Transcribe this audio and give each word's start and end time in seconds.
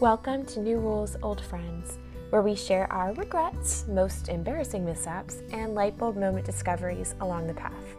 Welcome 0.00 0.44
to 0.48 0.60
New 0.60 0.76
Rules, 0.78 1.16
Old 1.22 1.40
Friends, 1.40 1.96
where 2.28 2.42
we 2.42 2.54
share 2.54 2.86
our 2.92 3.14
regrets, 3.14 3.86
most 3.88 4.28
embarrassing 4.28 4.84
mishaps, 4.84 5.36
and 5.52 5.74
light 5.74 5.96
bulb 5.96 6.18
moment 6.18 6.44
discoveries 6.44 7.14
along 7.22 7.46
the 7.46 7.54
path. 7.54 7.96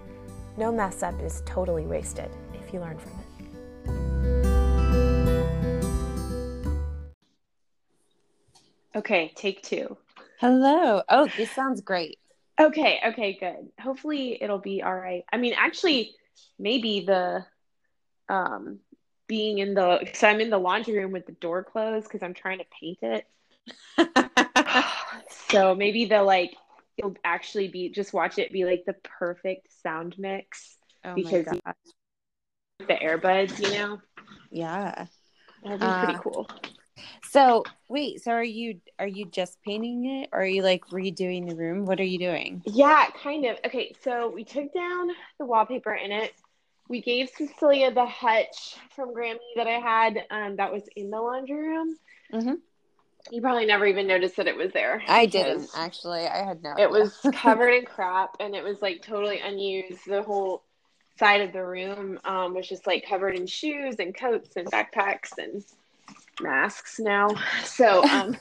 No 0.57 0.71
mess 0.71 1.01
up 1.01 1.19
is 1.23 1.41
totally 1.47 1.87
wasted 1.87 2.29
if 2.53 2.71
you 2.71 2.81
learn 2.81 2.99
from 2.99 3.11
it. 3.13 3.17
Okay, 8.95 9.33
take 9.35 9.63
two. 9.63 9.97
Hello. 10.39 11.01
Oh, 11.09 11.27
this 11.35 11.49
sounds 11.49 11.81
great. 11.81 12.19
Okay, 12.61 12.99
okay, 13.07 13.37
good. 13.39 13.71
Hopefully 13.81 14.37
it'll 14.39 14.59
be 14.59 14.83
all 14.83 14.95
right. 14.95 15.23
I 15.33 15.37
mean, 15.37 15.55
actually, 15.57 16.13
maybe 16.59 17.03
the 17.07 17.43
um 18.29 18.81
being 19.27 19.59
in 19.59 19.73
the 19.73 19.97
because 20.01 20.23
I'm 20.23 20.39
in 20.39 20.49
the 20.49 20.57
laundry 20.57 20.97
room 20.97 21.11
with 21.11 21.25
the 21.25 21.33
door 21.33 21.63
closed 21.63 22.07
because 22.07 22.23
I'm 22.23 22.33
trying 22.33 22.59
to 22.59 22.65
paint 22.79 22.99
it. 23.01 23.25
so 25.49 25.75
maybe 25.75 26.05
the 26.05 26.23
like 26.23 26.55
it'll 26.97 27.15
actually 27.23 27.67
be 27.67 27.89
just 27.89 28.13
watch 28.13 28.37
it 28.39 28.51
be 28.51 28.65
like 28.65 28.83
the 28.85 28.95
perfect 29.03 29.67
sound 29.81 30.15
mix 30.17 30.77
Oh 31.05 31.15
because 31.15 31.45
my 31.45 31.61
God. 31.65 31.75
the 32.79 32.95
earbuds, 32.95 33.59
you 33.59 33.71
know, 33.71 33.99
Yeah. 34.51 35.05
that'd 35.63 35.79
be 35.79 35.85
Uh, 35.85 35.97
pretty 35.97 36.19
cool. 36.21 36.49
So 37.23 37.65
wait, 37.89 38.21
so 38.23 38.31
are 38.31 38.43
you 38.43 38.79
are 38.99 39.07
you 39.07 39.25
just 39.25 39.57
painting 39.63 40.05
it 40.05 40.29
or 40.31 40.41
are 40.41 40.45
you 40.45 40.63
like 40.63 40.85
redoing 40.87 41.47
the 41.47 41.55
room? 41.55 41.85
What 41.85 41.99
are 41.99 42.03
you 42.03 42.19
doing? 42.19 42.61
Yeah, 42.65 43.07
kind 43.21 43.45
of. 43.45 43.57
Okay, 43.65 43.95
so 44.03 44.29
we 44.29 44.43
took 44.43 44.73
down 44.73 45.09
the 45.39 45.45
wallpaper 45.45 45.93
in 45.93 46.11
it. 46.11 46.33
We 46.89 47.01
gave 47.01 47.29
Cecilia 47.29 47.91
the 47.91 48.05
hutch 48.05 48.77
from 48.95 49.13
Grammy 49.13 49.37
that 49.55 49.67
I 49.67 49.79
had 49.79 50.25
um, 50.29 50.55
that 50.55 50.71
was 50.71 50.83
in 50.95 51.09
the 51.09 51.19
laundry 51.19 51.67
room. 51.67 51.97
Mhm. 52.33 52.57
You 53.29 53.41
probably 53.41 53.65
never 53.65 53.85
even 53.85 54.07
noticed 54.07 54.37
that 54.37 54.47
it 54.47 54.55
was 54.55 54.71
there. 54.71 55.03
I 55.07 55.25
didn't 55.25 55.69
actually. 55.75 56.27
I 56.27 56.45
had 56.45 56.63
no. 56.63 56.71
It 56.71 56.73
idea. 56.73 56.89
was 56.89 57.19
covered 57.33 57.71
in 57.71 57.85
crap 57.85 58.37
and 58.39 58.55
it 58.55 58.63
was 58.63 58.81
like 58.81 59.01
totally 59.01 59.39
unused. 59.39 60.05
The 60.07 60.23
whole 60.23 60.63
side 61.19 61.41
of 61.41 61.51
the 61.51 61.65
room 61.65 62.19
um, 62.23 62.53
was 62.53 62.67
just 62.67 62.87
like 62.87 63.05
covered 63.07 63.35
in 63.35 63.47
shoes 63.47 63.95
and 63.99 64.15
coats 64.15 64.55
and 64.55 64.67
backpacks 64.71 65.37
and 65.37 65.63
masks 66.39 66.99
now. 66.99 67.29
So, 67.63 68.03
um, 68.05 68.37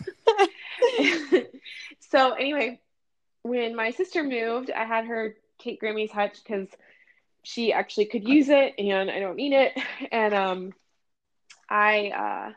so 2.01 2.33
anyway, 2.33 2.81
when 3.43 3.75
my 3.75 3.91
sister 3.91 4.23
moved, 4.23 4.71
I 4.71 4.85
had 4.85 5.07
her 5.07 5.37
take 5.59 5.81
Grammy's 5.81 6.11
hutch 6.11 6.39
because 6.43 6.69
she 7.47 7.73
actually 7.73 8.07
could 8.07 8.27
use 8.27 8.49
it 8.49 8.75
and 8.77 9.09
I 9.09 9.21
don't 9.21 9.37
need 9.37 9.53
it. 9.53 9.73
And 10.11 10.35
um, 10.35 10.73
I 11.71 12.09
uh, 12.09 12.53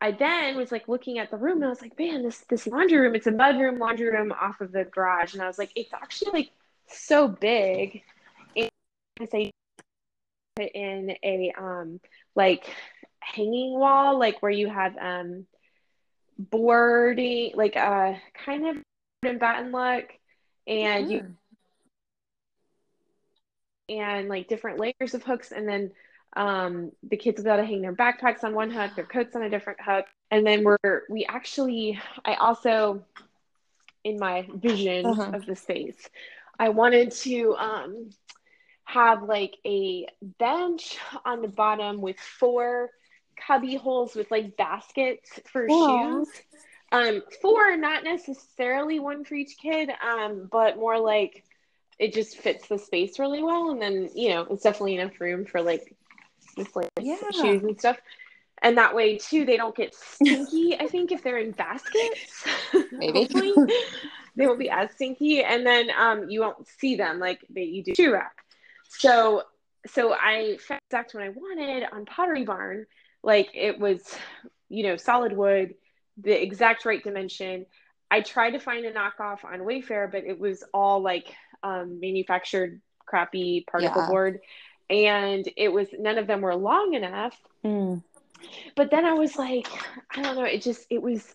I 0.00 0.12
then 0.12 0.56
was 0.56 0.72
like 0.72 0.88
looking 0.88 1.18
at 1.18 1.30
the 1.30 1.36
room 1.36 1.56
and 1.56 1.66
I 1.66 1.68
was 1.68 1.82
like, 1.82 1.98
man, 1.98 2.22
this 2.22 2.38
this 2.48 2.66
laundry 2.66 2.98
room, 2.98 3.14
it's 3.14 3.26
a 3.26 3.30
mudroom 3.30 3.78
laundry 3.78 4.08
room 4.08 4.32
off 4.32 4.62
of 4.62 4.72
the 4.72 4.84
garage. 4.84 5.34
And 5.34 5.42
I 5.42 5.46
was 5.46 5.58
like, 5.58 5.70
it's 5.76 5.92
actually 5.92 6.32
like 6.32 6.50
so 6.88 7.28
big. 7.28 8.02
And 8.56 8.70
I 9.20 9.50
put 10.56 10.70
in 10.72 11.14
a 11.22 11.52
um 11.58 12.00
like 12.34 12.74
hanging 13.20 13.78
wall, 13.78 14.18
like 14.18 14.40
where 14.40 14.50
you 14.50 14.70
have 14.70 14.96
um 14.96 15.46
boarding, 16.38 17.52
like 17.54 17.76
a 17.76 18.18
kind 18.46 18.66
of 18.66 18.76
and 19.24 19.38
batten 19.38 19.72
look, 19.72 20.06
and 20.66 21.12
you 21.12 21.26
and 23.88 24.28
like 24.28 24.48
different 24.48 24.78
layers 24.78 25.14
of 25.14 25.22
hooks 25.22 25.52
and 25.52 25.68
then 25.68 25.90
um, 26.34 26.92
the 27.02 27.16
kids 27.16 27.38
will 27.38 27.44
be 27.44 27.50
able 27.50 27.62
to 27.62 27.66
hang 27.66 27.82
their 27.82 27.94
backpacks 27.94 28.42
on 28.44 28.54
one 28.54 28.70
hook 28.70 28.92
their 28.94 29.04
coats 29.04 29.36
on 29.36 29.42
a 29.42 29.50
different 29.50 29.80
hook 29.80 30.06
and 30.30 30.46
then 30.46 30.64
we're 30.64 31.02
we 31.10 31.24
actually 31.28 32.00
i 32.24 32.34
also 32.34 33.04
in 34.04 34.18
my 34.18 34.46
vision 34.54 35.06
Uh-huh. 35.06 35.30
of 35.32 35.46
the 35.46 35.54
space 35.56 36.08
i 36.58 36.68
wanted 36.70 37.10
to 37.12 37.54
um, 37.56 38.10
have 38.84 39.22
like 39.22 39.56
a 39.66 40.06
bench 40.38 40.98
on 41.24 41.42
the 41.42 41.48
bottom 41.48 42.00
with 42.00 42.18
four 42.18 42.90
cubby 43.46 43.76
holes 43.76 44.14
with 44.14 44.30
like 44.30 44.56
baskets 44.56 45.40
for 45.50 45.68
shoes 45.68 46.28
um 46.92 47.22
four 47.40 47.76
not 47.76 48.04
necessarily 48.04 48.98
one 49.00 49.24
for 49.24 49.34
each 49.34 49.56
kid 49.60 49.90
um 50.06 50.48
but 50.50 50.76
more 50.76 50.98
like 50.98 51.44
it 51.98 52.12
just 52.12 52.36
fits 52.38 52.68
the 52.68 52.78
space 52.78 53.18
really 53.18 53.42
well. 53.42 53.70
And 53.70 53.80
then 53.80 54.10
you 54.14 54.30
know 54.30 54.46
it's 54.50 54.62
definitely 54.62 54.96
enough 54.96 55.20
room 55.20 55.44
for 55.44 55.62
like 55.62 55.94
like 56.74 56.90
Yeah. 57.00 57.16
shoes 57.32 57.62
and 57.62 57.78
stuff. 57.78 57.98
And 58.62 58.78
that 58.78 58.94
way 58.94 59.18
too 59.18 59.44
they 59.44 59.56
don't 59.56 59.74
get 59.74 59.94
stinky 59.94 60.76
i 60.80 60.86
think 60.86 61.12
if 61.12 61.22
they're 61.22 61.38
in 61.38 61.52
baskets. 61.52 62.44
Maybe. 62.92 63.54
they 64.36 64.46
won't 64.46 64.58
be 64.58 64.70
as 64.70 64.90
stinky. 64.92 65.42
And 65.42 65.66
then 65.66 65.90
um 65.98 66.28
you 66.30 66.40
won't 66.40 66.66
see 66.66 66.96
them 66.96 67.18
like 67.18 67.40
they 67.50 67.62
you 67.62 67.82
do 67.82 67.94
shoe 67.94 68.12
rack. 68.12 68.36
So 68.88 69.42
so 69.86 70.12
i 70.12 70.58
found 70.60 70.80
exactly 70.88 71.18
what 71.18 71.26
i 71.26 71.30
wanted 71.30 71.84
on 71.92 72.04
pottery 72.04 72.44
barn. 72.44 72.86
Like 73.22 73.50
it 73.54 73.78
was 73.78 74.02
you 74.68 74.82
know 74.84 74.96
solid 74.96 75.32
wood 75.36 75.74
the 76.18 76.40
exact 76.42 76.84
right 76.84 77.02
dimension. 77.02 77.66
I 78.10 78.20
tried 78.20 78.50
to 78.50 78.58
find 78.58 78.84
a 78.84 78.92
knockoff 78.92 79.44
on 79.44 79.60
wayfair 79.60 80.10
but 80.10 80.24
it 80.24 80.38
was 80.38 80.62
all 80.74 81.00
like 81.00 81.34
um, 81.62 82.00
manufactured 82.00 82.80
crappy 83.06 83.64
particle 83.70 84.02
Yeah. 84.02 84.08
board 84.08 84.40
and 84.90 85.48
it 85.56 85.72
was 85.72 85.88
none 85.98 86.18
of 86.18 86.26
them 86.26 86.40
were 86.40 86.54
long 86.54 86.94
enough 86.94 87.36
Mm. 87.64 88.02
but 88.74 88.90
then 88.90 89.04
i 89.04 89.12
was 89.12 89.36
like 89.36 89.68
i 90.16 90.22
don't 90.22 90.36
know 90.36 90.44
it 90.44 90.62
just 90.62 90.86
it 90.90 91.00
was 91.00 91.34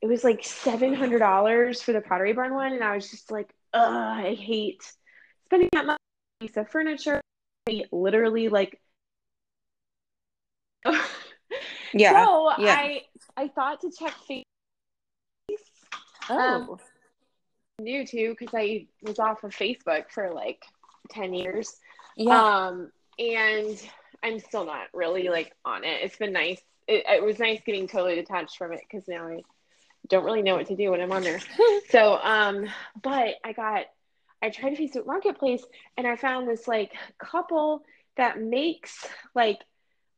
it 0.00 0.06
was 0.06 0.22
like 0.24 0.42
$700 0.42 1.82
for 1.82 1.92
the 1.92 2.00
pottery 2.00 2.32
barn 2.32 2.54
one 2.54 2.72
and 2.72 2.82
i 2.84 2.94
was 2.94 3.10
just 3.10 3.30
like 3.30 3.48
Ugh, 3.72 3.82
i 3.92 4.34
hate 4.34 4.82
spending 5.46 5.68
that 5.72 5.86
much 5.86 5.98
on 5.98 6.44
a 6.44 6.46
piece 6.46 6.56
of 6.56 6.68
furniture 6.68 7.20
I 7.68 7.84
literally 7.92 8.48
like 8.48 8.78
Yeah. 11.94 12.24
so 12.24 12.50
yeah. 12.58 12.74
i 12.76 13.02
i 13.36 13.48
thought 13.48 13.80
to 13.82 13.90
check 13.90 14.12
face 14.26 14.44
oh. 16.28 16.38
um, 16.38 16.78
new 17.80 18.06
too 18.06 18.34
because 18.38 18.54
i 18.54 18.86
was 19.02 19.18
off 19.18 19.44
of 19.44 19.50
facebook 19.50 20.04
for 20.10 20.32
like 20.32 20.64
10 21.10 21.34
years 21.34 21.76
yeah. 22.16 22.66
Um, 22.66 22.92
and 23.18 23.90
I'm 24.22 24.40
still 24.40 24.64
not 24.64 24.88
really 24.92 25.28
like 25.28 25.52
on 25.64 25.84
it. 25.84 26.00
It's 26.02 26.16
been 26.16 26.32
nice. 26.32 26.60
It, 26.86 27.04
it 27.08 27.22
was 27.22 27.38
nice 27.38 27.60
getting 27.64 27.86
totally 27.86 28.14
detached 28.16 28.56
from 28.56 28.72
it 28.72 28.80
because 28.88 29.08
now 29.08 29.26
I 29.28 29.42
don't 30.08 30.24
really 30.24 30.42
know 30.42 30.56
what 30.56 30.66
to 30.66 30.76
do 30.76 30.90
when 30.90 31.00
I'm 31.00 31.12
on 31.12 31.22
there. 31.22 31.40
so, 31.90 32.18
um, 32.22 32.66
but 33.02 33.36
I 33.44 33.52
got, 33.52 33.86
I 34.42 34.50
tried 34.50 34.76
Facebook 34.76 35.06
Marketplace 35.06 35.64
and 35.96 36.06
I 36.06 36.16
found 36.16 36.48
this 36.48 36.68
like 36.68 36.92
couple 37.18 37.84
that 38.16 38.40
makes 38.40 39.06
like, 39.34 39.60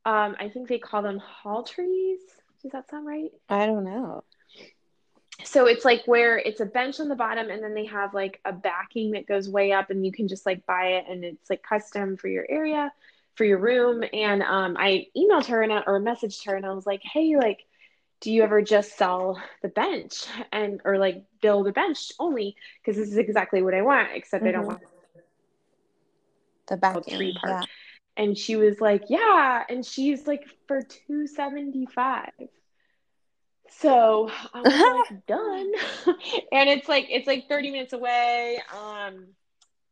um, 0.04 0.36
I 0.38 0.48
think 0.48 0.68
they 0.68 0.78
call 0.78 1.02
them 1.02 1.18
hall 1.18 1.62
trees. 1.62 2.20
Does 2.62 2.72
that 2.72 2.90
sound 2.90 3.06
right? 3.06 3.30
I 3.48 3.66
don't 3.66 3.84
know. 3.84 4.24
So 5.46 5.66
it's 5.66 5.84
like 5.84 6.02
where 6.06 6.38
it's 6.38 6.60
a 6.60 6.66
bench 6.66 7.00
on 7.00 7.08
the 7.08 7.14
bottom 7.14 7.50
and 7.50 7.62
then 7.62 7.74
they 7.74 7.86
have 7.86 8.14
like 8.14 8.40
a 8.44 8.52
backing 8.52 9.12
that 9.12 9.26
goes 9.26 9.48
way 9.48 9.72
up 9.72 9.90
and 9.90 10.04
you 10.04 10.12
can 10.12 10.28
just 10.28 10.46
like 10.46 10.66
buy 10.66 10.86
it 10.98 11.04
and 11.08 11.24
it's 11.24 11.48
like 11.50 11.62
custom 11.62 12.16
for 12.16 12.28
your 12.28 12.46
area 12.48 12.92
for 13.36 13.44
your 13.44 13.58
room. 13.58 14.04
And 14.12 14.42
um, 14.42 14.76
i 14.78 15.06
emailed 15.16 15.46
her 15.46 15.62
and 15.62 15.72
I, 15.72 15.82
or 15.86 16.00
messaged 16.00 16.44
her 16.46 16.56
and 16.56 16.66
i 16.66 16.72
was 16.72 16.86
like 16.86 17.02
hey 17.02 17.36
like 17.36 17.64
do 18.20 18.32
you 18.32 18.42
ever 18.42 18.62
just 18.62 18.96
sell 18.96 19.40
the 19.62 19.68
bench 19.68 20.24
and 20.52 20.80
or 20.84 20.98
like 20.98 21.22
build 21.42 21.68
a 21.68 21.72
bench 21.72 22.12
only? 22.18 22.56
Because 22.80 22.96
this 22.96 23.10
is 23.10 23.18
exactly 23.18 23.62
what 23.62 23.74
i 23.74 23.82
want 23.82 24.08
except 24.14 24.46
i 24.46 24.52
don't 24.52 24.64
Mhm. 24.64 24.66
want 24.66 24.80
The 26.68 26.76
back 26.76 27.06
tree 27.06 27.32
yeah. 27.44 27.60
part 27.60 27.68
and 28.16 28.36
she 28.36 28.56
was 28.56 28.80
like 28.80 29.04
yeah. 29.08 29.64
And 29.68 29.84
she's 29.84 30.26
like 30.26 30.44
for 30.66 30.82
275 30.82 32.30
so 33.70 34.30
i 34.54 34.62
was 34.62 34.72
like 35.10 35.26
done. 35.26 35.72
And 36.52 36.68
it's 36.68 36.88
like 36.88 37.06
it's 37.10 37.26
like 37.26 37.48
30 37.48 37.70
minutes 37.70 37.92
away. 37.92 38.60
Um 38.76 39.26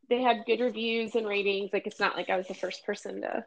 they 0.08 0.22
had 0.22 0.44
good 0.46 0.60
reviews 0.60 1.14
and 1.14 1.26
ratings. 1.26 1.70
Like 1.72 1.86
it's 1.86 2.00
not 2.00 2.16
like 2.16 2.30
i 2.30 2.36
was 2.36 2.48
the 2.48 2.54
first 2.54 2.84
person 2.86 3.22
to 3.22 3.44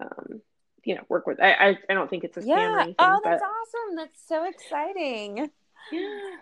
um 0.00 0.40
you 0.84 0.94
know 0.94 1.02
work 1.08 1.26
with 1.26 1.40
i 1.40 1.52
i, 1.52 1.78
I 1.88 1.94
don't 1.94 2.08
think 2.08 2.24
it's 2.24 2.36
a 2.36 2.42
Yeah. 2.42 2.82
anything 2.82 2.94
Oh, 2.98 3.20
but 3.22 3.30
that's 3.30 3.42
awesome. 3.42 3.96
That's 3.96 4.26
so 4.26 4.44
exciting. 4.48 5.50
yeah. 5.92 6.36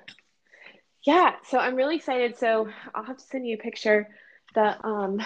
Yeah. 1.05 1.32
So 1.49 1.59
i'm 1.59 1.75
really 1.75 1.97
excited. 1.97 2.38
So 2.38 2.69
i'll 2.94 3.05
have 3.05 3.17
to 3.19 3.25
send 3.25 3.47
you 3.47 3.56
a 3.56 3.59
picture. 3.62 4.09
The 4.55 4.87
um 4.87 5.20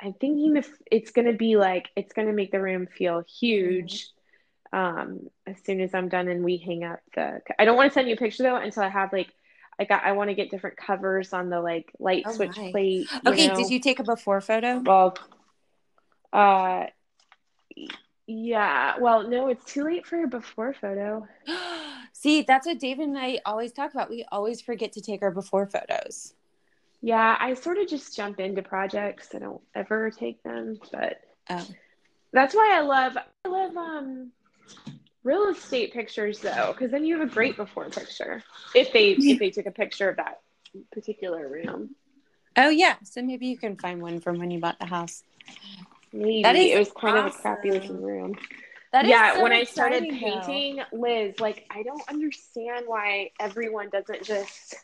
i'm 0.00 0.12
thinking 0.14 0.56
if 0.56 0.70
it's 0.90 1.10
going 1.10 1.26
to 1.26 1.32
be 1.36 1.56
like 1.56 1.88
it's 1.96 2.12
going 2.12 2.28
to 2.28 2.34
make 2.34 2.52
the 2.52 2.60
room 2.60 2.86
feel 2.86 3.22
huge 3.40 4.08
um 4.72 5.28
as 5.46 5.56
soon 5.64 5.80
as 5.80 5.94
i'm 5.94 6.08
done 6.08 6.28
and 6.28 6.44
we 6.44 6.56
hang 6.58 6.84
up 6.84 7.00
the 7.14 7.40
i 7.58 7.64
don't 7.64 7.76
want 7.76 7.90
to 7.90 7.94
send 7.94 8.06
you 8.08 8.14
a 8.14 8.18
picture 8.18 8.42
though 8.42 8.56
until 8.56 8.82
i 8.82 8.88
have 8.88 9.12
like 9.12 9.28
I 9.80 9.84
got 9.84 10.02
I 10.02 10.10
want 10.10 10.28
to 10.28 10.34
get 10.34 10.50
different 10.50 10.76
covers 10.76 11.32
on 11.32 11.50
the 11.50 11.60
like 11.60 11.92
light 12.00 12.24
Oh, 12.26 12.32
switch 12.32 12.56
my. 12.56 12.72
plate. 12.72 13.06
Okay, 13.24 13.46
know? 13.46 13.54
did 13.54 13.70
you 13.70 13.78
take 13.78 14.00
a 14.00 14.02
before 14.02 14.40
photo? 14.40 14.80
Well, 14.80 15.16
uh, 16.32 16.86
Yeah. 18.26 18.98
Well, 18.98 19.28
no, 19.28 19.48
it's 19.48 19.64
too 19.64 19.84
late 19.84 20.04
for 20.04 20.24
a 20.24 20.26
before 20.28 20.74
photo. 20.74 21.26
See, 22.12 22.42
that's 22.42 22.66
what 22.66 22.80
David 22.80 23.08
and 23.08 23.18
I 23.18 23.40
always 23.46 23.72
talk 23.72 23.94
about. 23.94 24.10
We 24.10 24.24
always 24.32 24.60
forget 24.60 24.92
to 24.94 25.00
take 25.00 25.22
our 25.22 25.30
before 25.30 25.66
photos. 25.66 26.34
Yeah, 27.00 27.36
I 27.38 27.54
sort 27.54 27.78
of 27.78 27.86
just 27.86 28.16
jump 28.16 28.40
into 28.40 28.62
projects. 28.62 29.28
I 29.32 29.38
don't 29.38 29.60
ever 29.74 30.10
take 30.10 30.42
them, 30.42 30.78
but 30.90 31.20
Oh. 31.48 31.64
that's 32.32 32.54
why 32.54 32.72
I 32.76 32.80
love 32.80 33.16
I 33.44 33.48
love 33.48 33.76
um 33.76 34.32
real 35.24 35.48
estate 35.48 35.92
pictures 35.92 36.40
though, 36.40 36.72
because 36.72 36.90
then 36.90 37.04
you 37.04 37.18
have 37.18 37.28
a 37.28 37.32
great 37.32 37.56
before 37.56 37.88
picture 37.90 38.42
if 38.74 38.92
they 38.92 39.10
if 39.10 39.38
they 39.38 39.50
took 39.50 39.66
a 39.66 39.70
picture 39.70 40.08
of 40.08 40.16
that 40.16 40.40
particular 40.92 41.48
room. 41.48 41.94
Oh 42.56 42.70
yeah. 42.70 42.96
So 43.04 43.22
maybe 43.22 43.46
you 43.46 43.58
can 43.58 43.76
find 43.76 44.00
one 44.02 44.20
from 44.20 44.38
when 44.38 44.50
you 44.50 44.60
bought 44.60 44.78
the 44.78 44.86
house. 44.86 45.22
Maybe 46.12 46.42
That 46.42 46.56
is 46.56 46.72
it 46.72 46.78
was 46.78 46.90
kind 46.92 47.18
of 47.18 47.26
a 47.26 47.30
crappy 47.30 47.70
looking 47.70 48.02
room. 48.02 48.34
That 48.92 49.04
is 49.04 49.10
yeah, 49.10 49.34
so 49.34 49.42
when 49.42 49.52
I 49.52 49.64
started 49.64 50.04
exciting, 50.04 50.20
though. 50.20 50.40
painting, 50.40 50.80
Liz, 50.92 51.38
like 51.40 51.66
I 51.70 51.82
don't 51.82 52.02
understand 52.08 52.86
why 52.86 53.30
everyone 53.38 53.90
doesn't 53.90 54.24
just 54.24 54.74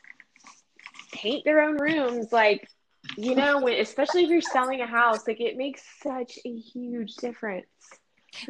paint 1.12 1.44
their 1.44 1.62
own 1.62 1.78
rooms. 1.78 2.30
Like, 2.30 2.68
you 3.16 3.34
know, 3.34 3.60
when, 3.60 3.80
especially 3.80 4.24
if 4.24 4.30
you're 4.30 4.42
selling 4.42 4.82
a 4.82 4.86
house, 4.86 5.26
like 5.26 5.40
it 5.40 5.56
makes 5.56 5.82
such 6.02 6.38
a 6.44 6.54
huge 6.54 7.14
difference. 7.14 7.66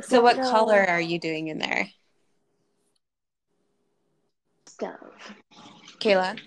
So 0.02 0.20
what 0.20 0.36
No. 0.36 0.50
color 0.50 0.84
are 0.88 1.00
you 1.00 1.18
doing 1.18 1.48
in 1.48 1.58
there? 1.58 1.88
Stuff. 4.66 5.34
Kayla? 5.98 6.38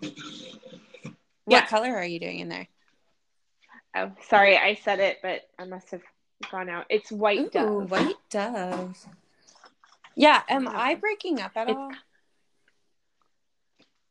Yeah. 0.00 0.10
What 1.44 1.68
color 1.68 1.94
are 1.96 2.04
you 2.04 2.20
doing 2.20 2.38
in 2.38 2.48
there? 2.48 2.68
Oh, 3.94 4.12
sorry, 4.28 4.56
I 4.56 4.74
said 4.76 5.00
it, 5.00 5.18
but 5.22 5.42
I 5.58 5.64
must 5.64 5.90
have 5.90 6.02
gone 6.50 6.68
out. 6.68 6.86
It's 6.88 7.10
white 7.12 7.40
Ooh, 7.40 7.50
dove. 7.50 7.90
white 7.90 8.14
dove. 8.30 8.96
Yeah, 10.14 10.42
am 10.48 10.64
Yeah. 10.64 10.70
I 10.74 10.94
breaking 10.94 11.40
up 11.40 11.52
at 11.56 11.68
It's- 11.68 11.76
all? 11.76 11.90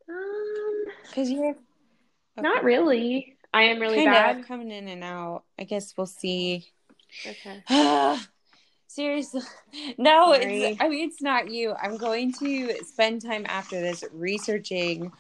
Um, 0.10 0.86
Because 1.08 1.30
you're 1.32 1.56
not 2.38 2.64
really. 2.64 3.38
I 3.54 3.64
am 3.64 3.80
really 3.80 3.98
kind 4.04 4.12
bad. 4.12 4.40
of 4.40 4.48
coming 4.48 4.72
in 4.72 4.88
and 4.88 5.04
out. 5.04 5.44
I 5.58 5.64
guess 5.64 5.96
we'll 5.98 6.06
see. 6.08 6.72
Okay. 7.26 7.64
Seriously, 8.94 9.42
no, 9.98 10.34
Sorry. 10.34 10.64
it's. 10.64 10.82
I 10.82 10.90
mean, 10.90 11.08
it's 11.08 11.22
not 11.22 11.50
you. 11.50 11.74
I'm 11.82 11.96
going 11.96 12.34
to 12.34 12.76
spend 12.84 13.22
time 13.22 13.46
after 13.48 13.80
this 13.80 14.04
researching 14.12 15.14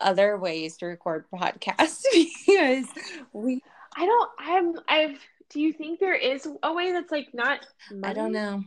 other 0.00 0.38
ways 0.38 0.76
to 0.76 0.86
record 0.86 1.24
podcasts 1.34 2.02
because 2.12 2.86
we. 3.32 3.60
I 3.96 4.06
don't. 4.06 4.30
I'm. 4.38 4.80
I've. 4.86 5.18
Do 5.50 5.60
you 5.60 5.72
think 5.72 5.98
there 5.98 6.14
is 6.14 6.46
a 6.62 6.72
way 6.72 6.92
that's 6.92 7.10
like 7.10 7.34
not? 7.34 7.66
I 8.04 8.12
don't 8.12 8.32
know. 8.32 8.62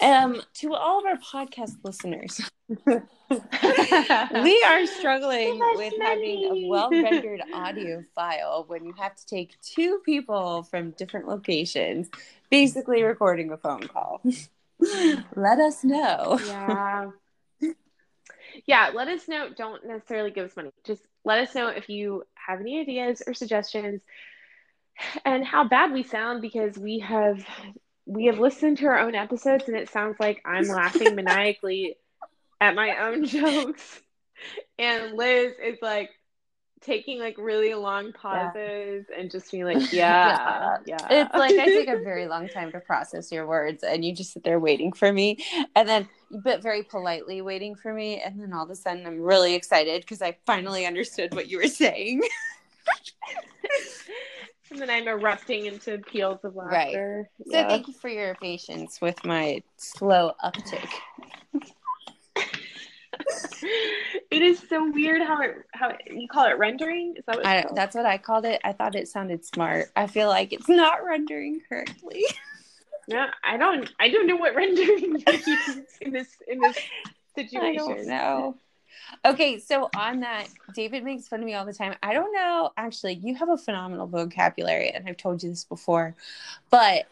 Um, 0.00 0.40
to 0.54 0.74
all 0.74 1.00
of 1.00 1.04
our 1.06 1.18
podcast 1.18 1.72
listeners, 1.82 2.40
we 2.86 4.66
are 4.68 4.86
struggling 4.86 5.58
with 5.74 5.94
having 6.00 6.44
a 6.44 6.68
well 6.68 6.90
rendered 6.90 7.42
audio 7.52 8.02
file 8.14 8.64
when 8.68 8.84
you 8.84 8.94
have 8.98 9.16
to 9.16 9.26
take 9.26 9.60
two 9.60 10.00
people 10.04 10.62
from 10.64 10.92
different 10.92 11.28
locations, 11.28 12.08
basically 12.50 13.02
recording 13.02 13.50
a 13.50 13.56
phone 13.56 13.86
call. 13.88 14.22
Let 15.34 15.58
us 15.58 15.84
know. 15.84 16.38
yeah. 16.46 17.10
Yeah, 18.64 18.90
let 18.94 19.08
us 19.08 19.28
know. 19.28 19.50
Don't 19.54 19.86
necessarily 19.86 20.30
give 20.30 20.46
us 20.46 20.56
money. 20.56 20.70
Just 20.82 21.02
let 21.24 21.46
us 21.46 21.54
know 21.54 21.68
if 21.68 21.90
you 21.90 22.24
have 22.34 22.58
any 22.58 22.80
ideas 22.80 23.22
or 23.26 23.34
suggestions 23.34 24.00
and 25.26 25.44
how 25.44 25.64
bad 25.64 25.92
we 25.92 26.02
sound 26.02 26.40
because 26.40 26.78
we 26.78 27.00
have 27.00 27.44
we 28.06 28.26
have 28.26 28.38
listened 28.38 28.78
to 28.78 28.86
our 28.86 28.98
own 28.98 29.14
episodes 29.14 29.64
and 29.68 29.76
it 29.76 29.90
sounds 29.90 30.16
like 30.18 30.40
I'm 30.44 30.66
laughing 30.68 31.14
maniacally 31.16 31.96
at 32.60 32.74
my 32.74 32.96
own 33.08 33.24
jokes. 33.26 34.00
And 34.78 35.14
Liz 35.14 35.52
is 35.62 35.78
like 35.82 36.10
taking 36.86 37.18
like 37.18 37.36
really 37.36 37.74
long 37.74 38.12
pauses 38.12 39.06
and 39.16 39.30
just 39.30 39.50
being 39.50 39.64
like, 39.64 39.82
yeah, 39.92 40.76
yeah. 40.86 41.06
It's 41.10 41.34
like 41.34 41.58
I 41.58 41.66
take 41.66 41.88
a 41.88 41.98
very 41.98 42.28
long 42.28 42.48
time 42.48 42.70
to 42.72 42.80
process 42.80 43.32
your 43.32 43.46
words, 43.46 43.82
and 43.82 44.04
you 44.04 44.14
just 44.14 44.32
sit 44.32 44.44
there 44.44 44.60
waiting 44.60 44.92
for 44.92 45.12
me, 45.12 45.44
and 45.74 45.88
then, 45.88 46.08
but 46.30 46.62
very 46.62 46.84
politely 46.84 47.42
waiting 47.42 47.74
for 47.74 47.92
me, 47.92 48.20
and 48.20 48.40
then 48.40 48.52
all 48.52 48.64
of 48.64 48.70
a 48.70 48.76
sudden 48.76 49.06
I'm 49.06 49.20
really 49.20 49.54
excited 49.54 50.02
because 50.02 50.22
I 50.22 50.36
finally 50.46 50.86
understood 50.86 51.34
what 51.34 51.48
you 51.48 51.58
were 51.58 51.66
saying. 51.66 52.22
and 54.70 54.80
then 54.80 54.90
I'm 54.90 55.08
erupting 55.08 55.66
into 55.66 55.98
peals 55.98 56.44
of 56.44 56.54
laughter. 56.54 57.28
Right. 57.38 57.50
So 57.50 57.58
Yeah. 57.58 57.68
thank 57.68 57.88
you 57.88 57.94
for 57.94 58.08
your 58.08 58.34
patience 58.36 59.00
with 59.00 59.24
my 59.24 59.62
slow 59.76 60.32
uptick. 60.42 60.88
it 64.30 64.42
is 64.42 64.62
so 64.68 64.90
weird 64.90 65.22
how 65.22 65.40
it 65.42 65.54
how 65.72 65.90
it, 65.90 66.00
you 66.10 66.28
call 66.28 66.46
it 66.46 66.58
rendering. 66.58 67.14
Is 67.16 67.24
that 67.26 67.36
what 67.36 67.46
I, 67.46 67.64
that's 67.74 67.94
what 67.94 68.06
I 68.06 68.18
called 68.18 68.44
it. 68.44 68.60
I 68.64 68.72
thought 68.72 68.94
it 68.94 69.08
sounded 69.08 69.44
smart. 69.44 69.90
I 69.96 70.06
feel 70.06 70.28
like 70.28 70.52
it's 70.52 70.68
not 70.68 71.04
rendering 71.04 71.60
correctly. 71.68 72.24
no, 73.08 73.26
I 73.44 73.56
don't. 73.56 73.90
I 74.00 74.08
don't 74.08 74.26
know 74.26 74.36
what 74.36 74.54
rendering 74.54 75.22
in 76.00 76.12
this 76.12 76.28
in 76.48 76.60
this 76.60 76.78
situation. 77.34 77.62
I 77.62 77.74
don't 77.74 78.06
know. 78.06 78.56
Okay, 79.24 79.58
so 79.58 79.88
on 79.96 80.20
that, 80.20 80.48
David 80.74 81.04
makes 81.04 81.28
fun 81.28 81.40
of 81.40 81.46
me 81.46 81.54
all 81.54 81.64
the 81.64 81.72
time. 81.72 81.94
I 82.02 82.12
don't 82.12 82.32
know. 82.32 82.72
Actually, 82.76 83.14
you 83.14 83.34
have 83.36 83.48
a 83.48 83.56
phenomenal 83.56 84.06
vocabulary, 84.06 84.90
and 84.90 85.08
I've 85.08 85.16
told 85.16 85.42
you 85.42 85.50
this 85.50 85.64
before, 85.64 86.14
but 86.70 87.06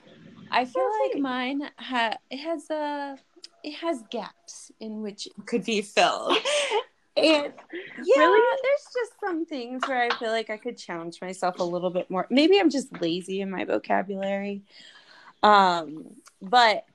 I 0.51 0.65
feel 0.65 0.89
like 1.05 1.21
mine 1.21 1.69
ha- 1.79 2.17
has 2.31 2.71
a 2.71 3.19
it 3.65 3.73
has 3.77 4.05
gaps 4.11 4.71
in 4.79 5.03
which 5.03 5.27
it 5.27 5.47
could 5.47 5.65
be 5.65 5.83
filled. 5.83 6.37
And 7.17 7.53
yeah, 8.03 8.19
Really? 8.25 8.59
there's 8.65 8.89
just 8.93 9.13
some 9.21 9.47
things 9.47 9.87
where 9.87 10.03
I 10.03 10.11
feel 10.19 10.31
like 10.33 10.51
I 10.51 10.57
could 10.57 10.77
challenge 10.77 11.21
myself 11.21 11.61
a 11.61 11.63
little 11.63 11.91
bit 11.91 12.11
more. 12.11 12.27
Maybe 12.29 12.59
I'm 12.59 12.71
just 12.71 13.01
lazy 13.01 13.41
in 13.41 13.53
my 13.53 13.65
vocabulary. 13.65 14.63
Um, 15.45 16.07
but 16.43 16.87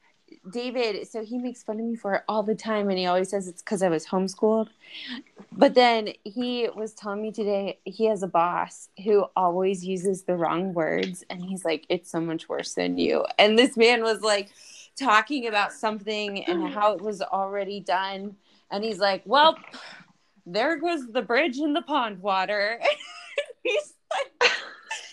David, 0.52 1.08
so 1.08 1.24
he 1.24 1.38
makes 1.38 1.64
fun 1.64 1.80
of 1.80 1.86
me 1.86 1.96
for 1.96 2.16
it 2.16 2.24
all 2.28 2.44
the 2.44 2.54
time, 2.54 2.90
and 2.90 2.98
he 2.98 3.06
always 3.06 3.30
says 3.30 3.48
it's 3.48 3.62
because 3.62 3.82
I 3.82 3.88
was 3.88 4.06
homeschooled. 4.06 4.68
But 5.54 5.74
then 5.74 6.10
he 6.26 6.68
was 6.76 6.94
telling 6.94 7.22
me 7.22 7.32
today 7.32 7.80
he 7.86 8.06
has 8.08 8.22
a 8.22 8.28
boss 8.28 8.90
who 9.06 9.26
always 9.38 9.86
uses 9.86 10.24
the 10.24 10.36
wrong 10.36 10.74
words, 10.74 11.24
and 11.30 11.42
he's 11.42 11.64
like, 11.64 11.86
"It's 11.88 12.12
so 12.12 12.20
much 12.20 12.50
worse 12.50 12.74
than 12.74 12.98
you." 12.98 13.26
And 13.38 13.58
this 13.58 13.78
man 13.78 14.04
was 14.04 14.22
like 14.22 14.50
talking 15.00 15.48
about 15.48 15.74
something 15.74 16.44
and 16.46 16.60
mm. 16.60 16.74
how 16.74 16.94
it 16.94 17.02
was 17.02 17.22
already 17.22 17.80
done, 17.80 18.36
and 18.72 18.84
he's 18.84 19.00
like, 19.00 19.24
"Well, 19.26 19.58
there 20.46 20.78
goes 20.78 21.08
the 21.08 21.22
bridge 21.22 21.58
in 21.58 21.74
the 21.74 21.82
pond 21.82 22.22
water." 22.22 22.80
he's 23.64 23.94
like, 24.12 24.32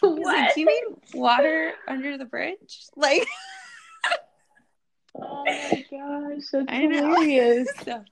he's 0.01 0.03
like, 0.03 0.19
What? 0.25 0.55
"Do 0.55 0.61
you 0.61 0.67
mean 0.67 0.85
water 1.15 1.73
under 1.89 2.19
the 2.19 2.25
bridge?" 2.25 2.87
Like. 2.97 3.27
Oh 5.19 5.45
my 5.47 5.85
gosh, 5.91 6.43
that's 6.53 6.67
I 6.69 6.81
hilarious. 6.81 7.69
so, 7.83 8.05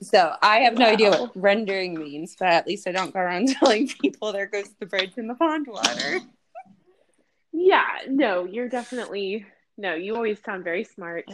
so 0.00 0.34
I 0.42 0.58
have 0.58 0.76
no 0.76 0.86
idea 0.86 1.10
what 1.10 1.30
rendering 1.36 1.94
means, 1.94 2.34
but 2.36 2.48
at 2.48 2.66
least 2.66 2.88
I 2.88 2.92
don't 2.92 3.14
go 3.14 3.20
around 3.20 3.50
telling 3.50 3.86
people 3.86 4.32
there 4.32 4.46
goes 4.46 4.68
the 4.80 4.86
bridge 4.86 5.12
in 5.16 5.28
the 5.28 5.36
pond 5.36 5.68
water. 5.68 6.18
Yeah, 7.52 7.84
no, 8.08 8.44
you're 8.46 8.68
definitely 8.68 9.46
no. 9.76 9.94
You 9.94 10.14
always 10.16 10.42
sound 10.42 10.64
very 10.64 10.84
smart. 10.84 11.26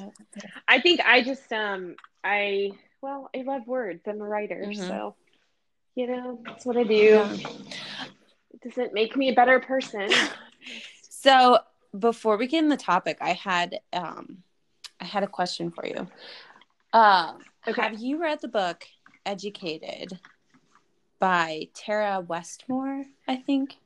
I 0.68 0.80
think 0.80 1.00
I 1.04 1.22
just 1.22 1.52
um 1.52 1.96
I 2.24 2.70
well 3.02 3.30
I 3.34 3.42
love 3.42 3.66
words. 3.66 4.02
I'm 4.06 4.20
a 4.20 4.28
writer, 4.28 4.64
Mhm. 4.66 4.88
so 4.88 5.16
you 5.94 6.06
know 6.06 6.40
that's 6.44 6.64
what 6.66 6.76
I 6.76 6.84
do. 6.84 6.94
Yeah. 6.94 7.36
It 8.52 8.60
doesn't 8.62 8.92
make 8.92 9.16
me 9.16 9.28
a 9.30 9.34
better 9.34 9.60
person. 9.60 10.08
So 11.22 11.58
before 11.98 12.38
we 12.38 12.46
get 12.46 12.62
in 12.64 12.70
the 12.70 12.78
topic, 12.78 13.18
I 13.20 13.34
had 13.34 13.80
um, 13.92 14.42
I 15.00 15.04
had 15.04 15.22
a 15.22 15.26
question 15.26 15.70
for 15.70 15.86
you. 15.86 16.08
Um, 16.94 17.44
Okay. 17.68 17.82
Have 17.82 17.98
you 18.00 18.18
read 18.18 18.40
the 18.40 18.48
book 18.48 18.86
Educated 19.26 20.18
by 21.18 21.68
Tara 21.74 22.20
Westover? 22.20 23.04
I 23.28 23.36
think. 23.36 23.76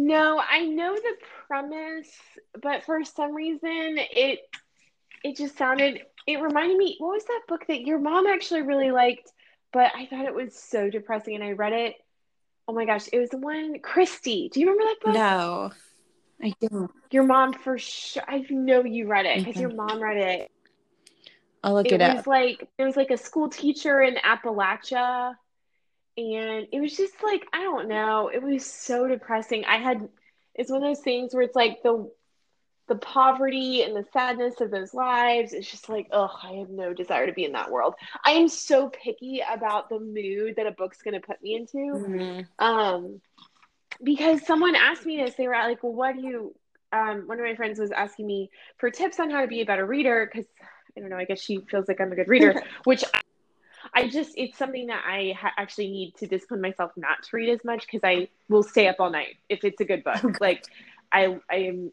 No, 0.00 0.40
I 0.40 0.64
know 0.64 0.94
the 0.94 1.16
premise, 1.48 2.08
but 2.62 2.84
for 2.84 3.04
some 3.04 3.34
reason 3.34 3.96
it 3.98 4.38
it 5.24 5.36
just 5.36 5.58
sounded 5.58 6.02
it 6.24 6.40
reminded 6.40 6.76
me 6.76 6.94
what 7.00 7.14
was 7.14 7.24
that 7.24 7.42
book 7.48 7.66
that 7.66 7.80
your 7.80 7.98
mom 7.98 8.28
actually 8.28 8.62
really 8.62 8.92
liked, 8.92 9.32
but 9.72 9.90
I 9.96 10.06
thought 10.06 10.26
it 10.26 10.34
was 10.34 10.54
so 10.54 10.88
depressing 10.88 11.34
and 11.34 11.42
I 11.42 11.50
read 11.50 11.72
it. 11.72 11.96
Oh 12.68 12.74
my 12.74 12.84
gosh, 12.84 13.08
it 13.12 13.18
was 13.18 13.30
the 13.30 13.38
one 13.38 13.80
Christy. 13.80 14.48
Do 14.52 14.60
you 14.60 14.70
remember 14.70 14.84
that 14.84 15.00
book? 15.04 15.14
No, 15.14 15.72
I 16.40 16.54
don't. 16.60 16.92
Your 17.10 17.24
mom 17.24 17.52
for 17.54 17.76
sure. 17.76 18.22
I 18.28 18.46
know 18.50 18.84
you 18.84 19.08
read 19.08 19.26
it 19.26 19.40
because 19.42 19.56
Okay. 19.56 19.60
your 19.60 19.74
mom 19.74 20.00
read 20.00 20.16
it. 20.16 20.50
I'll 21.64 21.74
look 21.74 21.86
it 21.86 22.00
it, 22.00 22.14
was 22.14 22.24
like 22.26 22.68
there 22.76 22.86
was 22.86 22.96
like 22.96 23.10
a 23.10 23.16
school 23.16 23.48
teacher 23.48 24.00
in 24.00 24.14
Appalachia 24.14 25.34
and 26.18 26.66
it 26.72 26.80
was 26.80 26.96
just 26.96 27.14
like 27.22 27.46
I 27.52 27.62
don't 27.62 27.88
know 27.88 28.28
it 28.28 28.42
was 28.42 28.66
so 28.66 29.06
depressing 29.06 29.64
I 29.64 29.76
had 29.78 30.08
it's 30.54 30.70
one 30.70 30.82
of 30.82 30.88
those 30.88 31.02
things 31.02 31.32
where 31.32 31.42
it's 31.42 31.56
like 31.56 31.82
the 31.82 32.10
the 32.88 32.96
poverty 32.96 33.82
and 33.82 33.94
the 33.94 34.04
sadness 34.12 34.60
of 34.60 34.70
those 34.70 34.92
lives. 34.94 35.52
It's 35.52 35.70
just 35.70 35.88
like, 35.88 36.08
oh, 36.10 36.30
I 36.42 36.52
have 36.54 36.70
no 36.70 36.94
desire 36.94 37.26
to 37.26 37.32
be 37.32 37.44
in 37.44 37.52
that 37.52 37.70
world. 37.70 37.94
I 38.24 38.32
am 38.32 38.48
so 38.48 38.88
picky 38.88 39.42
about 39.48 39.90
the 39.90 40.00
mood 40.00 40.56
that 40.56 40.66
a 40.66 40.72
book's 40.72 41.02
going 41.02 41.14
to 41.14 41.20
put 41.20 41.42
me 41.42 41.54
into. 41.54 41.76
Mm-hmm. 41.76 42.64
Um, 42.64 43.20
because 44.02 44.44
someone 44.46 44.74
asked 44.74 45.04
me 45.04 45.18
this, 45.18 45.34
they 45.34 45.46
were 45.46 45.52
like, 45.52 45.82
well, 45.82 45.92
what 45.92 46.16
do 46.16 46.22
you, 46.22 46.54
um, 46.92 47.24
one 47.26 47.38
of 47.38 47.44
my 47.44 47.54
friends 47.54 47.78
was 47.78 47.90
asking 47.90 48.26
me 48.26 48.50
for 48.78 48.90
tips 48.90 49.20
on 49.20 49.30
how 49.30 49.42
to 49.42 49.46
be 49.46 49.60
a 49.60 49.66
better 49.66 49.84
reader. 49.84 50.30
Cause 50.34 50.46
I 50.96 51.00
don't 51.00 51.10
know, 51.10 51.16
I 51.16 51.24
guess 51.24 51.40
she 51.40 51.60
feels 51.70 51.88
like 51.88 52.00
I'm 52.00 52.10
a 52.12 52.16
good 52.16 52.28
reader, 52.28 52.62
which 52.84 53.04
I, 53.12 53.20
I 53.98 54.08
just, 54.08 54.32
it's 54.36 54.56
something 54.56 54.86
that 54.86 55.02
I 55.06 55.34
ha- 55.36 55.52
actually 55.58 55.90
need 55.90 56.14
to 56.18 56.26
discipline 56.28 56.60
myself 56.60 56.92
not 56.96 57.22
to 57.24 57.36
read 57.36 57.50
as 57.50 57.64
much 57.64 57.86
because 57.86 58.02
I 58.04 58.28
will 58.48 58.62
stay 58.62 58.86
up 58.88 58.96
all 59.00 59.10
night 59.10 59.36
if 59.48 59.64
it's 59.64 59.80
a 59.80 59.84
good 59.84 60.04
book. 60.04 60.40
like 60.40 60.64
I, 61.12 61.38
I 61.50 61.56
am 61.56 61.92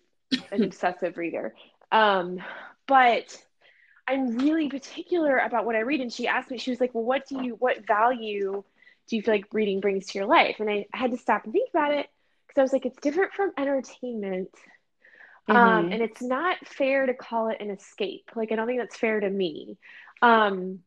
an 0.52 0.64
obsessive 0.64 1.18
reader. 1.18 1.56
Um, 1.92 2.40
but 2.88 3.44
I'm 4.08 4.38
really 4.38 4.70
particular 4.70 5.38
about 5.38 5.66
what 5.66 5.76
I 5.76 5.80
read. 5.80 6.02
And 6.02 6.14
she 6.14 6.28
asked 6.28 6.52
me, 6.52 6.58
she 6.58 6.70
was 6.70 6.80
like, 6.80 6.94
well, 6.94 7.04
what 7.04 7.28
do 7.28 7.38
you, 7.44 7.56
what 7.56 7.88
value 7.88 8.64
do 9.08 9.16
you 9.16 9.22
feel 9.24 9.34
like 9.34 9.54
reading 9.54 9.80
brings 9.80 10.08
to 10.08 10.20
your 10.20 10.28
life? 10.28 10.58
And 10.60 10.70
I, 10.70 10.86
I 10.94 10.98
had 10.98 11.12
to 11.12 11.18
stop 11.18 11.46
and 11.46 11.54
think 11.54 11.70
about 11.72 11.92
it 11.92 12.08
because 12.48 12.60
I 12.60 12.64
was 12.64 12.74
like, 12.74 12.86
it's 12.86 13.00
different 13.02 13.34
from 13.34 13.52
entertainment. 13.58 14.50
Um, 15.50 15.88
Mhm. 15.88 15.92
and 15.92 16.02
it's 16.02 16.22
not 16.22 16.68
fair 16.68 17.06
to 17.06 17.14
call 17.14 17.50
it 17.50 17.62
an 17.62 17.72
escape. 17.72 18.32
Like, 18.36 18.52
I 18.52 18.56
don't 18.56 18.68
think 18.68 18.80
that's 18.80 18.98
fair 18.98 19.20
to 19.20 19.30
me. 19.30 19.78
Um, 20.22 20.80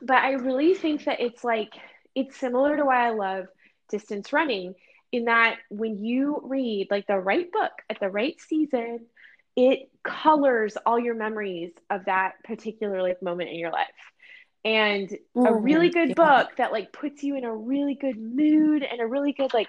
but 0.00 0.16
I 0.16 0.32
really 0.32 0.74
think 0.74 1.04
that 1.04 1.20
it's 1.20 1.44
like, 1.44 1.72
it's 2.14 2.36
similar 2.36 2.76
to 2.76 2.84
why 2.84 3.06
I 3.06 3.10
love 3.10 3.46
distance 3.90 4.32
running 4.32 4.74
in 5.12 5.24
that 5.24 5.56
when 5.70 5.98
you 5.98 6.40
read 6.44 6.88
like 6.90 7.06
the 7.06 7.18
right 7.18 7.50
book 7.50 7.72
at 7.88 7.98
the 8.00 8.08
right 8.10 8.38
season, 8.40 9.06
it 9.56 9.90
colors 10.04 10.76
all 10.86 10.98
your 10.98 11.14
memories 11.14 11.72
of 11.90 12.04
that 12.06 12.32
particular 12.44 13.02
like 13.02 13.22
moment 13.22 13.50
in 13.50 13.56
your 13.56 13.72
life. 13.72 13.86
And 14.64 15.08
a 15.44 15.54
really 15.54 15.90
good 15.90 16.14
Yeah. 16.14 16.14
book 16.14 16.48
that 16.58 16.72
like 16.72 16.92
puts 16.92 17.22
you 17.22 17.36
in 17.36 17.44
a 17.44 17.54
really 17.54 17.94
good 17.94 18.18
mood 18.18 18.82
and 18.82 19.00
a 19.00 19.06
really 19.06 19.32
good 19.32 19.52
like 19.54 19.68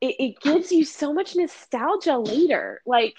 it, 0.00 0.16
it 0.18 0.40
gives 0.40 0.72
you 0.72 0.84
so 0.84 1.12
much 1.12 1.36
nostalgia 1.36 2.18
later. 2.18 2.80
Like 2.86 3.16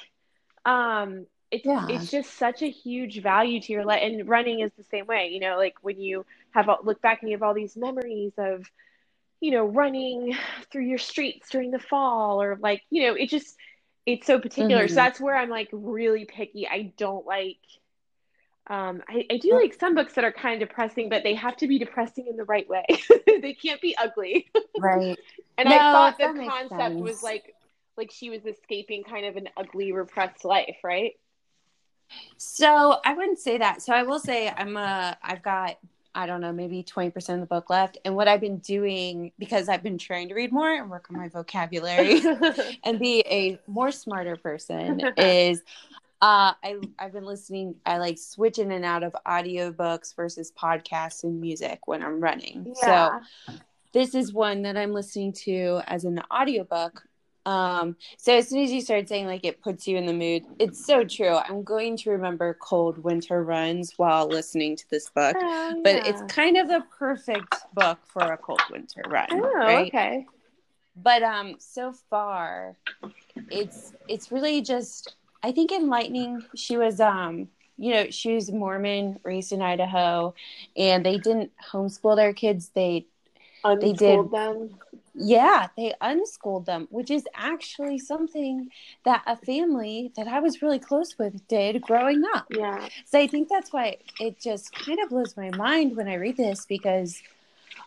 um 0.66 1.26
it's 1.54 1.66
Yeah. 1.66 1.86
it's 1.88 2.12
just 2.12 2.36
such 2.38 2.62
a 2.62 2.70
huge 2.70 3.22
value 3.22 3.62
to 3.62 3.74
your 3.74 3.86
life 3.86 4.02
and 4.04 4.28
running 4.28 4.60
is 4.62 4.72
the 4.78 4.84
same 4.84 5.06
way, 5.08 5.30
you 5.34 5.40
know, 5.40 5.58
like 5.58 5.76
when 5.82 6.00
you 6.00 6.26
have 6.52 6.68
a, 6.70 6.78
look 6.84 7.02
back 7.02 7.22
and 7.22 7.30
you 7.30 7.36
have 7.38 7.44
all 7.44 7.54
these 7.54 7.76
memories 7.78 8.34
of 8.38 8.66
you 9.42 9.52
know 9.52 9.66
running 9.66 10.36
through 10.72 10.86
your 10.86 10.98
streets 10.98 11.50
during 11.50 11.72
the 11.72 11.80
fall 11.80 12.42
or 12.42 12.58
like 12.62 12.82
you 12.90 13.08
know 13.08 13.14
it 13.16 13.30
just 13.30 13.56
it's 14.06 14.28
so 14.28 14.40
particular 14.40 14.88
so 14.88 14.96
Mhm. 14.96 14.96
that's 14.96 15.20
where 15.20 15.36
i'm 15.36 15.50
like 15.50 15.70
really 15.72 16.26
picky 16.26 16.68
i 16.68 16.94
don't 16.98 17.26
like 17.26 17.60
um 18.70 19.04
I, 19.10 19.26
I 19.32 19.38
do 19.38 19.60
like 19.62 19.74
some 19.74 19.96
books 19.96 20.14
that 20.14 20.24
are 20.24 20.32
kind 20.32 20.62
of 20.62 20.70
depressing 20.70 21.10
but 21.10 21.24
they 21.24 21.36
have 21.36 21.58
to 21.58 21.68
be 21.68 21.80
depressing 21.80 22.28
in 22.28 22.38
the 22.38 22.46
right 22.46 22.68
way 22.68 22.86
they 23.42 23.54
can't 23.54 23.82
be 23.82 23.96
ugly 23.98 24.50
Right. 24.78 25.18
and 25.58 25.70
No, 25.70 25.76
i 25.76 25.84
thought 25.92 26.18
the 26.18 26.30
concept 26.50 27.00
was 27.02 27.22
like 27.22 27.54
like 27.98 28.12
she 28.12 28.30
was 28.30 28.46
escaping 28.46 29.04
kind 29.04 29.26
of 29.26 29.36
an 29.36 29.50
ugly 29.58 29.92
repressed 29.92 30.46
life 30.46 30.78
right 30.84 31.14
So 32.38 33.00
I 33.04 33.14
wouldn't 33.14 33.40
say 33.40 33.58
that. 33.58 33.82
So 33.82 33.94
I 33.94 34.04
will 34.04 34.20
say 34.20 34.50
I'm 34.50 34.78
a 34.78 35.18
I've 35.22 35.44
got 35.44 35.78
I 36.16 36.28
don't 36.28 36.42
know 36.42 36.54
maybe 36.54 36.84
20% 36.84 37.34
of 37.34 37.40
the 37.40 37.46
book 37.48 37.70
left 37.70 37.98
and 38.06 38.16
what 38.16 38.28
I've 38.28 38.42
been 38.42 38.60
doing 38.60 39.32
because 39.40 39.68
I've 39.68 39.82
been 39.82 39.98
trying 39.98 40.30
to 40.30 40.36
read 40.36 40.52
more 40.52 40.72
and 40.72 40.90
work 40.90 41.08
on 41.10 41.18
my 41.18 41.28
vocabulary 41.28 42.22
and 42.84 43.00
be 43.00 43.24
a 43.26 43.60
more 43.66 43.92
smarter 43.92 44.36
person 44.36 45.02
is 45.18 45.64
uh 46.22 46.54
I 46.64 46.78
I've 47.00 47.14
been 47.14 47.26
listening 47.26 47.76
I 47.86 47.98
like 47.98 48.18
switch 48.18 48.60
in 48.60 48.72
and 48.72 48.86
out 48.86 49.04
of 49.04 49.16
audiobooks 49.28 50.16
versus 50.16 50.52
podcasts 50.52 51.24
and 51.24 51.42
music 51.42 51.88
when 51.88 52.04
I'm 52.04 52.20
running. 52.20 52.74
So 52.76 53.20
this 53.92 54.16
is 54.16 54.34
one 54.34 54.64
that 54.64 54.76
I'm 54.76 54.92
listening 54.92 55.34
to 55.46 55.82
as 55.88 56.04
an 56.04 56.22
audiobook. 56.32 57.04
Um, 57.46 57.98
so 58.18 58.38
as 58.38 58.48
soon 58.50 58.64
as 58.64 58.72
you 58.72 58.80
started 58.82 59.10
saying 59.10 59.26
like 59.28 59.44
it 59.44 59.62
puts 59.62 59.88
you 59.88 59.98
in 59.98 60.06
the 60.06 60.14
mood, 60.14 60.44
it's 60.60 60.86
so 60.86 61.04
true. 61.04 61.36
I'm 61.36 61.64
going 61.64 61.98
to 61.98 62.12
remember 62.12 62.54
cold 62.62 62.98
winter 63.04 63.44
runs 63.44 63.94
while 63.98 64.28
listening 64.28 64.76
to 64.78 64.90
this 64.90 65.10
book, 65.10 65.36
Oh, 65.38 65.82
but 65.84 65.96
yeah. 65.96 66.02
it's 66.06 66.34
kind 66.34 66.58
of 66.58 66.68
the 66.68 66.84
perfect 66.98 67.56
book 67.74 68.00
for 68.06 68.22
a 68.32 68.38
cold 68.38 68.62
winter 68.72 69.02
run, 69.10 69.28
oh 69.32 69.54
right? 69.56 69.88
okay 69.88 70.26
But 70.96 71.24
um, 71.24 71.56
so 71.60 71.92
far, 72.10 72.78
it's 73.50 73.94
it's 74.08 74.32
really 74.32 74.62
just 74.62 75.16
I 75.42 75.52
think 75.52 75.72
enlightening. 75.72 76.44
She 76.56 76.78
was 76.78 77.00
um, 77.00 77.50
you 77.78 77.94
know, 77.94 78.10
she 78.10 78.36
was 78.36 78.52
Mormon, 78.52 79.20
raised 79.24 79.52
in 79.52 79.62
Idaho, 79.62 80.34
and 80.78 81.06
they 81.06 81.18
didn't 81.18 81.52
homeschool 81.72 82.16
their 82.16 82.34
kids. 82.34 82.70
They 82.74 83.08
They 83.64 83.94
did. 83.94 84.32
Them 84.32 84.76
yeah, 85.16 85.68
they 85.78 85.94
unschooled 86.02 86.66
them, 86.66 86.88
which 86.90 87.12
is 87.12 87.26
actually 87.36 88.00
something 88.00 88.70
that 89.06 89.24
a 89.28 89.38
family 89.38 90.12
that 90.16 90.28
I 90.28 90.40
was 90.40 90.62
really 90.62 90.80
close 90.80 91.18
with 91.18 91.48
did 91.48 91.82
growing 91.82 92.24
up. 92.34 92.48
yeah 92.50 92.88
So 93.06 93.20
I 93.20 93.28
think 93.28 93.48
that's 93.50 93.72
why 93.72 93.98
it 94.20 94.40
just 94.40 94.74
kind 94.74 95.00
of 95.04 95.10
blows 95.10 95.38
my 95.38 95.52
mind 95.52 95.96
when 95.96 96.08
I 96.08 96.16
read 96.16 96.38
this 96.38 96.66
because 96.66 97.22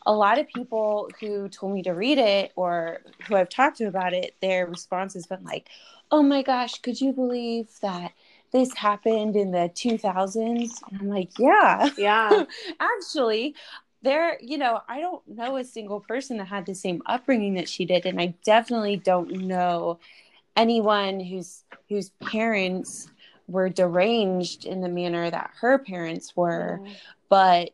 a 0.06 0.12
lot 0.12 0.38
of 0.38 0.48
people 0.48 1.10
who 1.20 1.48
told 1.48 1.74
me 1.74 1.82
to 1.82 1.92
read 1.92 2.18
it 2.18 2.52
or 2.56 3.00
who 3.26 3.36
I've 3.36 3.48
talked 3.48 3.78
to 3.78 3.86
about 3.86 4.12
it, 4.14 4.34
their 4.40 4.66
response 4.66 5.14
has 5.14 5.26
been 5.26 5.44
like, 5.44 5.68
oh 6.10 6.22
my 6.22 6.42
gosh, 6.42 6.80
could 6.80 7.00
you 7.00 7.12
believe 7.12 7.68
that 7.82 8.12
this 8.52 8.72
happened 8.74 9.36
in 9.36 9.50
the 9.50 9.70
2000s? 9.74 10.82
And 10.90 11.00
I'm 11.00 11.08
like, 11.08 11.30
yeah, 11.38 11.88
yeah 11.96 12.44
actually 12.80 13.54
there 14.06 14.38
you 14.40 14.56
know 14.56 14.80
i 14.88 15.00
don't 15.00 15.26
know 15.26 15.56
a 15.56 15.64
single 15.64 16.00
person 16.00 16.36
that 16.36 16.46
had 16.46 16.64
the 16.64 16.74
same 16.74 17.02
upbringing 17.06 17.54
that 17.54 17.68
she 17.68 17.84
did 17.84 18.06
and 18.06 18.20
i 18.20 18.32
definitely 18.44 18.96
don't 18.96 19.30
know 19.32 19.98
anyone 20.56 21.20
whose 21.20 21.64
whose 21.88 22.10
parents 22.22 23.08
were 23.48 23.68
deranged 23.68 24.64
in 24.64 24.80
the 24.80 24.88
manner 24.88 25.28
that 25.30 25.50
her 25.60 25.78
parents 25.78 26.34
were 26.36 26.80
but 27.28 27.70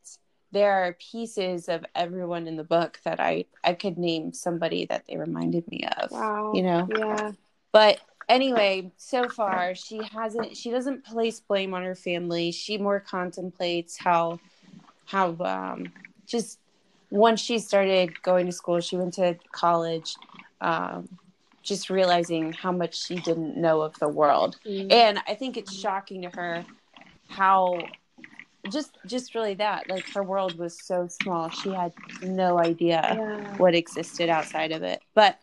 there 0.53 0.73
are 0.73 0.93
pieces 0.95 1.69
of 1.69 1.85
everyone 1.95 2.47
in 2.47 2.57
the 2.57 2.65
book 2.65 2.99
that 3.05 3.21
i 3.21 3.45
i 3.63 3.75
could 3.75 3.99
name 3.99 4.33
somebody 4.33 4.87
that 4.87 5.05
they 5.07 5.17
reminded 5.17 5.67
me 5.69 5.87
of 5.99 6.11
wow. 6.11 6.53
you 6.55 6.63
know? 6.63 6.89
Yeah. 6.97 7.33
But 7.73 8.01
anyway 8.29 8.91
so 8.97 9.29
far 9.29 9.75
she 9.75 10.01
hasn't 10.13 10.57
she 10.57 10.71
doesn't 10.71 11.05
place 11.05 11.41
blame 11.41 11.75
on 11.75 11.83
her 11.83 11.95
family. 11.95 12.53
She 12.53 12.79
more 12.79 13.01
contemplates 13.01 13.99
how 13.99 14.39
how 15.07 15.37
um 15.41 15.93
just 16.33 16.59
once 17.11 17.41
she 17.41 17.59
started 17.59 18.09
going 18.23 18.47
to 18.47 18.53
school 18.53 18.81
she 18.81 18.97
went 18.97 19.15
to 19.15 19.37
college 19.53 20.11
um 20.61 21.09
just 21.63 21.91
realizing 21.91 22.53
how 22.53 22.73
much 22.73 22.95
she 23.07 23.15
didn't 23.29 23.57
know 23.57 23.83
of 23.83 23.97
the 24.01 24.09
world 24.09 24.59
Mm. 24.67 24.93
and 24.93 25.15
i 25.29 25.35
think 25.35 25.57
it's 25.57 25.73
shocking 25.85 26.23
to 26.23 26.31
her 26.31 26.65
how 27.29 27.79
just 28.71 28.97
just 29.07 29.35
really 29.35 29.55
that 29.55 29.89
like 29.89 30.07
her 30.15 30.23
world 30.23 30.57
was 30.59 30.75
so 30.91 31.07
small 31.09 31.51
she 31.51 31.71
had 31.71 31.93
no 32.23 32.59
idea 32.59 33.01
yeah 33.19 33.39
what 33.59 33.75
existed 33.75 34.29
outside 34.31 34.73
of 34.73 34.83
it. 34.83 35.01
But 35.15 35.39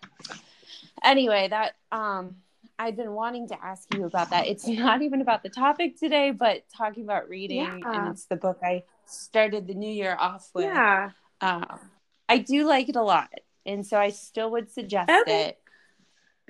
anyway, 1.03 1.47
that 1.49 1.75
um 1.91 2.35
I've 2.77 2.95
been 2.95 3.11
wanting 3.13 3.47
to 3.49 3.57
ask 3.63 3.93
you 3.93 4.05
about 4.05 4.29
that. 4.31 4.47
It's 4.47 4.67
not 4.85 5.01
even 5.01 5.21
about 5.21 5.43
the 5.43 5.49
topic 5.49 5.97
today, 5.99 6.31
but 6.31 6.63
talking 6.75 7.03
about 7.03 7.29
reading 7.29 7.57
Yeah. 7.57 7.91
and 7.93 8.11
it's 8.11 8.25
the 8.25 8.35
book 8.35 8.59
I 8.63 8.83
started 9.11 9.67
the 9.67 9.73
new 9.73 9.91
year 9.91 10.15
off 10.19 10.49
with. 10.53 10.65
yeah 10.65 11.11
Um 11.41 11.79
I 12.27 12.37
do 12.39 12.65
like 12.67 12.89
it 12.89 12.95
a 12.95 13.01
lot. 13.01 13.29
And 13.65 13.85
so 13.85 13.97
I 13.99 14.09
still 14.09 14.51
would 14.51 14.71
suggest 14.71 15.09
Okay. 15.09 15.49
it. 15.49 15.57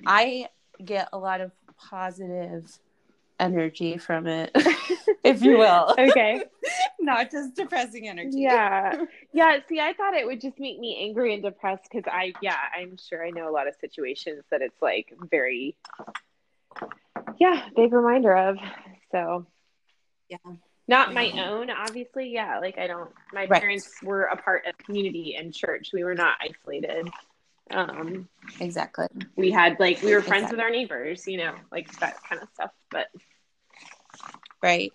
I 0.06 0.48
get 0.84 1.08
a 1.12 1.18
lot 1.18 1.40
of 1.40 1.52
positive 1.76 2.70
energy 3.38 3.96
from 3.96 4.26
it, 4.26 4.50
if 5.24 5.42
you 5.42 5.56
will. 5.56 5.94
okay 5.98 6.44
not 7.00 7.30
just 7.30 7.54
depressing 7.56 8.06
energy. 8.06 8.40
yeah 8.40 8.94
yeah 9.32 9.56
see 9.66 9.80
i 9.80 9.94
thought 9.94 10.12
it 10.12 10.26
would 10.26 10.40
just 10.42 10.58
make 10.60 10.78
me 10.78 10.98
angry 11.02 11.32
and 11.32 11.42
depressed 11.42 11.84
because 11.90 12.04
i 12.12 12.34
yeah 12.42 12.56
i'm 12.78 12.98
sure 12.98 13.24
i 13.26 13.30
know 13.30 13.48
a 13.48 13.50
lot 13.52 13.66
of 13.66 13.74
situations 13.80 14.44
that 14.50 14.60
it's 14.60 14.80
like 14.82 15.14
very 15.30 15.74
yeah 17.38 17.66
big 17.74 17.92
reminder 17.94 18.34
of 18.36 18.58
so 19.12 19.46
Yeah. 20.28 20.36
Not 20.90 21.14
my 21.14 21.30
own 21.46 21.70
obviously 21.70 22.28
yeah 22.28 22.58
like 22.58 22.76
i 22.76 22.86
don't 22.86 23.10
my 23.32 23.46
Right. 23.46 23.60
parents 23.62 23.88
were 24.02 24.24
a 24.24 24.36
part 24.36 24.66
of 24.66 24.76
community 24.78 25.36
and 25.38 25.54
church 25.54 25.90
we 25.94 26.02
were 26.04 26.14
not 26.16 26.36
isolated 26.42 27.08
um 27.70 28.28
Exactly. 28.60 29.06
we 29.36 29.50
had 29.52 29.78
like 29.78 30.02
we 30.02 30.12
were 30.12 30.20
friends 30.20 30.50
Exactly. 30.50 30.56
with 30.56 30.64
our 30.64 30.70
neighbors 30.70 31.26
you 31.28 31.38
know 31.38 31.54
like 31.70 31.90
that 32.00 32.16
kind 32.28 32.42
of 32.42 32.48
stuff 32.54 32.72
but 32.90 33.06
right 34.62 34.92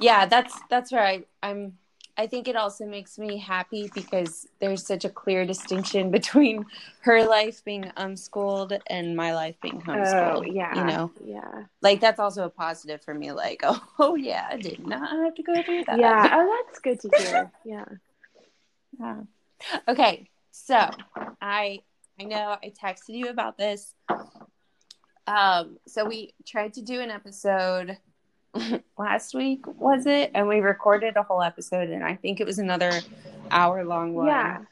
yeah 0.00 0.24
that's 0.26 0.58
that's 0.70 0.90
where 0.90 1.04
I, 1.06 1.24
i'm 1.42 1.76
I 2.20 2.26
think 2.26 2.48
it 2.48 2.54
also 2.56 2.84
makes 2.84 3.18
me 3.18 3.38
happy 3.38 3.90
because 3.94 4.46
there's 4.60 4.86
such 4.86 5.06
a 5.06 5.08
clear 5.08 5.46
distinction 5.46 6.10
between 6.18 6.66
her 7.00 7.24
life 7.24 7.64
being 7.64 7.90
unschooled 7.96 8.74
and 8.88 9.16
my 9.16 9.34
life 9.34 9.56
being 9.62 9.80
homeschooled. 9.80 10.40
Oh, 10.40 10.42
yeah. 10.42 10.74
You 10.76 10.84
know, 10.84 11.12
Yeah. 11.24 11.64
like 11.80 11.98
that's 11.98 12.20
also 12.20 12.44
a 12.44 12.50
positive 12.50 13.00
for 13.02 13.14
me. 13.14 13.32
Like, 13.32 13.62
oh, 13.62 13.82
oh 13.98 14.16
yeah, 14.16 14.46
I 14.50 14.58
did 14.58 14.86
not 14.86 15.08
have 15.08 15.34
to 15.34 15.42
go 15.42 15.62
through 15.62 15.84
that. 15.86 15.98
Yeah. 15.98 16.28
Oh, 16.40 16.62
that's 16.66 16.78
good 16.80 17.00
to 17.00 17.22
hear. 17.22 17.50
Yeah. 17.64 17.84
Yeah. 18.98 19.20
Okay, 19.88 20.28
so 20.50 20.90
I 21.40 21.80
I 22.20 22.24
know 22.24 22.58
I 22.62 22.70
texted 22.70 23.14
you 23.16 23.28
about 23.28 23.56
this. 23.56 23.94
Um, 25.26 25.78
so 25.86 26.04
we 26.04 26.34
tried 26.44 26.74
to 26.74 26.82
do 26.82 27.00
an 27.00 27.10
episode 27.10 27.96
last 28.98 29.34
week, 29.34 29.66
was 29.66 30.06
it? 30.06 30.30
And 30.34 30.48
we 30.48 30.60
recorded 30.60 31.16
a 31.16 31.22
whole 31.22 31.42
episode, 31.42 31.88
and 31.90 32.04
I 32.04 32.16
think 32.16 32.40
it 32.40 32.46
was 32.46 32.58
another 32.58 32.92
hour 33.50 33.84
long 33.84 34.14
one. 34.14 34.26
Yeah. 34.26 34.62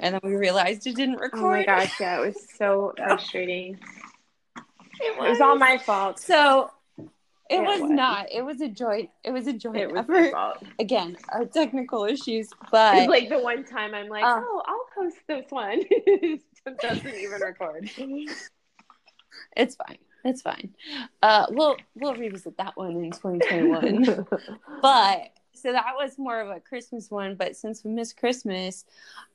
And 0.00 0.14
then 0.14 0.20
we 0.22 0.34
realized 0.34 0.86
it 0.86 0.96
didn't 0.96 1.16
record. 1.16 1.40
Oh 1.42 1.50
my 1.50 1.64
gosh. 1.64 1.98
Yeah. 2.00 2.20
It 2.20 2.26
was 2.26 2.36
so 2.56 2.92
frustrating. 2.96 3.74
it 4.56 4.62
It 5.00 5.18
was 5.18 5.40
all 5.40 5.56
my 5.56 5.78
fault. 5.78 6.18
So 6.18 6.70
it 6.98 7.56
it 7.56 7.60
was, 7.62 7.80
was. 7.82 7.90
not. 7.90 8.26
It 8.32 8.42
was 8.42 8.60
a 8.60 8.68
joint. 8.68 9.10
It 9.22 9.30
was 9.30 9.46
a 9.46 9.52
joint 9.52 9.76
It 9.76 9.90
was 9.92 10.00
effort. 10.00 10.32
fault. 10.32 10.62
Again, 10.78 11.16
our 11.30 11.44
technical 11.44 12.04
issues, 12.04 12.46
It's 12.50 12.54
but 12.70 13.08
like 13.08 13.28
the 13.28 13.38
one 13.38 13.64
time 13.64 13.94
I'm 13.94 14.08
like, 14.08 14.24
Uh. 14.24 14.40
oh, 14.42 14.62
I'll 14.66 14.86
post 15.04 15.16
this 15.28 15.44
one. 15.50 15.80
it 15.90 16.40
doesn't 16.80 17.14
even 17.14 17.40
record. 17.40 17.88
it's 19.56 19.74
fine. 19.76 19.98
It's 20.24 20.42
fine. 20.42 20.74
Uh, 21.22 21.46
we'll 21.50 21.76
we'll 21.94 22.14
revisit 22.14 22.56
that 22.56 22.76
one 22.76 22.96
in 22.96 23.10
2021. 23.10 24.26
but 24.82 25.30
so 25.52 25.72
that 25.72 25.94
was 25.96 26.18
more 26.18 26.40
of 26.40 26.48
a 26.48 26.60
Christmas 26.60 27.10
one. 27.10 27.34
But 27.34 27.56
since 27.56 27.84
we 27.84 27.90
missed 27.90 28.16
Christmas, 28.16 28.84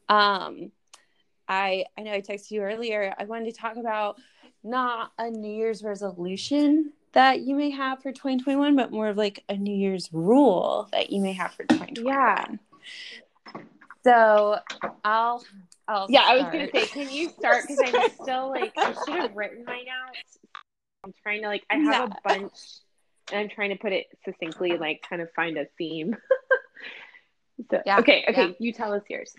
um, 0.07 0.71
I 1.47 1.85
I 1.97 2.01
know 2.01 2.13
I 2.13 2.21
texted 2.21 2.51
you 2.51 2.61
earlier. 2.61 3.13
I 3.17 3.25
wanted 3.25 3.53
to 3.53 3.59
talk 3.59 3.77
about 3.77 4.19
not 4.63 5.11
a 5.17 5.29
New 5.29 5.51
Year's 5.51 5.83
resolution 5.83 6.91
that 7.13 7.41
you 7.41 7.55
may 7.55 7.69
have 7.69 8.01
for 8.01 8.11
2021, 8.11 8.75
but 8.75 8.91
more 8.91 9.07
of 9.07 9.17
like 9.17 9.43
a 9.49 9.55
New 9.55 9.75
Year's 9.75 10.09
rule 10.11 10.87
that 10.91 11.11
you 11.11 11.21
may 11.21 11.33
have 11.33 11.53
for 11.53 11.63
2021. 11.63 12.05
Yeah. 12.05 13.63
So 14.03 14.57
I'll 15.03 15.43
I'll 15.87 16.07
yeah, 16.09 16.21
I 16.21 16.35
was 16.35 16.45
gonna 16.45 16.69
say, 16.73 16.85
can 16.87 17.09
you 17.11 17.29
start? 17.29 17.65
Because 17.67 17.93
I'm 17.93 18.11
still 18.23 18.49
like, 18.49 18.73
I 18.77 18.93
should 19.05 19.15
have 19.15 19.35
written 19.35 19.65
my 19.65 19.77
notes. 19.77 20.38
I'm 21.03 21.13
trying 21.23 21.41
to 21.41 21.47
like, 21.47 21.63
I 21.69 21.75
have 21.77 21.85
Yeah. 21.85 22.03
a 22.05 22.17
bunch, 22.23 22.51
and 23.31 23.39
I'm 23.41 23.49
trying 23.49 23.69
to 23.69 23.75
put 23.77 23.93
it 23.93 24.07
succinctly, 24.25 24.77
like, 24.77 25.01
kind 25.07 25.21
of 25.21 25.31
find 25.35 25.57
a 25.57 25.65
theme. 25.77 26.15
so, 27.71 27.81
Yeah, 27.85 27.99
okay, 27.99 28.25
okay, 28.29 28.47
yeah. 28.49 28.53
you 28.59 28.73
tell 28.73 28.93
us 28.93 29.03
yours. 29.09 29.35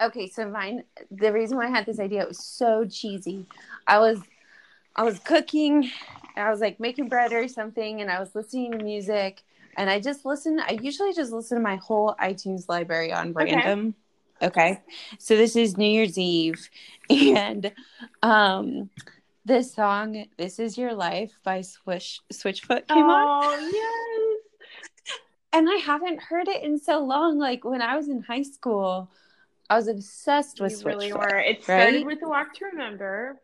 Okay, 0.00 0.28
so 0.28 0.48
mine 0.48 0.84
the 1.10 1.32
reason 1.32 1.56
why 1.56 1.66
I 1.66 1.70
had 1.70 1.86
this 1.86 1.98
idea 1.98 2.20
it 2.22 2.28
was 2.28 2.44
so 2.44 2.84
cheesy. 2.84 3.46
I 3.86 3.98
was 3.98 4.20
I 4.94 5.04
was 5.04 5.18
cooking, 5.20 5.90
I 6.36 6.50
was 6.50 6.60
like 6.60 6.78
making 6.78 7.08
bread 7.08 7.32
or 7.32 7.48
something 7.48 8.02
and 8.02 8.10
I 8.10 8.20
was 8.20 8.34
listening 8.34 8.72
to 8.72 8.84
music 8.84 9.42
and 9.78 9.88
I 9.88 9.98
just 10.00 10.26
listened 10.26 10.60
I 10.60 10.72
usually 10.82 11.14
just 11.14 11.32
listen 11.32 11.56
to 11.56 11.62
my 11.62 11.76
whole 11.76 12.14
iTunes 12.20 12.68
library 12.68 13.10
on 13.10 13.32
random. 13.32 13.58
Okay. 13.58 13.64
random. 13.64 13.94
Okay. 14.42 14.80
So 15.18 15.34
this 15.34 15.56
is 15.56 15.78
New 15.78 15.88
Year's 15.90 16.18
Eve 16.18 16.68
and 17.10 17.72
um 18.22 18.90
this 19.46 19.72
song 19.72 20.26
This 20.36 20.58
Is 20.58 20.76
Your 20.76 20.92
Life 20.92 21.38
by 21.44 21.60
Swish 21.60 22.20
Switchfoot 22.32 22.88
came 22.88 23.04
on 23.04 23.44
oh 23.44 24.40
yes. 25.08 25.18
and 25.52 25.68
I 25.70 25.76
haven't 25.76 26.20
heard 26.20 26.48
it 26.48 26.64
in 26.64 26.78
so 26.80 26.98
long 27.04 27.38
like 27.38 27.64
when 27.64 27.80
I 27.80 27.96
was 27.96 28.08
in 28.08 28.22
high 28.22 28.42
school 28.42 29.08
I 29.70 29.76
was 29.76 29.86
obsessed 29.86 30.60
with 30.60 30.80
You 30.80 30.86
really 30.86 31.12
were. 31.12 31.38
It 31.38 31.62
started 31.62 31.94
right? 31.94 32.06
with 32.06 32.20
the 32.20 32.28
Walk 32.28 32.54
to 32.54 32.64
Remember 32.66 33.40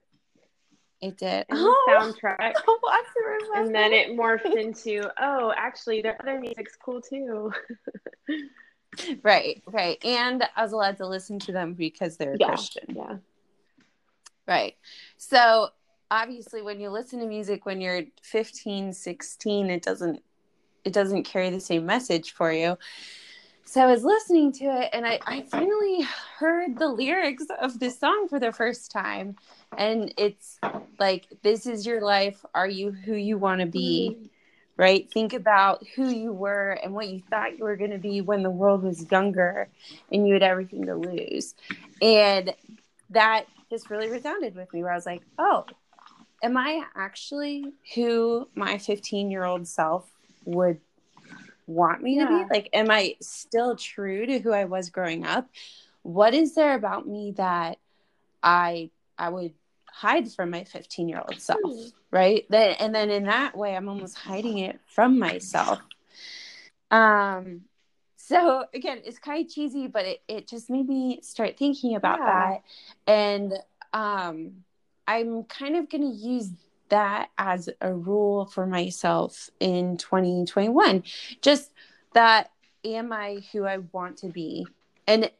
It 1.01 1.19
did. 1.19 1.47
the 1.49 1.77
soundtrack. 1.89 2.53
Oh, 2.67 2.81
I 2.85 3.03
can 3.05 3.25
remember. 3.25 3.55
And 3.67 3.75
then 3.75 3.93
it 3.93 4.17
morphed 4.17 4.57
into, 4.57 5.09
oh, 5.21 5.53
actually, 5.57 6.01
the 6.03 6.21
other 6.21 6.39
music's 6.39 6.77
cool 6.77 7.01
too. 7.01 7.53
right, 9.23 9.63
right. 9.67 10.05
And 10.05 10.45
I 10.57 10.63
was 10.63 10.73
allowed 10.73 10.97
to 10.99 11.09
listen 11.09 11.39
to 11.41 11.53
them 11.53 11.75
because 11.75 12.17
they're 12.17 12.37
Yeah. 12.39 12.49
Christian. 12.49 12.95
Yeah. 12.95 13.17
Right. 14.47 14.77
So 15.17 15.71
obviously 16.13 16.61
when 16.61 16.79
you 16.79 16.91
listen 16.91 17.19
to 17.21 17.27
music 17.27 17.65
when 17.65 17.81
you're 17.81 18.03
15, 18.23 18.93
16, 18.93 19.71
it 19.71 19.83
doesn't 19.83 20.23
it 20.85 20.93
doesn't 20.93 21.23
carry 21.23 21.49
the 21.49 21.61
same 21.61 21.87
message 21.87 22.33
for 22.33 22.53
you. 22.53 22.77
So 23.65 23.81
I 23.81 23.87
was 23.87 24.03
listening 24.03 24.53
to 24.55 24.65
it 24.65 24.91
and 24.93 25.07
I, 25.07 25.21
I 25.25 25.43
finally 25.43 26.07
heard 26.39 26.77
the 26.77 26.89
lyrics 26.89 27.47
of 27.61 27.79
this 27.79 27.99
song 27.99 28.27
for 28.29 28.41
the 28.41 28.51
first 28.51 28.91
time. 28.91 29.37
And 29.79 30.13
it's 30.19 30.59
like, 30.99 31.29
this 31.43 31.67
is 31.67 31.87
your 31.87 32.03
life. 32.03 32.45
Are 32.53 32.67
you 32.67 32.91
who 32.91 33.15
you 33.15 33.39
want 33.39 33.61
to 33.61 33.67
be? 33.67 34.31
right? 34.79 35.09
Think 35.13 35.35
about 35.35 35.87
who 35.95 36.09
you 36.09 36.33
were 36.33 36.73
and 36.83 36.95
what 36.95 37.07
you 37.07 37.21
thought 37.31 37.59
you 37.59 37.65
were 37.65 37.77
going 37.77 37.91
to 37.91 37.99
be 37.99 38.21
when 38.21 38.43
the 38.43 38.51
world 38.51 38.83
was 38.83 39.07
younger 39.13 39.69
and 40.11 40.27
you 40.27 40.33
had 40.33 40.43
everything 40.43 40.87
to 40.87 40.95
lose. 40.95 41.55
And 42.01 42.55
that 43.11 43.45
just 43.71 43.91
really 43.91 44.11
resounded 44.11 44.57
with 44.57 44.73
me 44.73 44.83
where 44.83 44.93
I 44.93 44.97
was 44.97 45.07
like, 45.07 45.23
oh, 45.39 45.67
am 46.43 46.57
I 46.57 46.83
actually 46.95 47.73
who 47.95 48.49
my 48.55 48.79
15 48.79 49.31
year 49.31 49.45
old 49.45 49.67
self 49.67 50.11
would 50.45 50.81
want 51.67 52.03
me 52.03 52.19
to 52.19 52.27
be? 52.27 52.45
Like, 52.51 52.69
am 52.73 52.91
I 52.91 53.17
still 53.21 53.77
true 53.77 54.27
to 54.27 54.39
who 54.41 54.53
I 54.53 54.65
was 54.65 54.91
growing 54.91 55.25
up? 55.25 55.49
What 56.03 56.35
is 56.35 56.55
there 56.55 56.75
about 56.75 57.07
me 57.07 57.33
that 57.37 57.79
I 58.43 58.91
I 59.19 59.29
would 59.29 59.53
hide 59.89 60.31
from 60.33 60.51
my 60.51 60.65
15 60.65 61.09
year 61.09 61.23
old 61.27 61.41
self? 61.41 61.61
Hmm. 61.63 61.89
right 62.11 62.45
then 62.51 62.77
and 62.81 62.95
then 62.95 63.11
in 63.11 63.25
that 63.25 63.57
way 63.57 63.77
i'm 63.77 63.89
almost 63.89 64.17
hiding 64.17 64.59
it 64.59 64.81
from 64.87 65.19
myself 65.19 65.81
um 66.91 67.63
so 68.17 68.65
again 68.75 69.01
it's 69.05 69.19
kind 69.19 69.45
of 69.45 69.53
cheesy 69.53 69.87
but 69.87 70.05
it, 70.05 70.23
it 70.29 70.49
just 70.49 70.71
made 70.71 70.89
me 70.89 71.21
start 71.23 71.57
thinking 71.59 71.95
about 71.95 72.19
Yeah. 72.19 72.51
that 72.51 72.63
and 73.07 73.53
um 73.93 74.65
i'm 75.07 75.45
kind 75.45 75.77
of 75.77 75.89
going 75.91 76.03
to 76.03 76.17
use 76.17 76.51
that 76.89 77.31
as 77.39 77.69
a 77.81 77.93
rule 77.93 78.47
for 78.47 78.67
myself 78.67 79.49
in 79.61 79.97
2021 79.97 81.03
just 81.41 81.71
that 82.13 82.51
am 82.85 83.13
i 83.13 83.39
who 83.53 83.65
i 83.65 83.79
want 83.93 84.17
to 84.19 84.29
be 84.29 84.67
and 85.07 85.31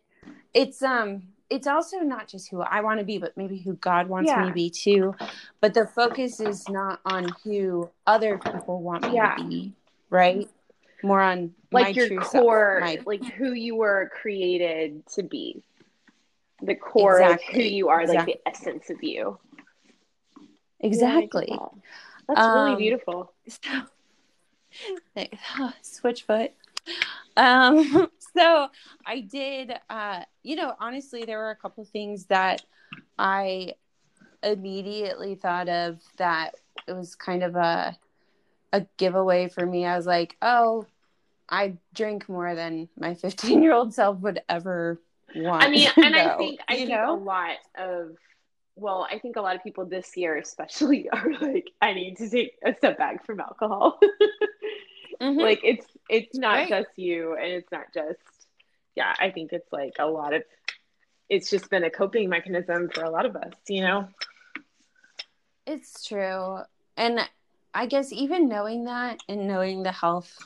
it's 0.55 0.83
um 0.83 1.23
it's 1.51 1.67
also 1.67 1.99
not 1.99 2.29
just 2.29 2.51
who 2.51 2.63
I 2.63 2.81
want 2.81 2.99
to 3.01 3.05
be, 3.05 3.19
but 3.19 3.37
maybe 3.37 3.59
who 3.59 3.75
God 3.75 4.09
wants 4.09 4.35
me 4.35 4.47
to 4.47 4.53
be 4.55 4.71
too. 4.71 5.15
But 5.61 5.75
the 5.75 5.87
focus 5.87 6.41
is 6.41 6.67
not 6.71 7.01
on 7.05 7.27
who 7.45 7.91
other 8.07 8.39
people 8.39 8.81
want 8.81 9.03
me 9.03 9.17
Yeah. 9.17 9.35
to 9.37 9.45
be, 9.45 9.75
right? 10.09 10.49
More 11.03 11.21
on 11.21 11.53
my 11.71 11.83
Like 11.83 11.97
your 11.97 12.09
true 12.09 12.23
self, 12.23 12.33
core, 12.33 12.79
my- 12.81 13.01
like 13.05 13.23
who 13.23 13.53
you 13.53 13.77
were 13.77 14.11
created 14.15 15.07
to 15.09 15.23
be. 15.23 15.63
The 16.63 16.75
core 16.75 17.21
of 17.21 17.43
who 17.43 17.61
you 17.61 17.91
are, 17.91 18.07
like 18.07 18.21
Exactly. 18.21 18.33
the 18.45 18.49
essence 18.49 18.89
of 18.89 19.03
you. 19.03 19.39
Exactly. 20.83 21.47
Yeah, 21.49 21.55
I 21.55 21.59
get 21.59 21.71
that. 21.73 22.37
That's 22.37 22.47
really 22.55 22.73
Um, 22.73 22.79
beautiful. 22.79 23.33
So, 23.49 23.83
Switchfoot. 25.83 26.51
Um, 27.37 28.09
so 28.37 28.69
I 29.07 29.21
did, 29.21 29.75
uh, 29.91 30.23
you 30.43 30.57
know, 30.57 30.75
honestly, 30.81 31.25
there 31.25 31.39
were 31.39 31.51
a 31.51 31.57
couple 31.57 31.85
things 31.85 32.27
that 32.27 32.63
I 33.19 33.75
immediately 34.43 35.35
thought 35.35 35.69
of 35.69 36.01
that 36.17 36.55
it 36.89 36.93
was 36.93 37.15
kind 37.15 37.43
of 37.43 37.55
a 37.57 37.97
a 38.73 38.87
giveaway 38.97 39.49
for 39.49 39.67
me. 39.67 39.85
I 39.85 39.97
was 39.97 40.07
like, 40.07 40.37
oh, 40.41 40.87
I 41.49 41.75
drink 41.93 42.29
more 42.29 42.55
than 42.55 42.89
my 42.99 43.15
15 43.15 43.63
year 43.63 43.73
old 43.75 43.93
self 43.93 44.19
would 44.21 44.41
ever 44.49 44.99
want. 45.37 45.65
I 45.65 45.69
mean, 45.69 45.89
and 45.97 46.17
I 46.17 46.37
think 46.37 46.61
I 46.69 46.77
think 46.77 46.89
know? 46.91 47.15
a 47.15 47.21
lot 47.23 47.57
of 47.77 48.17
well, 48.77 49.07
I 49.11 49.19
think 49.19 49.37
a 49.37 49.41
lot 49.41 49.57
of 49.57 49.63
people 49.63 49.85
this 49.87 50.17
year 50.17 50.37
especially 50.37 51.09
are 51.13 51.33
like, 51.41 51.71
I 51.81 51.93
need 51.93 52.17
to 52.19 52.29
take 52.29 52.53
a 52.65 52.75
step 52.77 52.99
back 52.99 53.25
from 53.27 53.41
alcohol. 53.41 53.99
Mhm. 55.21 55.41
like 55.41 55.61
it's 55.63 55.87
it's 56.09 56.37
not 56.37 56.57
Right. 56.57 56.69
just 56.69 56.89
you 56.97 57.37
and 57.37 57.53
it's 57.53 57.71
not 57.71 57.93
just 57.95 58.19
yeah, 58.97 59.15
I 59.19 59.31
think 59.31 59.53
it's 59.53 59.73
like 59.73 59.95
a 59.99 60.07
lot 60.07 60.35
of 60.35 60.43
it's 61.29 61.49
just 61.51 61.71
been 61.71 61.85
a 61.85 61.91
coping 61.91 62.29
mechanism 62.29 62.91
for 62.93 63.05
a 63.05 63.11
lot 63.11 63.25
of 63.25 63.37
us, 63.37 63.53
you 63.69 63.83
know? 63.83 64.09
It's 65.67 66.05
true. 66.05 66.59
And 66.97 67.21
I 67.75 67.87
guess 67.87 68.13
even 68.13 68.49
knowing 68.49 68.85
that 68.85 69.19
and 69.29 69.47
knowing 69.47 69.83
the 69.83 69.93
health, 69.93 70.37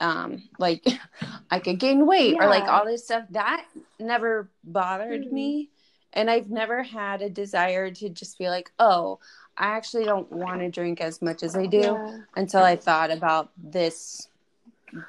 um, 0.00 0.42
like 0.58 0.84
I 1.50 1.60
could 1.60 1.78
gain 1.78 2.06
weight 2.06 2.36
or 2.40 2.48
like 2.48 2.68
all 2.68 2.84
this 2.84 3.04
stuff, 3.04 3.24
that 3.30 3.64
never 3.98 4.50
bothered 4.64 5.26
Mhm. 5.26 5.32
me. 5.32 5.70
And 6.14 6.30
I've 6.30 6.48
never 6.48 6.82
had 6.82 7.22
a 7.22 7.28
desire 7.28 7.90
to 7.90 8.08
just 8.08 8.38
be 8.38 8.48
like, 8.48 8.72
oh, 8.78 9.18
I 9.56 9.66
actually 9.66 10.04
don't 10.04 10.30
want 10.32 10.60
to 10.60 10.70
drink 10.70 11.00
as 11.00 11.20
much 11.20 11.42
as 11.42 11.56
I 11.56 11.66
do 11.66 11.78
Yeah. 11.78 12.18
until 12.36 12.62
I 12.62 12.76
thought 12.76 13.10
about 13.10 13.50
this 13.56 14.28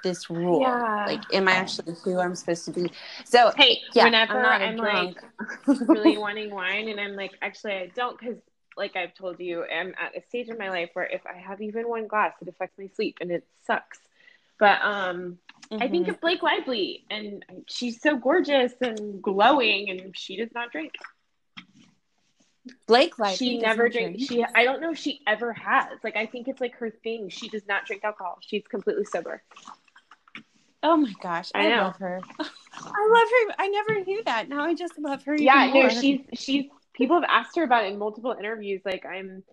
this 0.03 0.31
rule. 0.31 0.61
Yeah. 0.61 1.05
Like, 1.05 1.21
am 1.33 1.47
I 1.47 1.51
actually 1.51 1.95
who 2.03 2.19
I'm 2.19 2.33
supposed 2.35 2.65
to 2.65 2.71
be? 2.71 2.91
So, 3.23 3.51
Hey, 3.55 3.81
yeah, 3.93 4.05
whenever 4.05 4.43
I'm, 4.43 4.69
I'm, 4.69 4.77
like 4.77 5.23
really 5.87 6.17
wanting 6.17 6.49
wine, 6.49 6.89
and 6.89 6.99
I'm 6.99 7.15
like, 7.15 7.33
actually, 7.41 7.73
I 7.73 7.91
don't, 7.95 8.19
because 8.19 8.37
like 8.77 8.95
I've 8.95 9.13
told 9.13 9.39
you, 9.39 9.63
I'm 9.63 9.93
at 9.99 10.17
a 10.17 10.25
stage 10.27 10.49
in 10.49 10.57
my 10.57 10.69
life 10.69 10.89
where 10.93 11.05
if 11.05 11.21
I 11.25 11.37
have 11.37 11.61
even 11.61 11.87
one 11.87 12.07
glass, 12.07 12.33
it 12.41 12.47
affects 12.47 12.77
my 12.79 12.87
sleep, 12.95 13.17
and 13.21 13.31
it 13.31 13.45
sucks. 13.65 13.99
But 14.57 14.81
um, 14.81 15.37
I 15.71 15.87
think 15.87 16.07
Mhm. 16.07 16.09
of 16.09 16.21
Blake 16.21 16.43
Lively, 16.43 17.05
and 17.09 17.43
she's 17.67 18.01
so 18.01 18.17
gorgeous 18.17 18.73
and 18.81 19.21
glowing, 19.21 19.89
and 19.89 20.15
she 20.17 20.37
does 20.37 20.53
not 20.53 20.71
drink. 20.71 20.93
Blake 22.87 23.17
Lively 23.19 23.35
she 23.37 23.57
never 23.59 23.89
drinks. 23.89 24.27
drink. 24.27 24.47
She, 24.47 24.55
I 24.55 24.63
don't 24.63 24.81
know 24.81 24.91
if 24.91 24.97
she 24.97 25.21
ever 25.27 25.53
has. 25.53 25.99
Like, 26.03 26.15
I 26.15 26.25
think 26.25 26.47
it's 26.47 26.61
like 26.61 26.75
her 26.75 26.89
thing. 26.89 27.29
She 27.29 27.49
does 27.49 27.65
not 27.67 27.85
drink 27.85 28.03
alcohol. 28.03 28.37
She's 28.41 28.63
completely 28.67 29.05
sober. 29.05 29.43
Oh 30.83 30.97
my 30.97 31.13
gosh, 31.21 31.51
I 31.55 31.67
I, 31.71 31.77
love 31.81 31.97
her. 31.97 32.21
I 32.39 32.43
love 32.43 33.29
her. 33.49 33.55
I 33.59 33.67
never 33.69 34.03
knew 34.05 34.21
that. 34.25 34.49
Now 34.49 34.63
I 34.63 34.73
just 34.75 34.97
love 34.99 35.23
her. 35.23 35.33
even 35.33 35.45
yeah 35.45 35.67
no 35.67 35.89
she's 35.89 36.19
she's 36.33 36.65
people 36.93 37.15
have 37.19 37.29
asked 37.29 37.55
her 37.55 37.63
about 37.63 37.85
it 37.85 37.91
in 37.93 37.99
multiple 37.99 38.33
interviews 38.37 38.81
like 38.85 39.05
i'm 39.05 39.43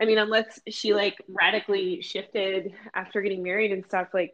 i 0.00 0.04
mean 0.04 0.16
unless 0.18 0.60
she 0.68 0.94
like 0.94 1.20
radically 1.28 2.00
shifted 2.00 2.72
after 2.94 3.20
getting 3.20 3.42
married 3.42 3.72
and 3.72 3.84
stuff 3.84 4.08
like 4.14 4.32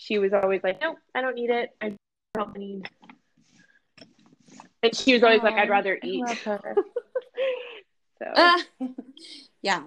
she 0.00 0.18
was 0.18 0.32
always 0.32 0.62
like 0.64 0.80
nope 0.80 0.96
i 1.14 1.20
don't 1.20 1.34
need 1.34 1.50
it 1.50 1.70
i 1.82 1.94
don't 2.34 2.56
need 2.56 2.88
and 4.82 4.96
she 4.96 5.12
was 5.12 5.22
always 5.22 5.42
like 5.42 5.54
i'd 5.54 5.68
rather 5.68 5.98
eat 6.02 6.24
so 6.44 8.32
Ah, 8.36 8.62
yeah. 9.62 9.82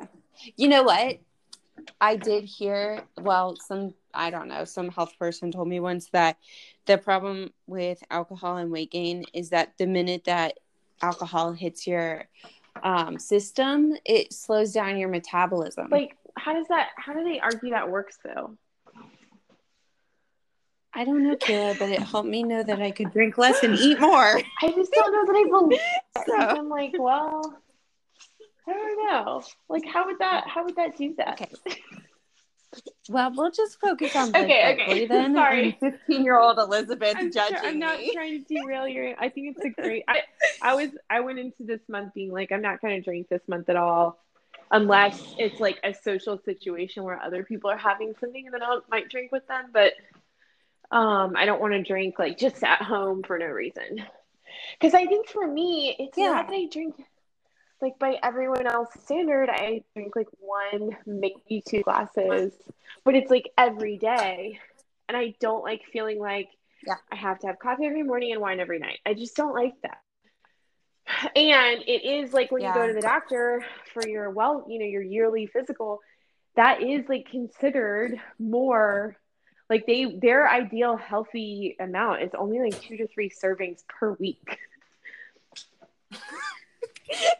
You 0.55 0.67
know 0.67 0.83
what? 0.83 1.19
I 2.01 2.15
did 2.15 2.43
hear, 2.45 3.03
well, 3.21 3.55
some, 3.55 3.93
I 4.13 4.29
don't 4.29 4.47
know, 4.47 4.65
some 4.65 4.89
health 4.89 5.17
person 5.19 5.51
told 5.51 5.67
me 5.67 5.79
once 5.79 6.09
that 6.13 6.37
the 6.85 6.97
problem 6.97 7.51
with 7.67 8.03
alcohol 8.09 8.57
and 8.57 8.71
weight 8.71 8.91
gain 8.91 9.23
is 9.33 9.49
that 9.49 9.73
the 9.77 9.85
minute 9.85 10.23
that 10.25 10.59
alcohol 11.01 11.53
hits 11.53 11.85
your 11.85 12.25
um, 12.81 13.19
system, 13.19 13.93
it 14.05 14.33
slows 14.33 14.71
down 14.73 14.97
your 14.97 15.09
metabolism. 15.09 15.89
like 15.91 16.17
how 16.35 16.53
does 16.53 16.67
that 16.67 16.89
how 16.97 17.13
do 17.13 17.23
they 17.23 17.39
argue 17.39 17.69
that 17.69 17.87
works 17.89 18.17
though 18.23 18.57
I 20.95 21.03
don't 21.05 21.23
know, 21.23 21.35
Kayla, 21.35 21.77
but 21.79 21.89
it 21.89 21.99
helped 22.01 22.29
me 22.29 22.43
know 22.43 22.61
that 22.63 22.81
I 22.81 22.91
could 22.91 23.11
drink 23.11 23.37
less 23.37 23.63
and 23.63 23.73
eat 23.75 23.99
more. 23.99 24.39
i 24.61 24.71
just 24.71 24.91
don't 24.91 25.11
know 25.11 25.25
that 25.33 25.35
i 25.39 25.49
believe. 25.49 25.79
So- 26.27 26.35
i'm 26.59 26.69
like 26.69 26.93
well 26.97 27.59
i 28.67 28.71
don't 28.73 29.05
know 29.07 29.43
like 29.69 29.83
how 29.85 30.05
would 30.05 30.19
that 30.19 30.47
how 30.47 30.63
would 30.63 30.75
that 30.75 30.95
do 30.97 31.13
that 31.17 31.41
Okay. 31.41 31.75
Well, 33.07 33.31
we'll 33.35 33.51
just 33.51 33.79
focus 33.79 34.15
on 34.15 34.29
Okay, 34.29 34.73
okay. 34.81 35.05
then. 35.05 35.35
Sorry. 35.35 35.77
Fifteen-year-old 35.79 36.57
Elizabeth 36.57 37.15
I'm, 37.15 37.31
judging 37.31 37.57
sure, 37.57 37.65
I'm 37.67 37.77
not 37.77 37.99
me. 37.99 38.11
trying 38.13 38.43
to 38.43 38.55
derail 38.55 38.87
your. 38.87 39.13
I 39.19 39.29
think 39.29 39.55
it's 39.55 39.63
a 39.65 39.69
great. 39.81 40.03
I, 40.07 40.21
I 40.59 40.73
was. 40.73 40.89
I 41.07 41.19
went 41.19 41.37
into 41.37 41.61
this 41.63 41.81
month 41.87 42.15
being 42.15 42.31
like, 42.31 42.51
I'm 42.51 42.63
not 42.63 42.81
going 42.81 42.95
to 42.95 43.01
drink 43.01 43.29
this 43.29 43.41
month 43.47 43.69
at 43.69 43.75
all, 43.75 44.17
unless 44.71 45.21
it's 45.37 45.59
like 45.59 45.79
a 45.83 45.93
social 45.93 46.39
situation 46.43 47.03
where 47.03 47.21
other 47.21 47.43
people 47.43 47.69
are 47.69 47.77
having 47.77 48.15
something, 48.19 48.45
and 48.47 48.53
then 48.55 48.63
I 48.63 48.79
might 48.89 49.07
drink 49.07 49.31
with 49.31 49.47
them. 49.47 49.65
But 49.71 49.93
um, 50.93 51.35
I 51.35 51.45
don't 51.45 51.61
want 51.61 51.73
to 51.73 51.83
drink 51.83 52.19
like 52.19 52.37
just 52.37 52.63
at 52.63 52.81
home 52.81 53.23
for 53.23 53.37
no 53.37 53.47
reason. 53.47 54.03
Because 54.79 54.93
I 54.93 55.05
think 55.07 55.27
for 55.27 55.45
me, 55.45 55.95
it's 55.99 56.17
Yeah. 56.17 56.25
not 56.25 56.47
that 56.47 56.55
I 56.55 56.67
drink 56.71 56.95
like 57.81 57.99
by 57.99 58.17
everyone 58.23 58.67
else's 58.67 59.01
standard. 59.03 59.49
I 59.49 59.83
drink 59.95 60.15
like 60.15 60.29
one, 60.39 60.97
maybe 61.05 61.61
two 61.67 61.81
glasses, 61.81 62.53
but 63.03 63.15
it's 63.15 63.31
like 63.31 63.49
every 63.57 63.97
day, 63.97 64.59
and 65.07 65.17
I 65.17 65.35
don't 65.39 65.63
like 65.63 65.81
feeling 65.91 66.19
like 66.19 66.49
Yeah. 66.85 66.97
I 67.11 67.15
have 67.15 67.39
to 67.39 67.47
have 67.47 67.59
coffee 67.59 67.85
every 67.85 68.03
morning 68.03 68.31
and 68.31 68.41
wine 68.41 68.59
every 68.59 68.79
night. 68.79 68.99
I 69.05 69.13
just 69.13 69.35
don't 69.35 69.55
like 69.55 69.73
that. 69.83 69.97
And 71.35 71.83
it 71.87 72.03
is 72.05 72.33
like 72.33 72.51
when 72.51 72.63
you 72.63 72.73
go 72.73 72.87
to 72.87 72.93
the 72.93 73.01
doctor 73.01 73.65
for 73.93 74.07
your 74.07 74.29
well, 74.29 74.65
you 74.69 74.79
know, 74.79 74.85
your 74.85 75.01
yearly 75.01 75.47
physical, 75.47 75.99
that 76.55 76.81
is 76.81 77.07
like 77.09 77.27
considered 77.29 78.19
more 78.39 79.17
like 79.73 79.87
they 79.87 80.05
their 80.05 80.47
ideal 80.47 80.95
healthy 80.97 81.75
amount 81.79 82.21
is 82.21 82.29
only 82.37 82.59
like 82.59 82.79
two 82.79 82.95
to 82.95 83.07
three 83.07 83.31
servings 83.31 83.79
per 83.87 84.11
week. 84.13 84.59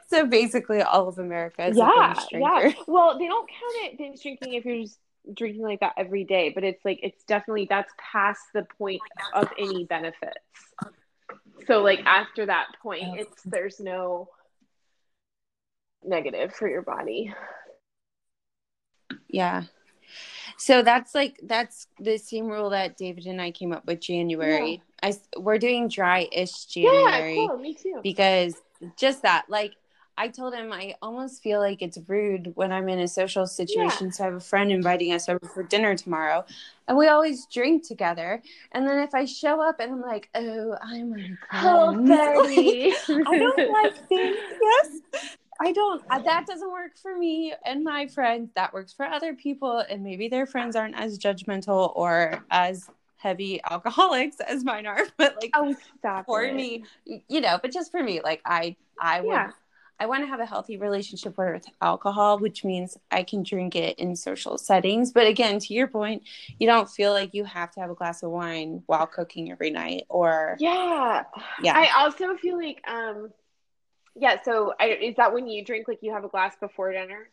so 0.08 0.26
basically, 0.26 0.82
all 0.82 1.08
of 1.08 1.20
America 1.20 1.68
is 1.68 1.78
yeah, 1.78 2.16
yeah. 2.32 2.72
Well, 2.88 3.20
they 3.20 3.28
don't 3.28 3.48
count 3.48 3.76
it 3.84 4.00
binge 4.00 4.20
drinking 4.24 4.56
if 4.56 4.66
you're 4.66 4.82
just 4.82 4.98
drinking 5.32 5.62
like 5.62 5.82
that 5.82 5.94
every 5.96 6.24
day, 6.24 6.50
but 6.50 6.64
it's 6.64 6.84
like 6.84 7.02
it's 7.04 7.24
definitely 7.26 7.68
that's 7.70 7.94
past 8.00 8.42
the 8.56 8.66
point 8.80 9.02
of 9.36 9.48
any 9.60 9.84
benefits. 9.84 10.40
So 11.68 11.84
like 11.84 12.00
after 12.04 12.48
that 12.48 12.66
point, 12.82 13.20
it's 13.20 13.44
there's 13.44 13.80
no 13.80 14.28
negative 16.04 16.56
for 16.56 16.68
your 16.68 16.82
body. 16.82 17.32
Yeah. 19.30 19.66
So 20.58 20.82
that's 20.82 21.14
like 21.16 21.40
that's 21.44 21.88
the 22.00 22.18
same 22.18 22.48
rule 22.48 22.70
that 22.72 22.98
David 22.98 23.26
and 23.26 23.42
I 23.42 23.52
came 23.52 23.74
up 23.74 23.86
with 23.86 24.00
January. 24.00 24.82
I 25.02 25.10
s- 25.10 25.28
we're 25.38 25.58
doing 25.58 25.88
dry-ish 25.90 26.66
January 26.66 27.36
Yeah, 27.42 27.48
cool. 27.48 27.58
Me 27.58 27.74
too. 27.74 28.00
because 28.02 28.56
just 28.98 29.22
that 29.24 29.46
like 29.50 29.74
I 30.16 30.28
told 30.28 30.54
him 30.54 30.72
I 30.72 30.94
almost 31.02 31.42
feel 31.42 31.60
like 31.60 31.82
it's 31.82 31.98
rude 32.08 32.52
when 32.56 32.72
I'm 32.72 32.88
in 32.88 33.00
a 33.00 33.08
social 33.08 33.48
situation. 33.48 34.12
So 34.12 34.24
I 34.24 34.28
have 34.28 34.36
a 34.36 34.40
friend 34.40 34.72
inviting 34.72 35.12
us 35.12 35.28
over 35.28 35.40
for 35.54 35.64
dinner 35.64 35.96
tomorrow, 35.96 36.46
and 36.88 36.96
we 36.96 37.08
always 37.08 37.48
drink 37.48 37.88
together. 37.88 38.42
And 38.74 38.88
then 38.88 39.00
if 39.00 39.16
I 39.16 39.26
show 39.26 39.60
up 39.60 39.80
and 39.80 39.92
I'm 39.92 40.02
like, 40.02 40.30
"Oh, 40.36 40.78
I'm 40.84 41.14
on 41.14 41.38
a 41.52 41.68
Oh, 41.68 41.94
cleanse," 42.06 42.08
Betty. 42.08 42.94
I 43.10 43.40
don't 43.40 43.72
like 43.72 44.08
things. 44.08 44.38
Yes. 44.62 45.02
I 45.62 45.72
don't, 45.72 46.04
uh, 46.10 46.20
that 46.20 46.46
doesn't 46.48 46.72
work 46.72 46.98
for 47.02 47.18
me 47.18 47.54
and 47.66 47.84
my 47.84 48.08
friends. 48.08 48.52
That 48.56 48.74
works 48.74 48.94
for 48.94 49.06
other 49.06 49.34
people. 49.34 49.80
And 49.80 50.04
maybe 50.04 50.28
their 50.28 50.46
friends 50.46 50.76
aren't 50.76 50.96
as 50.96 51.18
judgmental 51.20 51.96
or 51.96 52.44
as 52.52 52.90
heavy 53.18 53.62
alcoholics 53.70 54.40
as 54.40 54.64
mine 54.64 54.86
are. 54.86 55.06
But 55.18 55.36
like 55.42 55.52
Oh, 55.56 55.76
for 56.26 56.44
it. 56.44 56.56
me, 56.56 56.84
you 57.06 57.42
know, 57.42 57.60
but 57.62 57.72
just 57.72 57.92
for 57.92 58.04
me, 58.04 58.22
like 58.22 58.42
I, 58.46 58.76
I 59.00 59.22
would, 59.22 59.30
Yeah. 59.30 59.52
I 60.00 60.08
want 60.08 60.24
to 60.24 60.28
have 60.28 60.40
a 60.42 60.46
healthy 60.46 60.76
relationship 60.78 61.38
with 61.38 61.66
alcohol, 61.82 62.40
which 62.40 62.66
means 62.66 62.98
I 63.12 63.24
can 63.24 63.44
drink 63.44 63.76
it 63.76 63.98
in 64.00 64.16
social 64.16 64.58
settings. 64.58 65.12
But 65.14 65.28
again, 65.28 65.60
to 65.60 65.74
your 65.74 65.88
point, 65.88 66.24
you 66.60 66.68
don't 66.68 66.90
feel 66.90 67.14
like 67.14 67.34
you 67.34 67.46
have 67.46 67.72
to 67.74 67.80
have 67.80 67.90
a 67.92 67.96
glass 67.96 68.24
of 68.24 68.32
wine 68.32 68.84
while 68.88 69.06
cooking 69.08 69.52
every 69.52 69.70
night 69.70 70.04
or, 70.10 70.58
Yeah. 70.60 71.24
Yeah. 71.62 71.74
I 71.78 72.04
also 72.04 72.36
feel 72.38 72.58
like 72.58 72.82
um 72.88 73.30
yeah, 74.16 74.42
so 74.44 74.74
I, 74.80 74.88
is 74.90 75.16
that 75.18 75.34
when 75.34 75.48
you 75.48 75.64
drink 75.64 75.88
like 75.88 76.00
you 76.02 76.14
have 76.14 76.24
a 76.24 76.30
glass 76.30 76.56
before 76.60 76.92
dinner? 76.92 77.30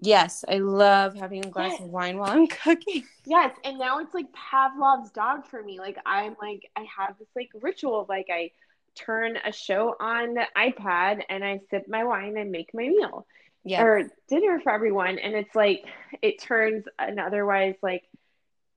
yes, 0.00 0.44
I 0.48 0.58
love 0.58 1.14
having 1.14 1.46
a 1.46 1.48
glass 1.48 1.72
Yes. 1.72 1.80
of 1.80 1.86
wine 1.88 2.18
while 2.18 2.30
I'm 2.30 2.46
cooking. 2.46 3.04
Yes, 3.26 3.56
and 3.64 3.78
now 3.78 4.00
it's 4.00 4.12
like 4.12 4.26
Pavlov's 4.34 5.10
dog 5.12 5.46
for 5.46 5.62
me. 5.62 5.78
Like 5.78 5.96
I'm 6.04 6.36
like 6.42 6.70
I 6.76 6.84
have 6.98 7.16
this 7.18 7.28
like 7.34 7.48
ritual 7.62 8.00
of 8.00 8.08
like 8.10 8.26
I 8.30 8.50
turn 8.94 9.38
a 9.38 9.50
show 9.50 9.96
on 9.98 10.34
the 10.34 10.44
iPad 10.56 11.22
and 11.30 11.42
I 11.42 11.60
sip 11.70 11.88
my 11.88 12.04
wine 12.04 12.36
and 12.36 12.52
make 12.52 12.74
my 12.74 12.82
meal 12.88 13.26
Yeah. 13.64 13.82
or 13.82 14.02
dinner 14.28 14.60
for 14.60 14.72
everyone 14.72 15.18
and 15.18 15.34
it's 15.34 15.54
like 15.54 15.86
it 16.20 16.38
turns 16.38 16.84
an 16.98 17.18
otherwise 17.18 17.76
like 17.82 18.04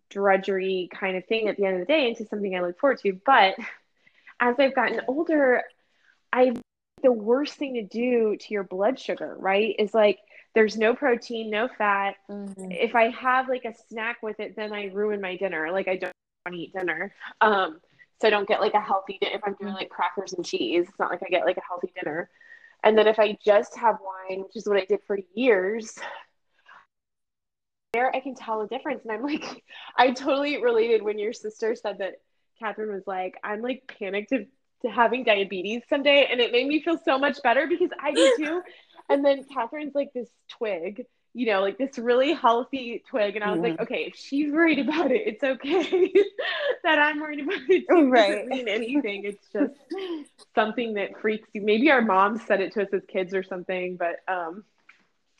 drudgery 0.09 0.89
kind 0.93 1.17
of 1.17 1.25
thing 1.25 1.49
at 1.49 1.57
the 1.57 1.65
end 1.65 1.75
of 1.75 1.79
the 1.81 1.91
day 1.93 2.07
into 2.07 2.25
something 2.25 2.55
I 2.55 2.61
look 2.61 2.79
forward 2.79 2.99
to. 2.99 3.13
But 3.25 3.55
as 4.39 4.55
I've 4.57 4.73
gotten 4.75 5.01
older, 5.07 5.63
I 6.31 6.53
the 7.01 7.11
worst 7.11 7.55
thing 7.55 7.75
to 7.75 7.83
do 7.83 8.35
to 8.37 8.53
your 8.53 8.63
blood 8.63 8.99
sugar, 8.99 9.35
right? 9.39 9.75
Is 9.77 9.93
like 9.93 10.19
there's 10.53 10.77
no 10.77 10.95
protein, 10.95 11.49
no 11.49 11.67
fat. 11.67 12.15
Mhm. 12.29 12.75
If 12.75 12.95
I 12.95 13.09
have 13.09 13.47
like 13.47 13.65
a 13.65 13.73
snack 13.89 14.23
with 14.23 14.39
it, 14.39 14.55
then 14.55 14.73
I 14.73 14.85
ruin 14.85 15.21
my 15.21 15.37
dinner. 15.37 15.71
Like 15.71 15.87
I 15.87 15.97
don't 15.97 16.13
want 16.45 16.55
to 16.55 16.61
eat 16.61 16.73
dinner. 16.73 17.13
Um, 17.41 17.79
so 18.19 18.27
I 18.27 18.31
don't 18.31 18.47
get 18.47 18.61
like 18.61 18.73
a 18.73 18.81
healthy 18.81 19.19
dinner. 19.21 19.35
If 19.35 19.41
I'm 19.45 19.55
doing 19.59 19.73
like 19.73 19.89
crackers 19.89 20.33
and 20.33 20.45
cheese, 20.45 20.87
it's 20.89 20.99
not 20.99 21.11
like 21.11 21.21
I 21.23 21.29
get 21.29 21.45
like 21.45 21.57
a 21.57 21.61
healthy 21.67 21.91
dinner. 22.01 22.29
And 22.83 22.97
then 22.97 23.07
if 23.07 23.19
I 23.19 23.37
just 23.45 23.77
have 23.77 23.97
wine, 24.01 24.41
which 24.43 24.55
is 24.55 24.67
what 24.67 24.77
I 24.77 24.85
did 24.85 25.01
for 25.05 25.19
years, 25.35 25.97
there 27.93 28.15
I 28.15 28.19
can 28.19 28.35
tell 28.35 28.61
a 28.61 28.67
difference. 28.67 29.03
And 29.03 29.11
I'm 29.11 29.23
like, 29.23 29.63
I 29.95 30.11
totally 30.11 30.61
related 30.61 31.01
when 31.01 31.19
your 31.19 31.33
sister 31.33 31.75
said 31.75 31.99
that 31.99 32.21
Catherine 32.59 32.91
was 32.93 33.05
like, 33.05 33.35
I'm 33.43 33.61
like 33.61 33.83
panicked 33.99 34.29
to, 34.29 34.45
to 34.81 34.89
having 34.89 35.23
diabetes 35.23 35.83
someday. 35.89 36.27
And 36.31 36.39
it 36.39 36.51
made 36.51 36.67
me 36.67 36.81
feel 36.81 36.97
so 37.03 37.17
much 37.17 37.41
better 37.41 37.67
because 37.67 37.89
I 37.99 38.13
do 38.13 38.29
too. 38.35 38.61
and 39.09 39.23
then 39.25 39.45
Catherine's 39.53 39.95
like 39.95 40.13
this 40.13 40.29
twig, 40.49 41.05
you 41.33 41.45
know, 41.47 41.61
like 41.61 41.77
this 41.77 41.97
really 41.97 42.33
healthy 42.33 43.03
twig. 43.09 43.35
And 43.35 43.43
I 43.43 43.51
was 43.51 43.61
like, 43.61 43.79
okay, 43.79 44.05
if 44.07 44.15
she's 44.15 44.51
worried 44.51 44.79
about 44.79 45.11
it, 45.11 45.21
it's 45.27 45.43
okay 45.43 46.11
that 46.83 46.99
I'm 46.99 47.19
worried 47.19 47.41
about 47.41 47.69
it 47.69 47.89
too. 47.89 48.03
It 48.03 48.11
Right. 48.11 48.27
doesn't 48.27 48.47
mean 48.47 48.67
anything. 48.67 49.23
It's 49.25 49.45
just 49.53 49.73
something 50.55 50.95
that 50.95 51.19
freaks 51.21 51.49
you. 51.53 51.61
Maybe 51.61 51.91
our 51.91 52.01
moms 52.01 52.45
said 52.45 52.61
it 52.61 52.73
to 52.73 52.83
us 52.83 52.89
as 52.93 53.01
kids 53.07 53.33
or 53.33 53.43
something, 53.43 53.97
but 53.97 54.17
um 54.27 54.63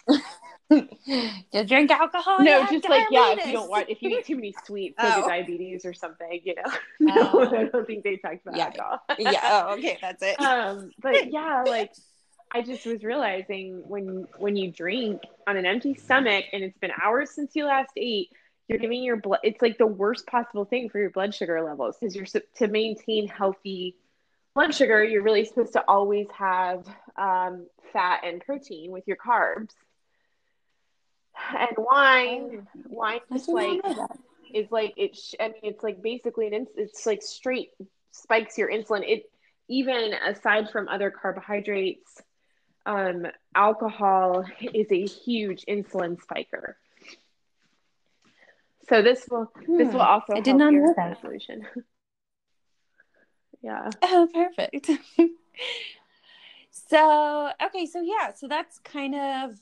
to 1.51 1.63
drink 1.65 1.91
alcohol. 1.91 2.39
no, 2.43 2.55
you 2.57 2.61
have 2.61 2.69
just 2.71 2.89
like 2.89 3.05
yeah, 3.09 3.33
if 3.33 3.45
you 3.45 3.53
don't 3.53 3.69
want 3.69 3.89
if 3.89 4.01
you 4.01 4.09
eat 4.09 4.25
too 4.25 4.35
many 4.35 4.53
sweets, 4.65 4.95
you'll 5.01 5.11
get 5.11 5.23
Oh. 5.23 5.27
diabetes 5.27 5.85
or 5.85 5.93
something, 5.93 6.41
you 6.43 6.55
know. 6.55 6.71
No, 6.99 7.29
Oh. 7.33 7.55
I 7.57 7.63
don't 7.65 7.85
think 7.87 8.03
they 8.03 8.17
talked 8.17 8.45
about 8.45 8.57
Yeah. 8.57 8.65
alcohol. 8.65 8.99
yeah. 9.17 9.39
Oh, 9.69 9.73
okay, 9.75 9.97
that's 10.01 10.21
it. 10.23 10.39
um, 10.41 10.91
but 11.01 11.31
yeah, 11.31 11.63
like 11.65 11.93
I 12.53 12.61
just 12.61 12.85
was 12.85 13.03
realizing 13.03 13.81
when 13.87 14.27
when 14.39 14.55
you 14.55 14.71
drink 14.71 15.21
on 15.47 15.57
an 15.57 15.65
empty 15.65 15.93
stomach 15.95 16.45
and 16.53 16.63
it's 16.63 16.77
been 16.79 16.91
hours 17.03 17.31
since 17.31 17.55
you 17.55 17.65
last 17.65 17.91
ate, 17.97 18.29
you're 18.67 18.79
giving 18.79 19.03
your 19.03 19.17
blood. 19.17 19.39
It's 19.43 19.61
like 19.61 19.77
the 19.77 19.87
worst 19.87 20.27
possible 20.27 20.65
thing 20.65 20.89
for 20.89 20.99
your 20.99 21.09
blood 21.11 21.33
sugar 21.33 21.61
levels 21.61 21.95
because 21.99 22.15
you're 22.15 22.25
to 22.55 22.67
maintain 22.67 23.27
healthy 23.27 23.95
blood 24.55 24.73
sugar. 24.73 25.03
You're 25.03 25.23
really 25.23 25.45
supposed 25.45 25.73
to 25.73 25.83
always 25.87 26.27
have 26.37 26.85
um, 27.17 27.67
fat 27.93 28.21
and 28.25 28.41
protein 28.41 28.91
with 28.91 29.03
your 29.07 29.17
carbs. 29.17 29.71
And 31.57 31.77
wine, 31.77 32.67
wine 32.87 33.19
is 33.33 33.47
like 33.47 33.81
is 34.53 34.71
like 34.71 34.93
it. 34.97 35.17
I 35.39 35.49
mean, 35.49 35.55
it's 35.63 35.83
like 35.83 36.01
basically 36.01 36.47
an. 36.47 36.53
Ins- 36.53 36.69
it's 36.75 37.05
like 37.05 37.21
straight 37.21 37.71
spikes 38.11 38.57
your 38.57 38.69
insulin. 38.69 39.03
It 39.07 39.29
even 39.69 40.13
aside 40.13 40.69
from 40.71 40.87
other 40.87 41.11
carbohydrates, 41.11 42.21
um, 42.85 43.27
alcohol 43.55 44.45
is 44.73 44.87
a 44.91 45.05
huge 45.05 45.65
insulin 45.67 46.21
spiker. 46.21 46.77
So 48.89 49.01
this 49.01 49.27
will 49.29 49.51
this 49.67 49.93
will 49.93 50.01
Hmm. 50.01 50.07
also 50.07 50.33
I 50.33 50.39
did 50.39 50.51
help 50.51 50.59
not 50.59 50.73
know 50.73 50.93
that. 50.95 51.21
solution. 51.21 51.67
yeah. 53.61 53.89
Oh, 54.01 54.29
perfect. 54.33 54.89
so, 56.71 57.51
okay, 57.61 57.85
so 57.85 58.01
yeah, 58.01 58.33
so 58.33 58.47
that's 58.47 58.79
kind 58.79 59.15
of 59.15 59.59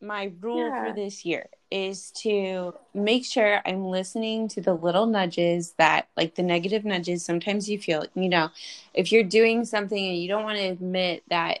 my 0.00 0.32
rule 0.40 0.58
Yeah. 0.58 0.84
for 0.88 0.92
this 0.92 1.24
year 1.24 1.48
is 1.70 2.10
to 2.12 2.74
make 2.94 3.24
sure 3.24 3.60
I'm 3.66 3.86
listening 3.86 4.48
to 4.48 4.60
the 4.60 4.74
little 4.74 5.06
nudges 5.06 5.72
that 5.78 6.08
like 6.16 6.34
the 6.34 6.42
negative 6.42 6.84
nudges 6.84 7.24
sometimes 7.24 7.68
you 7.68 7.78
feel, 7.78 8.04
you 8.14 8.28
know, 8.28 8.50
if 8.94 9.10
you're 9.10 9.24
doing 9.24 9.64
something 9.64 9.98
and 9.98 10.18
you 10.18 10.28
don't 10.28 10.44
want 10.44 10.58
to 10.58 10.64
admit 10.64 11.24
that 11.28 11.60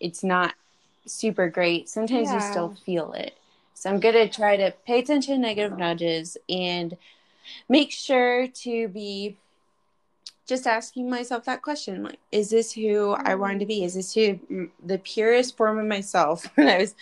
it's 0.00 0.22
not 0.22 0.54
super 1.06 1.48
great, 1.48 1.88
sometimes 1.88 2.32
you 2.32 2.40
still 2.40 2.70
feel 2.84 3.12
it. 3.12 3.36
So 3.74 3.90
I'm 3.90 4.00
going 4.00 4.14
to 4.14 4.28
try 4.28 4.56
to 4.56 4.72
pay 4.86 5.00
attention 5.00 5.34
to 5.34 5.40
negative 5.40 5.76
nudges 5.76 6.36
and 6.48 6.96
make 7.68 7.90
sure 7.90 8.46
to 8.46 8.88
be 8.88 9.36
just 10.46 10.66
asking 10.66 11.08
myself 11.08 11.44
that 11.44 11.62
question 11.62 12.02
like 12.02 12.18
is 12.30 12.50
this 12.50 12.72
who 12.72 13.12
i 13.24 13.34
wanted 13.34 13.58
to 13.60 13.66
be 13.66 13.82
is 13.84 13.94
this 13.94 14.12
who 14.14 14.68
the 14.84 14.98
purest 14.98 15.56
form 15.56 15.78
of 15.78 15.86
myself 15.86 16.44
when 16.56 16.68
i 16.68 16.76
was 16.78 16.94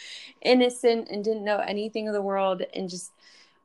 innocent 0.42 1.08
and 1.10 1.24
didn't 1.24 1.44
know 1.44 1.58
anything 1.58 2.06
of 2.08 2.14
the 2.14 2.22
world 2.22 2.62
and 2.74 2.88
just 2.88 3.10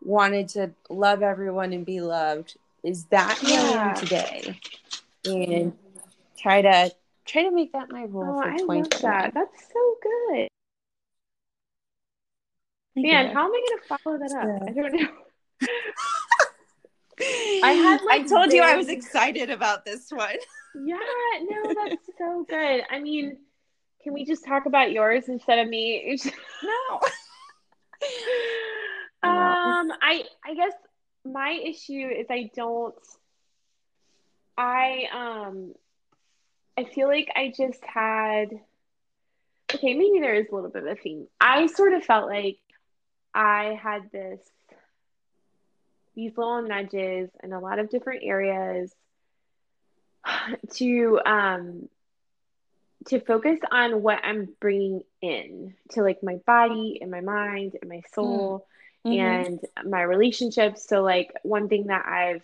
wanted 0.03 0.47
to 0.47 0.71
love 0.89 1.21
everyone 1.21 1.73
and 1.73 1.85
be 1.85 2.01
loved 2.01 2.57
is 2.83 3.05
that 3.05 3.37
who 3.39 3.47
i 3.47 3.51
Yeah. 3.51 3.89
am 3.89 3.95
today 3.95 4.59
and 5.25 5.73
try 6.37 6.61
to 6.61 6.91
try 7.25 7.43
to 7.43 7.51
make 7.51 7.71
that 7.73 7.91
my 7.91 8.03
rule 8.03 8.35
Oh, 8.37 8.41
for 8.41 8.49
I 8.49 8.55
love 8.79 8.89
that. 9.01 9.33
That's 9.33 9.67
so 9.73 9.95
good. 10.01 10.47
Man, 12.95 13.27
you. 13.27 13.33
how 13.33 13.45
am 13.45 13.51
I 13.51 13.61
gonna 13.69 13.99
follow 14.01 14.17
that 14.17 14.31
up? 14.31 14.43
Yeah. 14.47 14.59
I 14.67 14.71
don't 14.71 14.93
know. 14.93 15.09
I 17.19 17.71
had, 17.71 18.01
like, 18.03 18.21
I 18.21 18.23
told 18.27 18.51
you 18.51 18.61
I 18.61 18.75
was 18.75 18.89
excited 18.89 19.49
about 19.49 19.85
this 19.85 20.11
one. 20.11 20.35
Yeah, 20.85 20.97
no, 21.41 21.73
that's 21.73 22.05
so 22.19 22.45
good. 22.47 22.83
I 22.87 22.99
mean, 22.99 23.37
can 24.03 24.13
we 24.13 24.25
just 24.25 24.45
talk 24.45 24.67
about 24.67 24.91
yours 24.91 25.27
instead 25.27 25.57
of 25.57 25.67
me? 25.67 26.19
No. 26.63 26.99
um, 29.23 29.91
I 30.01 30.23
I 30.45 30.53
guess 30.55 30.73
my 31.25 31.49
issue 31.49 32.07
is 32.15 32.27
I 32.29 32.51
don't 32.55 32.93
I 34.57 35.05
um 35.11 35.73
I 36.77 36.83
feel 36.83 37.07
like 37.07 37.29
I 37.35 37.51
just 37.55 37.83
had 37.83 38.49
okay, 39.73 39.93
maybe 39.95 40.19
there 40.19 40.35
is 40.35 40.47
a 40.51 40.55
little 40.55 40.69
bit 40.69 40.83
of 40.83 40.89
a 40.89 40.95
theme. 40.95 41.27
I 41.41 41.65
sort 41.67 41.93
of 41.93 42.03
felt 42.03 42.27
like 42.29 42.59
I 43.33 43.79
had 43.81 44.11
this 44.11 44.39
these 46.17 46.37
little 46.37 46.63
nudges 46.63 47.31
in 47.43 47.53
a 47.53 47.61
lot 47.61 47.79
of 47.79 47.89
different 47.89 48.23
areas 48.25 48.93
to 50.75 51.19
um 51.25 51.89
to 53.07 53.19
focus 53.21 53.59
on 53.71 54.01
what 54.03 54.19
I'm 54.23 54.49
bringing 54.59 55.03
in 55.21 55.75
to 55.91 56.01
like 56.03 56.23
my 56.23 56.35
body 56.45 56.99
and 57.01 57.11
my 57.11 57.21
mind 57.21 57.73
and 57.81 57.89
my 57.89 58.01
soul 58.13 58.65
Mhm. 59.05 59.15
and 59.17 59.59
my 59.85 60.01
relationships. 60.01 60.87
So 60.87 61.03
like 61.03 61.33
one 61.43 61.69
thing 61.69 61.87
that 61.87 62.05
I've 62.05 62.43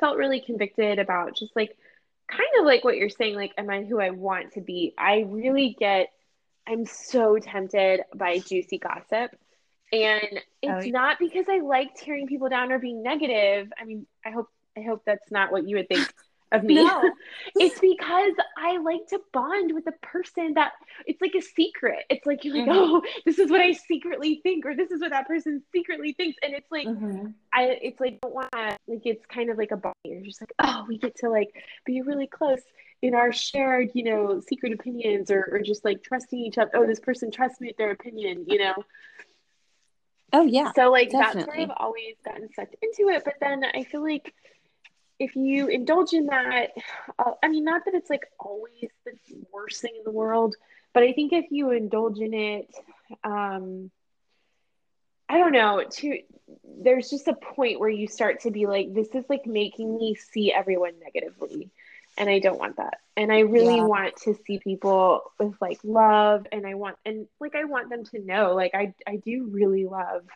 felt 0.00 0.18
really 0.18 0.40
convicted 0.40 0.98
about 0.98 1.36
just 1.36 1.54
like 1.56 1.76
kind 2.28 2.48
of 2.60 2.66
like 2.66 2.84
what 2.84 2.96
you're 2.96 3.08
saying 3.08 3.36
like 3.36 3.52
am 3.58 3.70
I 3.70 3.84
who 3.84 4.00
I 4.00 4.10
want 4.10 4.52
to 4.54 4.60
be? 4.60 4.94
I 4.98 5.24
really 5.28 5.76
get 5.78 6.12
I'm 6.66 6.86
so 6.86 7.38
tempted 7.38 8.02
by 8.14 8.38
juicy 8.38 8.78
gossip. 8.78 9.34
And 9.92 10.40
it's 10.62 10.86
Oh, 10.86 10.90
not 10.90 11.18
because 11.18 11.46
I 11.48 11.60
like 11.60 11.94
tearing 11.96 12.26
people 12.26 12.48
down 12.48 12.72
or 12.72 12.78
being 12.78 13.02
negative. 13.02 13.72
I 13.80 13.84
mean, 13.84 14.06
I 14.24 14.30
hope 14.30 14.48
I 14.76 14.82
hope 14.82 15.02
that's 15.06 15.30
not 15.30 15.50
what 15.50 15.66
you 15.68 15.76
would 15.76 15.88
think 15.88 16.12
of 16.52 16.62
me. 16.62 16.74
No. 16.74 17.10
it's 17.56 17.78
because 17.80 18.32
I 18.56 18.78
like 18.78 19.06
to 19.08 19.20
bond 19.32 19.72
with 19.74 19.84
the 19.86 19.92
person 20.02 20.54
that 20.54 20.72
it's 21.06 21.20
like 21.20 21.34
a 21.36 21.40
secret. 21.42 22.04
It's 22.10 22.26
like 22.26 22.44
you're 22.44 22.54
like, 22.56 22.68
Mhm. 22.68 22.74
oh, 22.74 23.02
this 23.24 23.38
is 23.38 23.50
what 23.50 23.60
I 23.60 23.72
secretly 23.72 24.40
think, 24.42 24.64
or 24.66 24.74
this 24.76 24.90
is 24.90 25.00
what 25.00 25.10
that 25.10 25.26
person 25.26 25.62
secretly 25.74 26.12
thinks, 26.12 26.38
and 26.42 26.54
it's 26.54 26.70
like 26.70 26.86
Mhm. 26.86 27.34
I, 27.52 27.78
it's 27.82 27.98
like 27.98 28.20
don't 28.20 28.34
want 28.34 28.52
to, 28.52 28.76
like 28.86 29.02
it's 29.06 29.24
kind 29.26 29.50
of 29.50 29.56
like 29.58 29.72
a 29.72 29.76
bond. 29.76 29.94
You're 30.04 30.22
just 30.22 30.40
like, 30.42 30.52
oh, 30.58 30.84
we 30.86 30.98
get 30.98 31.16
to 31.16 31.30
like 31.30 31.48
be 31.86 32.02
really 32.02 32.26
close 32.26 32.60
in 33.00 33.14
our 33.14 33.32
shared, 33.32 33.90
you 33.94 34.04
know, 34.04 34.40
secret 34.40 34.72
opinions, 34.72 35.30
or 35.30 35.48
or 35.50 35.60
just 35.60 35.84
like 35.84 36.02
trusting 36.02 36.38
each 36.38 36.58
other. 36.58 36.70
Oh, 36.74 36.86
this 36.86 37.00
person 37.00 37.30
trusts 37.30 37.60
me 37.60 37.68
with 37.68 37.76
their 37.78 37.90
opinion, 37.90 38.44
you 38.46 38.58
know. 38.58 38.74
Oh 40.32 40.42
yeah. 40.42 40.72
So 40.72 40.90
like 40.90 41.10
that's 41.10 41.32
sort 41.32 41.46
definitely. 41.46 41.64
of 41.64 41.70
always 41.76 42.16
gotten 42.24 42.48
sucked 42.54 42.76
into 42.82 43.10
it, 43.10 43.22
but 43.24 43.34
then 43.40 43.64
I 43.74 43.84
feel 43.84 44.02
like 44.02 44.34
if 45.18 45.34
you 45.34 45.66
indulge 45.68 46.12
in 46.12 46.26
that, 46.26 46.70
uh, 47.18 47.32
I 47.42 47.48
mean, 47.48 47.64
not 47.64 47.84
that 47.86 47.94
it's 47.94 48.10
like 48.10 48.26
always 48.38 48.88
the 49.04 49.12
worst 49.52 49.80
thing 49.80 49.94
in 49.96 50.04
the 50.04 50.10
world, 50.10 50.54
but 50.92 51.02
I 51.02 51.12
think 51.12 51.32
if 51.32 51.46
you 51.50 51.70
indulge 51.70 52.18
in 52.18 52.34
it, 52.34 52.70
um, 53.24 53.90
I 55.28 55.38
don't 55.38 55.52
know, 55.52 55.84
to 55.90 56.18
there's 56.82 57.10
just 57.10 57.28
a 57.28 57.34
point 57.34 57.80
where 57.80 57.90
you 57.90 58.06
start 58.06 58.40
to 58.40 58.50
be 58.50 58.66
like, 58.66 58.94
this 58.94 59.08
is 59.14 59.24
like 59.28 59.46
making 59.46 59.96
me 59.96 60.14
see 60.14 60.52
everyone 60.52 60.92
negatively. 61.02 61.70
And 62.18 62.30
I 62.30 62.40
don't 62.40 62.58
want 62.58 62.76
that. 62.78 62.98
And 63.16 63.32
I 63.32 63.40
really 63.40 63.80
Yeah. 63.80 63.82
want 63.82 64.16
to 64.24 64.34
see 64.46 64.58
people 64.58 65.22
with 65.40 65.54
like 65.60 65.80
love 65.84 66.46
and 66.52 66.66
I 66.66 66.74
want 66.74 66.96
and 67.06 67.26
like 67.40 67.54
I 67.56 67.64
want 67.64 67.90
them 67.90 68.04
to 68.06 68.20
know 68.20 68.54
like 68.54 68.74
I 68.74 68.94
I 69.06 69.16
do 69.16 69.48
really 69.52 69.86
love 69.86 70.26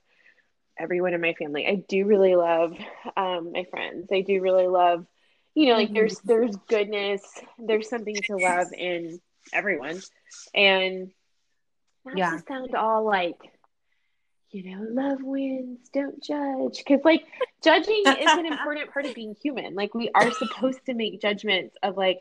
everyone 0.79 1.15
in 1.15 1.21
my 1.21 1.35
family. 1.35 1.67
I 1.67 1.77
do 1.89 2.07
really 2.07 2.37
love 2.37 2.73
um 3.17 3.53
my 3.53 3.65
friends. 3.71 4.09
I 4.13 4.23
do 4.23 4.41
really 4.41 4.69
love 4.69 5.07
you 5.55 5.67
know 5.67 5.75
like 5.75 5.93
Mhm. 5.93 5.95
there's 5.95 6.21
there's 6.25 6.57
goodness, 6.69 7.23
there's 7.59 7.89
something 7.89 8.23
to 8.25 8.37
love 8.39 8.69
in 8.73 9.21
everyone. 9.53 10.03
And 10.55 11.11
not 12.05 12.23
Yeah. 12.23 12.31
to 12.31 12.39
sound 12.49 12.75
all 12.75 13.05
like 13.05 13.39
you 14.53 14.65
know, 14.77 14.87
love 14.91 15.19
wins, 15.23 15.81
don't 15.93 16.23
judge. 16.23 16.79
Because, 16.79 17.01
like, 17.05 17.25
judging 17.65 18.17
is 18.21 18.37
an 18.37 18.47
important 18.47 18.93
part 18.93 19.07
of 19.07 19.15
being 19.15 19.35
human. 19.43 19.75
Like, 19.75 19.95
we 19.95 20.11
are 20.15 20.31
supposed 20.31 20.85
to 20.87 20.95
make 20.95 21.21
judgments 21.23 21.77
of, 21.83 21.97
like, 21.97 22.21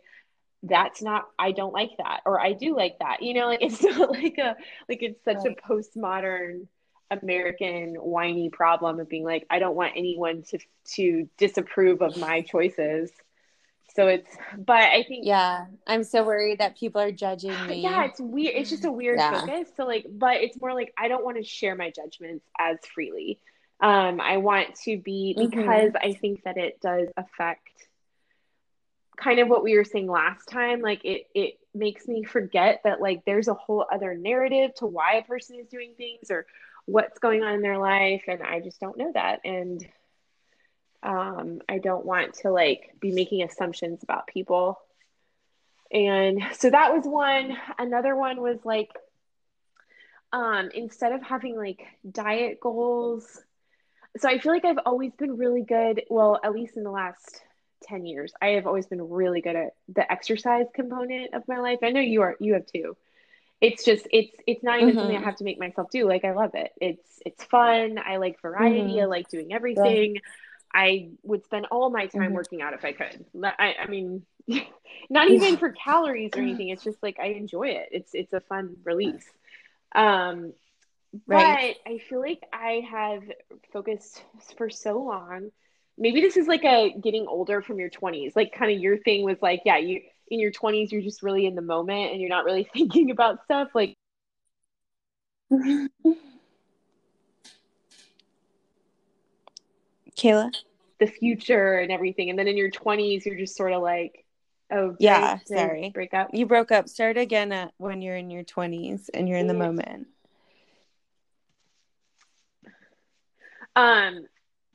that's 0.64 1.02
not, 1.02 1.26
I 1.40 1.52
don't 1.54 1.74
like 1.74 1.92
that, 2.00 2.22
or 2.26 2.40
I 2.40 2.54
do 2.54 2.76
like 2.76 2.98
that. 3.00 3.22
You 3.24 3.36
know, 3.36 3.48
like, 3.48 3.62
it's 3.62 3.84
not 3.84 4.12
like 4.12 4.38
a, 4.40 4.56
like, 4.90 5.04
it's 5.04 5.24
such 5.26 5.46
Right. 5.46 5.46
a 5.46 5.56
postmodern 5.72 6.68
American 7.12 7.96
whiny 7.96 8.50
problem 8.50 9.00
of 9.00 9.10
being 9.10 9.26
like, 9.26 9.46
I 9.50 9.60
don't 9.60 9.76
want 9.76 9.94
anyone 9.98 10.44
to, 10.52 10.60
to 10.96 11.30
disapprove 11.38 12.02
of 12.02 12.18
my 12.18 12.42
choices. 12.42 13.12
So 13.94 14.08
it's, 14.08 14.30
but 14.58 14.78
I 14.78 15.04
think, 15.04 15.26
Yeah, 15.26 15.66
I'm 15.86 16.04
so 16.04 16.24
worried 16.24 16.60
that 16.60 16.78
people 16.78 17.02
are 17.02 17.12
judging 17.12 17.52
me. 17.68 17.82
yeah, 17.84 18.06
it's 18.06 18.20
weird. 18.22 18.56
It's 18.56 18.70
just 18.70 18.86
a 18.86 18.92
weird 18.92 19.18
Yeah. 19.18 19.42
focus. 19.42 19.70
So 19.76 19.86
like, 19.86 20.06
but 20.10 20.38
it's 20.38 20.60
more 20.62 20.74
like 20.74 20.94
I 20.98 21.08
don't 21.08 21.26
want 21.26 21.38
to 21.38 21.44
share 21.44 21.76
my 21.76 21.92
judgments 21.92 22.46
as 22.60 22.78
freely. 22.94 23.40
Um, 23.82 24.22
I 24.22 24.38
want 24.38 24.76
to 24.86 24.98
be 24.98 25.36
Mhm. 25.38 25.50
because 25.50 25.92
I 26.02 26.14
think 26.14 26.44
that 26.44 26.58
it 26.58 26.80
does 26.82 27.10
affect 27.18 27.68
kind 29.18 29.40
of 29.40 29.48
what 29.50 29.64
we 29.64 29.76
were 29.76 29.84
saying 29.84 30.08
last 30.08 30.46
time. 30.48 30.82
Like 30.82 31.04
it 31.04 31.28
it 31.36 31.56
makes 31.74 32.08
me 32.08 32.24
forget 32.24 32.82
that 32.84 33.02
like 33.02 33.24
there's 33.26 33.48
a 33.48 33.54
whole 33.54 33.86
other 33.92 34.14
narrative 34.16 34.74
to 34.76 34.86
why 34.86 35.16
a 35.16 35.24
person 35.24 35.58
is 35.60 35.68
doing 35.68 35.94
things 35.98 36.30
or 36.32 36.46
what's 36.86 37.20
going 37.20 37.44
on 37.44 37.54
in 37.54 37.62
their 37.62 37.78
life, 37.78 38.24
and 38.28 38.42
I 38.42 38.60
just 38.60 38.80
don't 38.80 38.98
know 38.98 39.12
that. 39.14 39.40
And 39.46 39.86
um, 41.04 41.62
I 41.68 41.80
don't 41.80 42.06
want 42.06 42.36
to 42.42 42.52
like 42.52 42.96
be 43.00 43.12
making 43.12 43.44
assumptions 43.44 44.04
about 44.04 44.28
people. 44.28 44.80
And 45.92 46.42
so 46.54 46.70
that 46.70 46.94
was 46.94 47.06
one. 47.06 47.58
Another 47.78 48.16
one 48.16 48.42
was 48.42 48.60
like, 48.64 48.92
um, 50.32 50.70
instead 50.74 51.12
of 51.12 51.22
having 51.22 51.58
like 51.58 51.82
diet 52.10 52.60
goals, 52.62 53.42
so 54.18 54.30
I 54.30 54.40
feel 54.40 54.52
like 54.52 54.66
I've 54.66 54.80
always 54.86 55.14
been 55.14 55.38
really 55.38 55.64
good. 55.64 56.04
Well, 56.10 56.40
at 56.44 56.54
least 56.54 56.78
in 56.78 56.84
the 56.84 56.92
last 56.92 57.42
10 57.84 58.06
years, 58.06 58.34
I 58.42 58.50
have 58.50 58.68
always 58.68 58.86
been 58.86 59.10
really 59.10 59.42
good 59.42 59.56
at 59.56 59.74
the 59.94 60.10
exercise 60.12 60.66
component 60.74 61.34
of 61.34 61.48
my 61.48 61.60
life. 61.60 61.80
I 61.82 61.92
know 61.92 62.02
you 62.02 62.22
are, 62.22 62.36
you 62.40 62.54
have 62.54 62.66
too. 62.66 62.98
It's 63.62 63.86
just, 63.86 64.08
it's, 64.12 64.36
it's 64.48 64.64
not 64.64 64.78
even 64.78 64.90
mm-hmm. 64.90 64.98
something 64.98 65.16
I 65.16 65.20
mm-hmm. 65.20 65.26
have 65.26 65.38
to 65.38 65.44
make 65.44 65.60
myself 65.60 65.90
do. 65.92 66.08
Like, 66.08 66.26
I 66.26 66.34
love 66.34 66.52
it. 66.56 66.72
It's, 66.82 67.22
it's 67.26 67.44
fun. 67.46 68.00
I 68.04 68.18
like 68.18 68.42
variety. 68.42 68.80
Mm-hmm. 68.80 69.02
I 69.02 69.06
like 69.06 69.30
doing 69.30 69.54
everything. 69.54 70.16
Yeah. 70.16 70.22
I 70.74 71.10
would 71.24 71.44
spend 71.44 71.68
all 71.72 71.90
my 71.90 72.08
time 72.08 72.22
mm-hmm. 72.24 72.34
working 72.34 72.62
out 72.62 72.74
if 72.74 72.86
I 72.86 72.94
could. 72.94 73.26
I, 73.44 73.76
I 73.84 73.88
mean, 73.88 74.24
not 75.10 75.30
even 75.30 75.58
for 75.58 75.72
calories 75.72 76.32
or 76.36 76.42
anything. 76.42 76.70
It's 76.70 76.84
just 76.84 77.02
like 77.04 77.20
I 77.20 77.28
enjoy 77.28 77.70
it. 77.70 77.90
It's 77.92 78.12
it's 78.14 78.34
a 78.34 78.40
fun 78.42 78.78
release. 78.84 79.26
Um, 79.94 80.54
right. 81.28 81.76
But 81.86 81.92
I 81.92 81.98
feel 82.10 82.22
like 82.22 82.42
I 82.54 82.84
have 82.90 83.24
focused 83.74 84.24
for 84.58 84.70
so 84.70 85.02
long. 85.02 85.52
Maybe 85.98 86.22
this 86.22 86.38
is 86.38 86.48
like 86.48 86.64
a 86.64 86.96
getting 87.00 87.28
older 87.28 87.62
from 87.62 87.80
your 87.80 87.90
20s. 87.90 88.36
Like 88.36 88.54
kind 88.54 88.72
of 88.72 88.80
your 88.80 88.98
thing 88.98 89.24
was 89.24 89.38
like, 89.42 89.62
yeah, 89.66 89.78
you 89.78 90.02
in 90.32 90.40
your 90.40 90.52
20s 90.52 90.92
you're 90.92 91.02
just 91.02 91.22
really 91.22 91.46
in 91.46 91.56
the 91.56 91.62
moment 91.62 92.14
and 92.14 92.22
you're 92.22 92.30
not 92.30 92.46
really 92.46 92.64
thinking 92.74 93.12
about 93.12 93.44
stuff 93.44 93.68
like 93.76 93.96
Kayla? 100.18 100.52
The 101.00 101.08
future 101.08 101.80
and 101.80 101.92
everything. 101.92 102.30
And 102.30 102.38
then 102.38 102.48
in 102.48 102.58
your 102.58 102.70
20s 102.70 103.26
you're 103.26 103.38
just 103.38 103.56
sort 103.56 103.74
of 103.74 103.82
like 103.82 104.26
oh 104.72 104.96
yeah 105.00 105.40
sorry. 105.46 105.92
break 105.94 106.14
up? 106.14 106.30
You 106.34 106.46
broke 106.46 106.72
up. 106.72 106.88
Start 106.90 107.18
again 107.18 107.52
at 107.52 107.74
when 107.78 108.02
you're 108.02 108.18
in 108.18 108.30
your 108.30 108.44
20s 108.44 109.10
and 109.14 109.28
you're 109.28 109.40
in 109.40 109.48
the 109.48 109.54
moment. 109.54 110.08
Um 113.76 114.26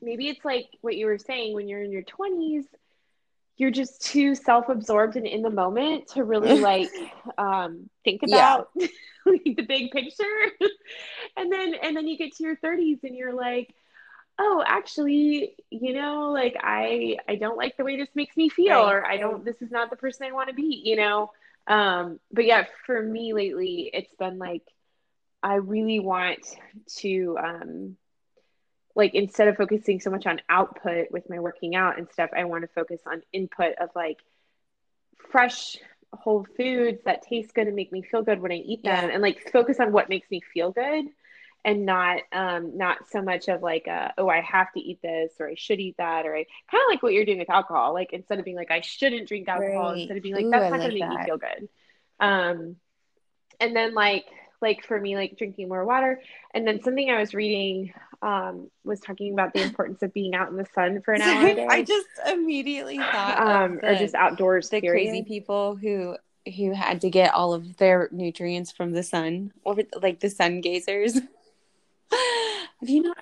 maybe 0.01 0.27
it's 0.27 0.43
like 0.45 0.67
what 0.81 0.95
you 0.95 1.05
were 1.05 1.17
saying 1.17 1.53
when 1.53 1.67
you're 1.67 1.83
in 1.83 1.91
your 1.91 2.03
20s 2.03 2.65
you're 3.57 3.71
just 3.71 4.01
too 4.03 4.35
self-absorbed 4.35 5.15
and 5.15 5.25
in 5.25 5.41
the 5.41 5.49
moment 5.49 6.07
to 6.09 6.23
really 6.23 6.59
like 6.59 6.89
um 7.37 7.89
think 8.03 8.21
about 8.23 8.69
yeah. 8.75 8.87
the 9.25 9.65
big 9.67 9.91
picture. 9.91 10.23
And 11.35 11.51
then 11.51 11.75
and 11.83 11.95
then 11.95 12.07
you 12.07 12.17
get 12.17 12.35
to 12.37 12.43
your 12.43 12.55
30s 12.55 13.03
and 13.03 13.15
you're 13.15 13.33
like 13.33 13.71
oh 14.39 14.63
actually 14.65 15.55
you 15.69 15.93
know 15.93 16.31
like 16.31 16.55
i 16.61 17.17
i 17.27 17.35
don't 17.35 17.57
like 17.57 17.75
the 17.77 17.83
way 17.83 17.97
this 17.97 18.09
makes 18.15 18.35
me 18.37 18.49
feel 18.49 18.83
right. 18.83 18.93
or 18.93 19.05
i 19.05 19.17
don't 19.17 19.43
this 19.43 19.61
is 19.61 19.71
not 19.71 19.89
the 19.89 19.95
person 19.95 20.25
i 20.25 20.31
want 20.31 20.49
to 20.49 20.55
be 20.55 20.81
you 20.83 20.95
know 20.95 21.31
um 21.67 22.19
but 22.31 22.45
yeah 22.45 22.65
for 22.85 23.01
me 23.01 23.33
lately 23.33 23.89
it's 23.93 24.13
been 24.19 24.37
like 24.37 24.63
i 25.41 25.55
really 25.55 25.99
want 25.99 26.45
to 26.87 27.37
um 27.41 27.97
like 28.95 29.13
instead 29.13 29.47
of 29.47 29.57
focusing 29.57 29.99
so 29.99 30.09
much 30.09 30.25
on 30.25 30.41
output 30.49 31.07
with 31.11 31.29
my 31.29 31.39
working 31.39 31.75
out 31.75 31.97
and 31.97 32.07
stuff 32.11 32.29
i 32.35 32.43
want 32.43 32.63
to 32.63 32.67
focus 32.67 33.01
on 33.05 33.21
input 33.33 33.73
of 33.79 33.89
like 33.95 34.19
fresh 35.31 35.77
whole 36.13 36.45
foods 36.55 36.99
that 37.05 37.21
taste 37.21 37.53
good 37.53 37.67
and 37.67 37.75
make 37.75 37.91
me 37.91 38.01
feel 38.01 38.21
good 38.21 38.39
when 38.39 38.51
i 38.51 38.55
eat 38.55 38.83
them 38.83 39.09
yeah. 39.09 39.13
and 39.13 39.21
like 39.21 39.51
focus 39.51 39.79
on 39.79 39.91
what 39.91 40.09
makes 40.09 40.29
me 40.29 40.41
feel 40.53 40.71
good 40.71 41.05
and 41.67 41.85
not 41.85 42.21
um 42.31 42.77
not 42.77 43.09
so 43.09 43.21
much 43.21 43.49
of 43.49 43.61
like 43.61 43.87
a, 43.87 44.13
oh 44.17 44.29
I 44.29 44.39
have 44.39 44.71
to 44.71 44.79
eat 44.79 45.01
this 45.01 45.33
or 45.37 45.49
I 45.49 45.55
should 45.55 45.81
eat 45.81 45.97
that 45.97 46.25
or 46.25 46.33
I 46.33 46.45
kind 46.71 46.81
of 46.81 46.89
like 46.89 47.03
what 47.03 47.11
you're 47.11 47.25
doing 47.25 47.39
with 47.39 47.49
alcohol 47.49 47.93
like 47.93 48.13
instead 48.13 48.39
of 48.39 48.45
being 48.45 48.55
like 48.55 48.71
I 48.71 48.79
shouldn't 48.79 49.27
drink 49.27 49.49
alcohol 49.49 49.91
right. 49.91 49.99
instead 49.99 50.15
of 50.15 50.23
being 50.23 50.33
like 50.33 50.45
Ooh, 50.45 50.49
that's 50.49 50.71
not 50.71 50.79
like 50.79 50.89
gonna 50.89 50.99
that. 50.99 51.09
make 51.09 51.19
me 51.19 51.25
feel 51.25 51.37
good 51.37 51.69
um 52.21 52.77
and 53.59 53.75
then 53.75 53.93
like 53.93 54.25
like 54.61 54.85
for 54.85 54.99
me 54.99 55.17
like 55.17 55.37
drinking 55.37 55.67
more 55.67 55.83
water 55.83 56.21
and 56.53 56.65
then 56.65 56.81
something 56.81 57.11
I 57.11 57.19
was 57.19 57.33
reading 57.33 57.93
um 58.21 58.71
was 58.85 59.01
talking 59.01 59.33
about 59.33 59.53
the 59.53 59.61
importance 59.61 60.01
of 60.03 60.13
being 60.13 60.35
out 60.35 60.49
in 60.49 60.55
the 60.55 60.67
sun 60.73 61.01
for 61.01 61.13
an 61.15 61.21
hour 61.23 61.47
a 61.47 61.55
day. 61.55 61.67
I 61.69 61.83
just 61.83 62.07
immediately 62.29 62.97
thought 62.97 63.39
um 63.41 63.79
the, 63.81 63.89
or 63.91 63.95
just 63.95 64.15
outdoors 64.15 64.69
the 64.69 64.79
period. 64.79 65.11
crazy 65.11 65.23
people 65.23 65.75
who 65.75 66.15
who 66.55 66.71
had 66.71 67.01
to 67.01 67.09
get 67.09 67.33
all 67.33 67.53
of 67.53 67.75
their 67.75 68.07
nutrients 68.13 68.71
from 68.71 68.93
the 68.93 69.03
sun 69.03 69.51
or 69.65 69.75
like 70.01 70.21
the 70.21 70.29
sun 70.29 70.61
gazers 70.61 71.19
have 72.79 72.89
you 72.89 73.03
not? 73.03 73.17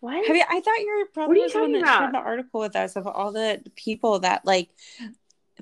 What? 0.00 0.26
Have 0.26 0.36
you? 0.36 0.44
I 0.48 0.60
thought 0.60 0.78
you 0.78 0.98
were 0.98 1.06
probably 1.12 1.40
you 1.40 1.48
the 1.50 1.58
one 1.60 1.72
that 1.72 1.82
about? 1.82 1.98
shared 1.98 2.14
the 2.14 2.18
article 2.18 2.60
with 2.60 2.76
us 2.76 2.96
of 2.96 3.06
all 3.06 3.32
the 3.32 3.62
people 3.76 4.20
that 4.20 4.44
like 4.44 4.68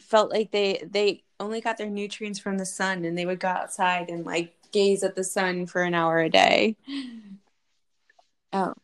felt 0.00 0.30
like 0.30 0.50
they 0.50 0.82
they 0.90 1.22
only 1.40 1.60
got 1.60 1.78
their 1.78 1.90
nutrients 1.90 2.38
from 2.38 2.58
the 2.58 2.66
sun 2.66 3.04
and 3.04 3.16
they 3.16 3.26
would 3.26 3.40
go 3.40 3.48
outside 3.48 4.10
and 4.10 4.26
like 4.26 4.54
gaze 4.72 5.02
at 5.04 5.14
the 5.14 5.24
sun 5.24 5.66
for 5.66 5.82
an 5.82 5.94
hour 5.94 6.18
a 6.18 6.28
day. 6.28 6.76
Oh. 8.52 8.74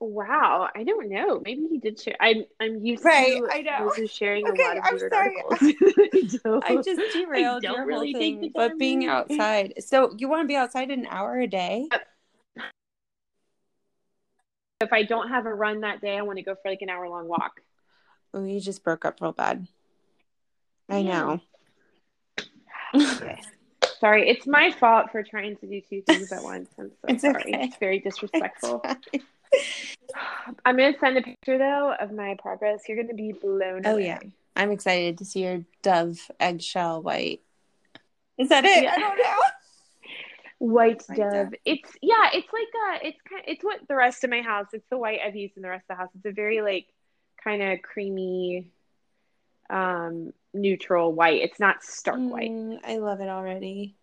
Wow, 0.00 0.68
I 0.76 0.84
don't 0.84 1.10
know. 1.10 1.42
Maybe 1.44 1.66
he 1.68 1.78
did 1.78 1.98
share. 2.00 2.14
I'm 2.20 2.44
I'm 2.60 2.84
used 2.84 3.04
right, 3.04 3.32
to 3.32 3.48
I 3.52 3.62
know. 3.62 3.92
sharing 4.06 4.46
okay, 4.46 4.62
a 4.62 4.66
lot 4.68 4.76
of 4.78 4.84
I'm 4.86 4.94
weird 4.94 5.12
sorry. 5.12 5.34
articles. 5.50 6.62
I 6.64 6.76
just 6.76 7.12
derailed 7.12 7.64
your 7.64 7.84
really 7.84 8.12
whole 8.12 8.20
thing, 8.20 8.52
but 8.54 8.78
being 8.78 9.06
outside. 9.06 9.74
So 9.80 10.14
you 10.16 10.28
want 10.28 10.44
to 10.44 10.48
be 10.48 10.54
outside 10.54 10.92
an 10.92 11.06
hour 11.10 11.40
a 11.40 11.48
day? 11.48 11.88
Uh, 11.90 11.98
Yep 14.80 14.88
if 14.88 14.92
I 14.92 15.02
don't 15.02 15.28
have 15.28 15.46
a 15.46 15.52
run 15.54 15.80
that 15.80 16.00
day, 16.00 16.16
I 16.16 16.22
want 16.22 16.38
to 16.38 16.44
go 16.44 16.54
for 16.54 16.70
like 16.70 16.82
an 16.82 16.88
hour 16.88 17.08
long 17.08 17.26
walk. 17.26 17.60
Oh, 18.32 18.44
you 18.44 18.60
just 18.60 18.84
broke 18.84 19.04
up 19.04 19.20
real 19.20 19.32
bad. 19.32 19.66
I 20.88 21.02
know. 21.02 21.40
okay. 22.94 23.40
Sorry, 23.98 24.28
it's 24.28 24.46
my 24.46 24.70
fault 24.70 25.10
for 25.10 25.24
trying 25.24 25.56
to 25.56 25.66
do 25.66 25.80
two 25.80 26.02
things 26.02 26.30
at 26.30 26.44
once. 26.44 26.70
I'm 26.78 26.90
so 26.90 27.08
it's 27.08 27.22
sorry. 27.22 27.42
Okay. 27.42 27.64
It's 27.64 27.76
very 27.78 27.98
disrespectful. 27.98 28.84
I'm 30.64 30.76
gonna 30.76 30.94
send 31.00 31.18
a 31.18 31.22
picture 31.22 31.58
though 31.58 31.94
of 31.98 32.12
my 32.12 32.36
progress. 32.40 32.82
You're 32.86 33.02
gonna 33.02 33.14
be 33.14 33.32
blown 33.32 33.82
oh, 33.84 33.94
away. 33.94 34.06
yeah. 34.06 34.20
I'm 34.54 34.70
excited 34.70 35.18
to 35.18 35.24
see 35.24 35.42
your 35.42 35.64
dove 35.82 36.18
eggshell 36.38 37.02
white. 37.02 37.40
Is 38.38 38.48
that 38.50 38.64
it? 38.64 38.84
Yeah. 38.84 38.92
I 38.94 38.98
don't 39.00 39.18
know 39.18 39.36
white, 40.58 41.02
dove. 41.08 41.32
dove. 41.32 41.54
It's 41.64 41.90
yeah, 42.02 42.30
it's 42.32 42.48
like 42.52 42.68
uh 42.92 42.98
it's 43.02 43.18
kind 43.28 43.42
it's 43.46 43.64
what 43.64 43.80
the 43.88 43.96
rest 43.96 44.24
of 44.24 44.30
my 44.30 44.42
house. 44.42 44.66
It's 44.72 44.88
the 44.90 44.98
white 44.98 45.20
I've 45.24 45.36
used 45.36 45.56
in 45.56 45.62
the 45.62 45.68
rest 45.68 45.84
of 45.88 45.96
the 45.96 46.02
house. 46.02 46.10
It's 46.16 46.26
a 46.26 46.32
very 46.32 46.60
like 46.60 46.86
kind 47.42 47.62
of 47.62 47.82
creamy 47.82 48.70
um 49.70 50.32
neutral 50.52 51.12
white. 51.12 51.42
It's 51.42 51.60
not 51.60 51.82
stark 51.82 52.18
mm, 52.18 52.28
white. 52.28 52.80
I 52.84 52.98
love 52.98 53.20
it 53.20 53.28
already. 53.28 53.94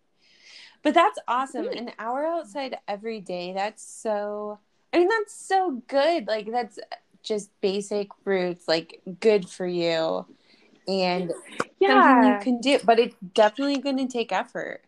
But 0.83 0.93
that's 0.93 1.19
awesome. 1.27 1.67
An 1.67 1.91
hour 1.97 2.25
outside 2.25 2.77
every 2.87 3.19
day. 3.19 3.53
That's 3.53 3.83
so 3.83 4.59
I 4.93 4.99
mean 4.99 5.09
that's 5.09 5.35
so 5.35 5.83
good. 5.87 6.27
Like 6.27 6.51
that's 6.51 6.79
just 7.25 7.49
basic 7.59 8.09
roots 8.23 8.67
like 8.67 9.01
good 9.19 9.49
for 9.49 9.65
you 9.65 10.25
and 10.87 11.33
yeah. 11.79 12.13
something 12.13 12.31
you 12.31 12.39
can 12.39 12.61
do 12.61 12.79
but 12.85 12.99
it's 12.99 13.15
definitely 13.33 13.79
going 13.79 13.97
to 13.97 14.07
take 14.07 14.31
effort 14.31 14.83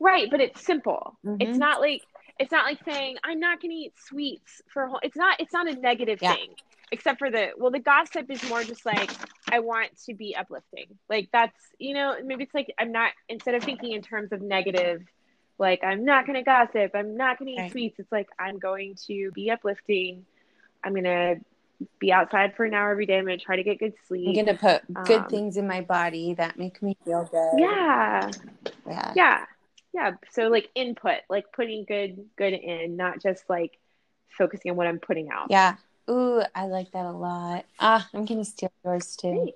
Right, 0.00 0.30
but 0.30 0.40
it's 0.40 0.64
simple. 0.64 1.18
Mm-hmm. 1.24 1.42
It's 1.42 1.58
not 1.58 1.80
like 1.80 2.02
it's 2.38 2.50
not 2.50 2.64
like 2.64 2.78
saying 2.86 3.18
I'm 3.22 3.38
not 3.38 3.60
going 3.60 3.70
to 3.70 3.76
eat 3.76 3.92
sweets 4.08 4.62
for 4.72 4.84
a 4.84 4.88
whole. 4.88 5.00
It's 5.02 5.16
not. 5.16 5.38
It's 5.38 5.52
not 5.52 5.68
a 5.68 5.74
negative 5.74 6.20
yeah. 6.22 6.34
thing. 6.34 6.54
Except 6.90 7.18
for 7.18 7.30
the 7.30 7.50
well, 7.56 7.70
the 7.70 7.78
gossip 7.78 8.30
is 8.30 8.42
more 8.48 8.64
just 8.64 8.84
like 8.86 9.10
I 9.52 9.60
want 9.60 9.90
to 10.06 10.14
be 10.14 10.34
uplifting. 10.34 10.86
Like 11.08 11.28
that's 11.32 11.54
you 11.78 11.94
know 11.94 12.16
maybe 12.24 12.44
it's 12.44 12.54
like 12.54 12.72
I'm 12.78 12.92
not 12.92 13.12
instead 13.28 13.54
of 13.54 13.62
thinking 13.62 13.92
in 13.92 14.00
terms 14.00 14.32
of 14.32 14.40
negative, 14.40 15.02
like 15.58 15.84
I'm 15.84 16.06
not 16.06 16.26
going 16.26 16.36
to 16.36 16.42
gossip. 16.42 16.92
I'm 16.94 17.16
not 17.16 17.38
going 17.38 17.48
to 17.48 17.52
eat 17.52 17.64
right. 17.64 17.70
sweets. 17.70 17.98
It's 18.00 18.10
like 18.10 18.28
I'm 18.38 18.58
going 18.58 18.96
to 19.06 19.30
be 19.32 19.50
uplifting. 19.50 20.24
I'm 20.82 20.94
going 20.94 21.04
to 21.04 21.36
be 21.98 22.10
outside 22.10 22.56
for 22.56 22.64
an 22.64 22.72
hour 22.72 22.90
every 22.90 23.06
day. 23.06 23.18
I'm 23.18 23.26
going 23.26 23.38
to 23.38 23.44
try 23.44 23.56
to 23.56 23.62
get 23.62 23.78
good 23.78 23.92
sleep. 24.08 24.28
I'm 24.28 24.46
going 24.46 24.46
to 24.46 24.54
put 24.54 25.04
good 25.04 25.20
um, 25.20 25.28
things 25.28 25.58
in 25.58 25.66
my 25.66 25.82
body 25.82 26.34
that 26.34 26.58
make 26.58 26.82
me 26.82 26.96
feel 27.04 27.28
good. 27.30 27.60
Yeah. 27.60 28.30
Yeah. 28.86 29.12
Yeah 29.14 29.44
yeah 29.92 30.12
so 30.30 30.48
like 30.48 30.68
input 30.74 31.18
like 31.28 31.52
putting 31.52 31.84
good 31.84 32.24
good 32.36 32.52
in 32.52 32.96
not 32.96 33.20
just 33.20 33.48
like 33.48 33.78
focusing 34.28 34.70
on 34.70 34.76
what 34.76 34.86
i'm 34.86 34.98
putting 34.98 35.28
out. 35.30 35.48
Yeah. 35.50 35.76
Ooh 36.08 36.42
i 36.54 36.66
like 36.66 36.90
that 36.92 37.06
a 37.06 37.12
lot. 37.12 37.64
Ah 37.78 38.08
i'm 38.14 38.24
gonna 38.24 38.44
steal 38.44 38.72
yours 38.84 39.16
too. 39.16 39.52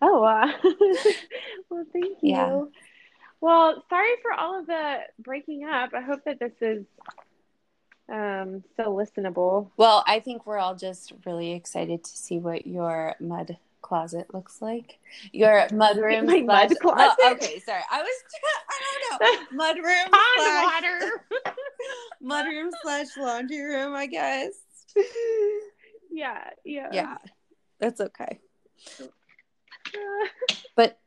Oh 0.00 0.24
uh, 0.24 0.50
well 1.70 1.84
thank 1.92 2.18
you. 2.22 2.30
Yeah. 2.30 2.64
well 3.40 3.84
sorry 3.88 4.10
for 4.22 4.32
all 4.32 4.58
of 4.58 4.66
the 4.66 4.98
breaking 5.18 5.64
up. 5.64 5.90
I 5.94 6.00
hope 6.00 6.24
that 6.24 6.38
this 6.38 6.52
is 6.60 6.84
um 8.12 8.62
still 8.74 8.94
listenable. 8.94 9.70
Well 9.76 10.04
i 10.06 10.20
think 10.20 10.44
we're 10.46 10.58
all 10.58 10.74
just 10.74 11.12
really 11.24 11.52
excited 11.52 12.04
to 12.04 12.10
see 12.10 12.38
what 12.38 12.66
your 12.66 13.14
mud 13.20 13.56
closet 13.82 14.32
looks 14.32 14.62
like. 14.62 14.98
Your 15.32 15.66
mudroom. 15.70 16.26
My 16.26 16.42
slash, 16.44 16.70
mud 16.70 16.78
closet. 16.80 17.16
Oh, 17.20 17.32
okay, 17.32 17.58
sorry. 17.60 17.82
I 17.90 18.02
was. 18.02 18.14
I 18.70 19.18
don't 19.18 19.54
know. 19.54 19.64
Mudroom. 19.64 20.10
Pond 20.10 20.72
water. 20.72 21.24
mudroom 22.24 22.70
slash 22.82 23.08
laundry 23.18 23.60
room. 23.60 23.94
I 23.94 24.06
guess. 24.06 24.52
Yeah. 26.10 26.50
Yeah. 26.64 26.88
Yeah. 26.92 27.16
That's 27.80 28.00
okay. 28.00 28.38
but 30.76 30.98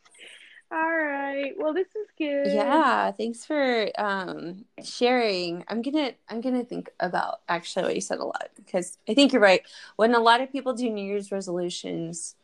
All 0.72 0.78
right. 0.98 1.54
Well, 1.58 1.74
this 1.74 1.88
is 1.88 2.08
good. 2.18 2.52
Yeah, 2.54 3.12
thanks 3.12 3.46
for 3.46 3.90
um 4.00 4.66
sharing. 4.84 5.64
I'm 5.68 5.82
gonna 5.82 6.12
I'm 6.28 6.42
gonna 6.42 6.66
think 6.66 6.90
about 7.00 7.42
actually 7.48 7.86
what 7.86 7.96
you 7.96 8.02
said 8.02 8.20
a 8.20 8.26
lot 8.26 8.50
because 8.56 8.98
I 9.08 9.14
think 9.14 9.32
you're 9.32 9.42
right. 9.42 9.62
When 9.96 10.14
a 10.14 10.20
lot 10.20 10.42
of 10.42 10.52
people 10.52 10.74
do 10.74 10.90
New 10.90 11.06
Year's 11.06 11.32
resolutions, 11.32 12.36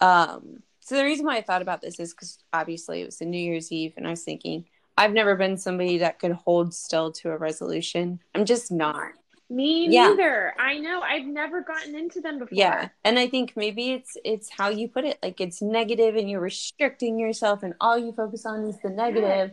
um, 0.00 0.62
so 0.80 0.96
the 0.96 1.04
reason 1.04 1.26
why 1.26 1.36
I 1.36 1.42
thought 1.42 1.62
about 1.62 1.80
this 1.80 2.00
is 2.00 2.12
because 2.14 2.38
obviously 2.52 3.02
it 3.02 3.06
was 3.06 3.20
a 3.20 3.24
New 3.24 3.38
Year's 3.40 3.70
Eve, 3.72 3.94
and 3.96 4.06
I 4.06 4.10
was 4.10 4.22
thinking 4.22 4.64
I've 4.96 5.12
never 5.12 5.36
been 5.36 5.56
somebody 5.56 5.98
that 5.98 6.18
could 6.18 6.32
hold 6.32 6.74
still 6.74 7.12
to 7.12 7.30
a 7.30 7.36
resolution. 7.36 8.20
I'm 8.34 8.44
just 8.44 8.72
not. 8.72 9.12
Me 9.50 9.86
Yeah. 9.88 10.08
neither. 10.08 10.54
I 10.58 10.78
know. 10.78 11.00
I've 11.00 11.24
never 11.26 11.62
gotten 11.62 11.94
into 11.94 12.20
them 12.20 12.38
before. 12.38 12.56
Yeah, 12.56 12.88
and 13.04 13.18
I 13.18 13.28
think 13.28 13.54
maybe 13.56 13.92
it's 13.92 14.16
it's 14.24 14.50
how 14.50 14.68
you 14.68 14.88
put 14.88 15.04
it. 15.04 15.18
Like 15.22 15.40
it's 15.40 15.62
negative, 15.62 16.16
and 16.16 16.28
you're 16.28 16.40
restricting 16.40 17.18
yourself, 17.18 17.62
and 17.62 17.74
all 17.80 17.96
you 17.98 18.12
focus 18.12 18.44
on 18.44 18.64
is 18.64 18.78
the 18.82 18.90
negative. 18.90 19.52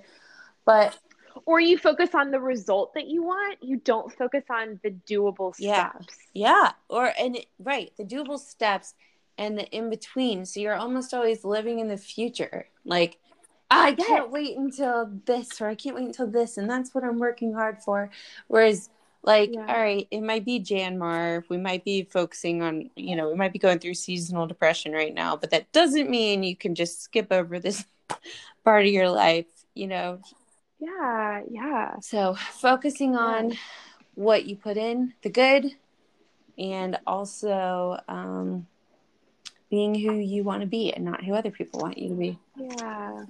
But 0.65 0.97
Or 1.45 1.59
you 1.59 1.77
focus 1.77 2.15
on 2.15 2.31
the 2.31 2.39
result 2.39 2.93
that 2.93 3.07
you 3.07 3.21
want. 3.21 3.61
You 3.61 3.75
don't 3.77 4.09
focus 4.11 4.45
on 4.49 4.79
the 4.83 4.91
doable 4.91 5.53
Yeah. 5.59 5.89
steps. 5.91 6.17
Yeah, 6.33 6.71
or 6.89 7.11
and 7.19 7.35
it- 7.35 7.47
right, 7.59 7.91
the 7.97 8.05
doable 8.05 8.39
steps 8.39 8.93
and 9.37 9.57
the 9.57 9.65
in 9.69 9.89
between. 9.89 10.45
So 10.45 10.59
you're 10.59 10.75
almost 10.75 11.13
always 11.13 11.43
living 11.43 11.79
in 11.79 11.87
the 11.87 11.97
future. 11.97 12.67
Like 12.85 13.19
I 13.69 13.95
Yes. 13.97 14.07
can't 14.07 14.31
wait 14.31 14.57
until 14.57 15.09
this, 15.25 15.59
or 15.59 15.67
I 15.67 15.75
can't 15.75 15.95
wait 15.95 16.05
until 16.05 16.27
this, 16.27 16.57
and 16.57 16.69
that's 16.69 16.93
what 16.93 17.03
I'm 17.03 17.19
working 17.19 17.53
hard 17.53 17.81
for. 17.81 18.11
Whereas, 18.47 18.89
like, 19.23 19.51
Yeah. 19.53 19.65
all 19.67 19.79
right, 19.79 20.07
it 20.11 20.21
might 20.21 20.45
be 20.45 20.59
Janmar, 20.59 21.43
we 21.49 21.57
might 21.57 21.83
be 21.83 22.03
focusing 22.03 22.61
on, 22.61 22.89
you 22.95 23.15
know, 23.15 23.27
we 23.27 23.35
might 23.35 23.53
be 23.53 23.59
going 23.59 23.79
through 23.79 23.95
seasonal 23.95 24.45
depression 24.45 24.91
right 24.93 25.13
now, 25.13 25.35
but 25.35 25.49
that 25.49 25.71
doesn't 25.71 26.09
mean 26.09 26.43
you 26.43 26.55
can 26.55 26.75
just 26.75 27.01
skip 27.01 27.31
over 27.31 27.59
this 27.59 27.85
part 28.63 28.85
of 28.85 28.91
your 28.91 29.09
life, 29.09 29.47
you 29.73 29.87
know. 29.87 30.19
Yeah. 30.79 31.41
Yeah. 31.49 31.99
So 32.01 32.35
focusing 32.35 33.15
on 33.15 33.57
what 34.13 34.45
you 34.45 34.55
put 34.55 34.77
in, 34.77 35.13
the 35.23 35.29
good, 35.29 35.71
and 36.57 36.99
also 37.07 37.99
um, 38.07 38.67
being 39.75 39.93
who 39.93 40.13
you 40.13 40.41
want 40.43 40.61
to 40.61 40.67
be 40.67 40.93
and 40.93 41.03
not 41.03 41.21
who 41.21 41.33
other 41.33 41.51
people 41.51 41.81
want 41.81 41.97
you 41.97 42.07
to 42.07 42.15
be. 42.15 42.39
Yeah. 42.57 43.25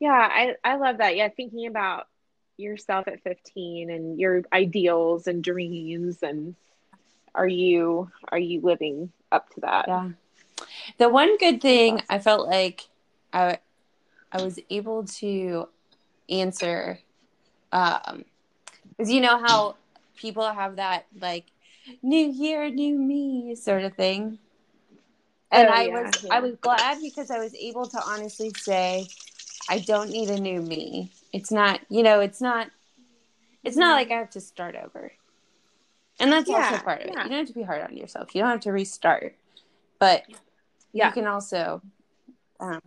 Yeah. 0.00 0.28
I, 0.30 0.56
I 0.64 0.76
love 0.76 0.98
that. 0.98 1.14
Yeah. 1.14 1.28
Thinking 1.28 1.68
about 1.68 2.08
yourself 2.56 3.06
at 3.06 3.22
15 3.22 3.88
and 3.88 4.18
your 4.18 4.42
ideals 4.52 5.28
and 5.28 5.42
dreams 5.42 6.18
and 6.20 6.56
are 7.34 7.46
you 7.46 8.10
are 8.30 8.38
you 8.38 8.60
living 8.60 9.12
up 9.30 9.48
to 9.50 9.60
that? 9.60 9.84
Yeah. 9.86 10.10
The 10.98 11.08
one 11.08 11.38
good 11.38 11.60
thing 11.60 12.02
I 12.10 12.18
felt 12.18 12.48
like 12.48 12.88
I 13.32 13.58
I 14.32 14.42
was 14.42 14.58
able 14.68 15.04
to 15.04 15.68
answer 16.28 16.98
um 17.70 18.24
because 18.88 19.12
you 19.12 19.20
know 19.20 19.38
how 19.38 19.76
people 20.16 20.50
have 20.50 20.76
that 20.76 21.06
like 21.20 21.44
new 22.02 22.26
year 22.28 22.68
new 22.68 22.98
me 22.98 23.54
sort 23.54 23.84
of 23.84 23.94
thing 23.94 24.38
and 25.52 25.68
Oh, 25.68 25.72
i 25.72 25.82
yeah, 25.84 26.02
was 26.02 26.24
yeah. 26.24 26.34
i 26.34 26.40
was 26.40 26.56
glad 26.56 27.00
because 27.02 27.30
i 27.30 27.38
was 27.38 27.54
able 27.54 27.86
to 27.88 27.98
honestly 28.02 28.50
say 28.56 29.06
i 29.68 29.78
don't 29.78 30.10
need 30.10 30.28
a 30.30 30.40
new 30.40 30.60
me 30.60 31.12
it's 31.32 31.50
not 31.52 31.80
you 31.88 32.02
know 32.02 32.20
it's 32.20 32.40
not 32.40 32.68
it's 33.64 33.76
not 33.76 33.94
like 33.94 34.10
i 34.10 34.14
have 34.14 34.30
to 34.30 34.40
start 34.40 34.74
over 34.74 35.12
and 36.18 36.32
that's 36.32 36.50
also 36.50 36.78
part 36.78 37.00
of 37.02 37.06
it 37.08 37.10
you 37.10 37.14
don't 37.14 37.30
have 37.32 37.46
to 37.46 37.52
be 37.54 37.62
hard 37.62 37.82
on 37.82 37.96
yourself 37.96 38.34
you 38.34 38.40
don't 38.40 38.50
have 38.50 38.60
to 38.60 38.72
restart 38.72 39.34
but 39.98 40.24
Yeah. 40.92 41.08
you 41.08 41.12
can 41.12 41.26
also 41.26 41.82
um, 42.60 42.80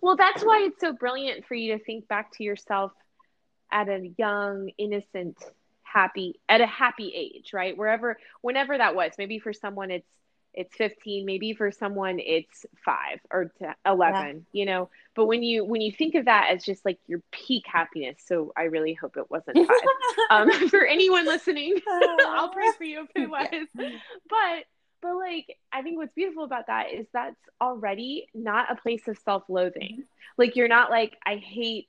Well, 0.00 0.16
that's 0.16 0.42
why 0.42 0.62
it's 0.66 0.80
so 0.80 0.92
brilliant 0.92 1.46
for 1.46 1.54
you 1.54 1.76
to 1.76 1.84
think 1.84 2.08
back 2.08 2.32
to 2.38 2.44
yourself 2.44 2.92
at 3.70 3.88
a 3.88 4.10
young, 4.16 4.70
innocent, 4.78 5.36
happy 5.82 6.40
at 6.48 6.60
a 6.60 6.66
happy 6.66 7.12
age, 7.14 7.52
right? 7.52 7.76
Wherever 7.76 8.18
whenever 8.40 8.78
that 8.78 8.94
was. 8.94 9.12
Maybe 9.18 9.38
for 9.38 9.52
someone 9.52 9.90
it's 9.90 10.06
it's 10.54 10.74
15, 10.76 11.24
maybe 11.24 11.54
for 11.54 11.70
someone 11.70 12.18
it's 12.18 12.66
5 12.84 13.20
or 13.30 13.52
to 13.60 13.74
11, 13.86 14.46
you 14.52 14.66
know. 14.66 14.90
But 15.14 15.26
when 15.26 15.42
you 15.42 15.64
when 15.64 15.80
you 15.80 15.92
think 15.92 16.14
of 16.14 16.24
that 16.26 16.50
as 16.50 16.64
just 16.64 16.84
like 16.84 16.98
your 17.06 17.22
peak 17.30 17.64
happiness, 17.66 18.18
so 18.24 18.52
I 18.56 18.64
really 18.64 18.94
hope 18.94 19.16
it 19.16 19.30
wasn't 19.30 19.56
5. 20.30 20.50
um 20.50 20.68
for 20.68 20.84
anyone 20.84 21.26
listening, 21.26 21.78
I'll 22.26 22.50
pray 22.50 22.70
for 22.76 22.84
you 22.84 23.02
if 23.02 23.10
it 23.14 23.30
was. 23.30 23.66
But 23.74 24.64
but 25.02 25.16
like 25.16 25.56
i 25.72 25.80
think 25.80 25.96
what's 25.96 26.12
beautiful 26.12 26.44
about 26.44 26.66
that 26.66 26.92
is 26.92 27.06
that's 27.12 27.40
already 27.60 28.26
not 28.34 28.70
a 28.70 28.76
place 28.76 29.08
of 29.08 29.18
self-loathing. 29.18 30.04
Like 30.36 30.56
you're 30.56 30.68
not 30.68 30.90
like 30.90 31.16
i 31.26 31.36
hate 31.36 31.88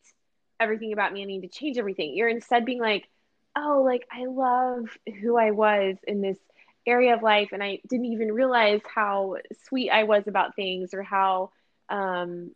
everything 0.59 0.93
about 0.93 1.11
me 1.11 1.21
i 1.21 1.25
need 1.25 1.41
to 1.41 1.47
change 1.47 1.77
everything. 1.77 2.15
You're 2.15 2.29
instead 2.29 2.65
being 2.65 2.79
like 2.79 3.07
oh 3.55 3.83
like 3.85 4.07
i 4.11 4.25
love 4.25 4.85
who 5.21 5.37
i 5.37 5.51
was 5.51 5.97
in 6.07 6.21
this 6.21 6.37
area 6.85 7.13
of 7.13 7.21
life 7.21 7.49
and 7.51 7.63
i 7.63 7.79
didn't 7.89 8.07
even 8.07 8.31
realize 8.31 8.81
how 8.93 9.35
sweet 9.67 9.89
i 9.89 10.03
was 10.03 10.27
about 10.27 10.55
things 10.55 10.93
or 10.93 11.03
how 11.03 11.49
um 11.89 12.51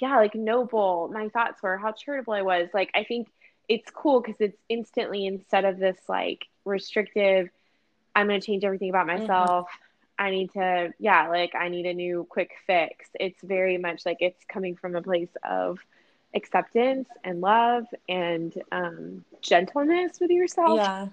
yeah 0.00 0.16
like 0.16 0.34
noble 0.34 1.10
my 1.12 1.28
thoughts 1.28 1.62
were 1.62 1.76
how 1.76 1.92
charitable 1.92 2.34
i 2.34 2.42
was. 2.42 2.68
Like 2.72 2.90
i 2.94 3.04
think 3.04 3.28
it's 3.68 3.90
cool 3.90 4.20
because 4.20 4.40
it's 4.40 4.58
instantly 4.68 5.26
instead 5.26 5.64
of 5.64 5.78
this 5.78 5.98
like 6.08 6.46
restrictive 6.64 7.48
i'm 8.14 8.28
going 8.28 8.40
to 8.40 8.46
change 8.46 8.64
everything 8.64 8.90
about 8.90 9.06
myself 9.06 9.68
i 10.18 10.30
need 10.30 10.52
to 10.52 10.92
yeah 10.98 11.28
like 11.28 11.54
i 11.54 11.68
need 11.68 11.86
a 11.86 11.94
new 11.94 12.26
quick 12.28 12.52
fix. 12.66 13.08
It's 13.18 13.40
very 13.42 13.78
much 13.78 14.06
like 14.06 14.18
it's 14.20 14.44
coming 14.48 14.76
from 14.76 14.96
a 14.96 15.02
place 15.02 15.36
of 15.48 15.78
acceptance 16.34 17.08
and 17.24 17.40
love 17.40 17.84
and 18.08 18.52
um, 18.70 19.24
gentleness 19.40 20.20
with 20.20 20.30
yourself. 20.30 20.78
Yeah 20.78 21.06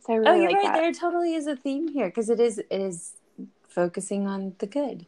so 0.00 0.12
i 0.12 0.16
oh, 0.16 0.18
really 0.18 0.30
oh 0.30 0.34
you're 0.34 0.50
like 0.50 0.56
right 0.56 0.72
that. 0.72 0.80
there 0.80 0.92
totally 0.92 1.34
is 1.34 1.46
a 1.46 1.56
theme 1.56 1.88
here 1.88 2.06
because 2.06 2.30
it 2.30 2.40
is 2.40 2.58
it 2.58 2.80
is 2.80 3.14
focusing 3.68 4.26
on 4.26 4.54
the 4.58 4.66
good. 4.66 5.06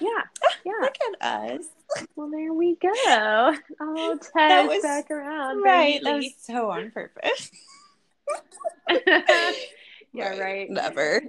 Yeah 0.00 0.08
ah, 0.42 0.54
yeah. 0.64 0.72
look 0.80 0.96
at 1.20 1.26
us. 1.26 1.64
Well 2.16 2.30
there 2.30 2.52
we 2.52 2.76
go. 2.76 2.92
Oh 3.80 4.18
was- 4.34 4.82
back 4.82 5.10
around 5.10 5.62
right? 5.62 6.00
that 6.02 6.16
was 6.16 6.34
so 6.40 6.70
on 6.70 6.90
purpose. 6.90 7.50
Yeah 10.14 10.38
right. 10.38 10.70
never. 10.70 11.22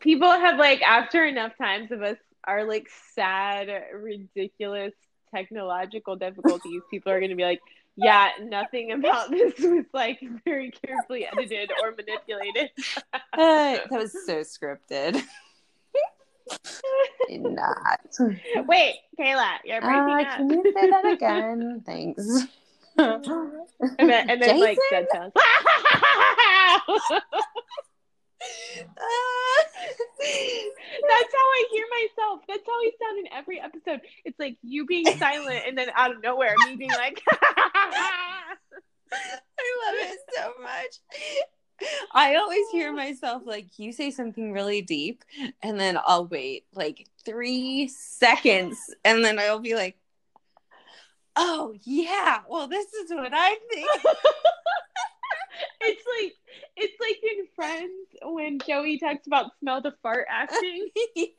People 0.00 0.30
have 0.30 0.58
like 0.58 0.82
after 0.82 1.24
enough 1.24 1.56
times 1.56 1.90
of 1.90 2.02
us 2.02 2.18
are 2.44 2.64
like 2.64 2.86
sad 3.14 3.68
ridiculous 3.94 4.92
technological 5.34 6.16
difficulties 6.16 6.82
people 6.90 7.12
are 7.12 7.20
going 7.20 7.30
to 7.30 7.36
be 7.36 7.44
like 7.44 7.60
yeah 7.98 8.30
nothing 8.42 8.92
about 8.92 9.30
this 9.30 9.58
was 9.58 9.84
like 9.92 10.20
very 10.44 10.70
carefully 10.70 11.26
edited 11.26 11.70
or 11.82 11.92
manipulated. 11.92 12.70
Uh, 13.12 13.18
that 13.36 13.90
was 13.90 14.12
so 14.26 14.40
scripted. 14.40 15.22
Not. 17.30 18.00
Wait 18.66 18.94
kayla 19.18 19.58
you're 19.64 19.80
breaking 19.80 20.00
uh, 20.00 20.22
up. 20.22 20.36
can 20.38 20.50
you 20.50 20.72
say 20.74 20.90
that 20.90 21.06
again? 21.06 21.82
Thanks. 21.84 22.46
And 22.96 24.10
then, 24.10 24.28
and 24.30 24.42
then 24.42 24.58
like 24.58 24.78
dead 24.90 25.06
Jason? 25.12 25.32
Sounds 28.40 29.74
That's 31.08 31.32
how 31.34 31.48
I 31.48 31.64
hear 31.70 31.84
myself. 31.90 32.40
That's 32.48 32.62
how 32.66 32.72
I 32.72 32.90
sound 33.02 33.18
in 33.26 33.32
every 33.32 33.60
episode. 33.60 34.00
It's 34.24 34.38
like 34.38 34.56
you 34.62 34.86
being 34.86 35.06
silent 35.18 35.62
and 35.66 35.76
then 35.76 35.88
out 35.94 36.14
of 36.14 36.22
nowhere 36.22 36.54
me 36.66 36.76
being 36.76 36.90
like 36.90 37.22
I 39.10 39.74
love 39.86 39.94
it 39.96 40.18
so 40.36 40.52
much. 40.62 40.98
I 42.12 42.36
always 42.36 42.68
hear 42.72 42.92
myself 42.92 43.42
like 43.46 43.78
you 43.78 43.92
say 43.92 44.10
something 44.10 44.52
really 44.52 44.82
deep, 44.82 45.24
and 45.62 45.78
then 45.78 45.98
I'll 46.04 46.26
wait 46.26 46.66
like 46.74 47.06
three 47.24 47.88
seconds, 47.88 48.76
and 49.04 49.24
then 49.24 49.38
I'll 49.38 49.60
be 49.60 49.74
like, 49.74 49.96
"Oh 51.36 51.74
yeah, 51.84 52.40
well 52.48 52.66
this 52.66 52.92
is 52.92 53.10
what 53.10 53.32
I 53.32 53.56
think." 53.70 53.88
it's 55.80 56.02
like 56.20 56.34
it's 56.76 57.00
like 57.00 57.18
in 57.22 57.46
Friends 57.54 58.08
when 58.22 58.58
Joey 58.66 58.98
talks 58.98 59.26
about 59.26 59.52
smell 59.60 59.80
the 59.80 59.92
fart 60.02 60.26
acting. 60.30 60.88
yes. 61.16 61.32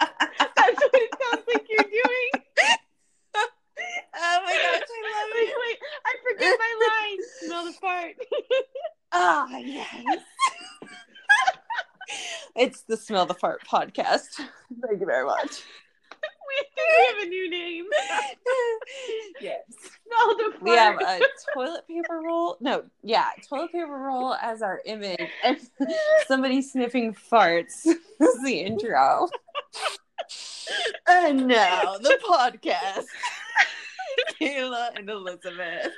That's 0.00 0.80
what 0.80 0.90
it 0.94 1.10
sounds 1.22 1.44
like 1.52 1.66
you're 1.68 1.84
doing. 1.84 2.44
Oh 4.14 4.40
my 4.44 4.52
gosh, 4.52 4.82
I 4.82 5.02
love 5.10 5.30
Wait, 5.34 5.48
it. 5.48 5.54
wait, 5.66 5.78
I 6.06 6.14
forget 6.30 6.58
my 6.58 6.72
line. 6.88 7.18
Smell 7.40 7.64
the 7.64 7.72
fart. 7.72 8.14
Ah 9.12 9.48
yes. 9.58 10.20
it's 12.56 12.82
the 12.82 12.96
Smell 12.96 13.26
the 13.26 13.34
Fart 13.34 13.62
podcast. 13.66 14.28
Thank 14.86 15.00
you 15.00 15.06
very 15.06 15.26
much. 15.26 15.62
We 16.76 17.06
have 17.08 17.26
a 17.26 17.28
new 17.28 17.50
name. 17.50 17.86
yes. 19.40 19.60
Smell 19.70 20.36
the 20.36 20.50
fart. 20.52 20.62
We 20.62 20.70
have 20.70 21.00
a 21.00 21.20
toilet 21.54 21.86
paper 21.88 22.20
roll. 22.24 22.56
No, 22.60 22.84
yeah, 23.02 23.28
toilet 23.48 23.72
paper 23.72 23.86
roll 23.96 24.34
as 24.34 24.62
our 24.62 24.80
image, 24.84 25.30
and 25.44 25.58
somebody 26.26 26.62
sniffing 26.62 27.14
farts 27.14 27.86
is 28.20 28.42
the 28.44 28.60
intro. 28.60 29.28
And 31.08 31.46
now 31.46 31.96
the 31.98 32.18
podcast. 32.26 33.04
Kayla 34.40 34.90
and 34.96 35.08
Elizabeth. 35.08 35.88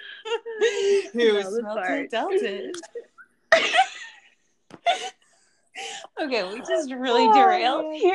Who 1.12 1.32
No, 1.32 1.34
the 1.34 1.42
smelled 1.42 1.78
fart. 1.78 2.11
okay, 6.22 6.44
we 6.52 6.59
just 6.61 6.92
really 6.92 7.26
Oh, 7.28 7.34
derailed 7.34 7.94
here. 7.96 8.14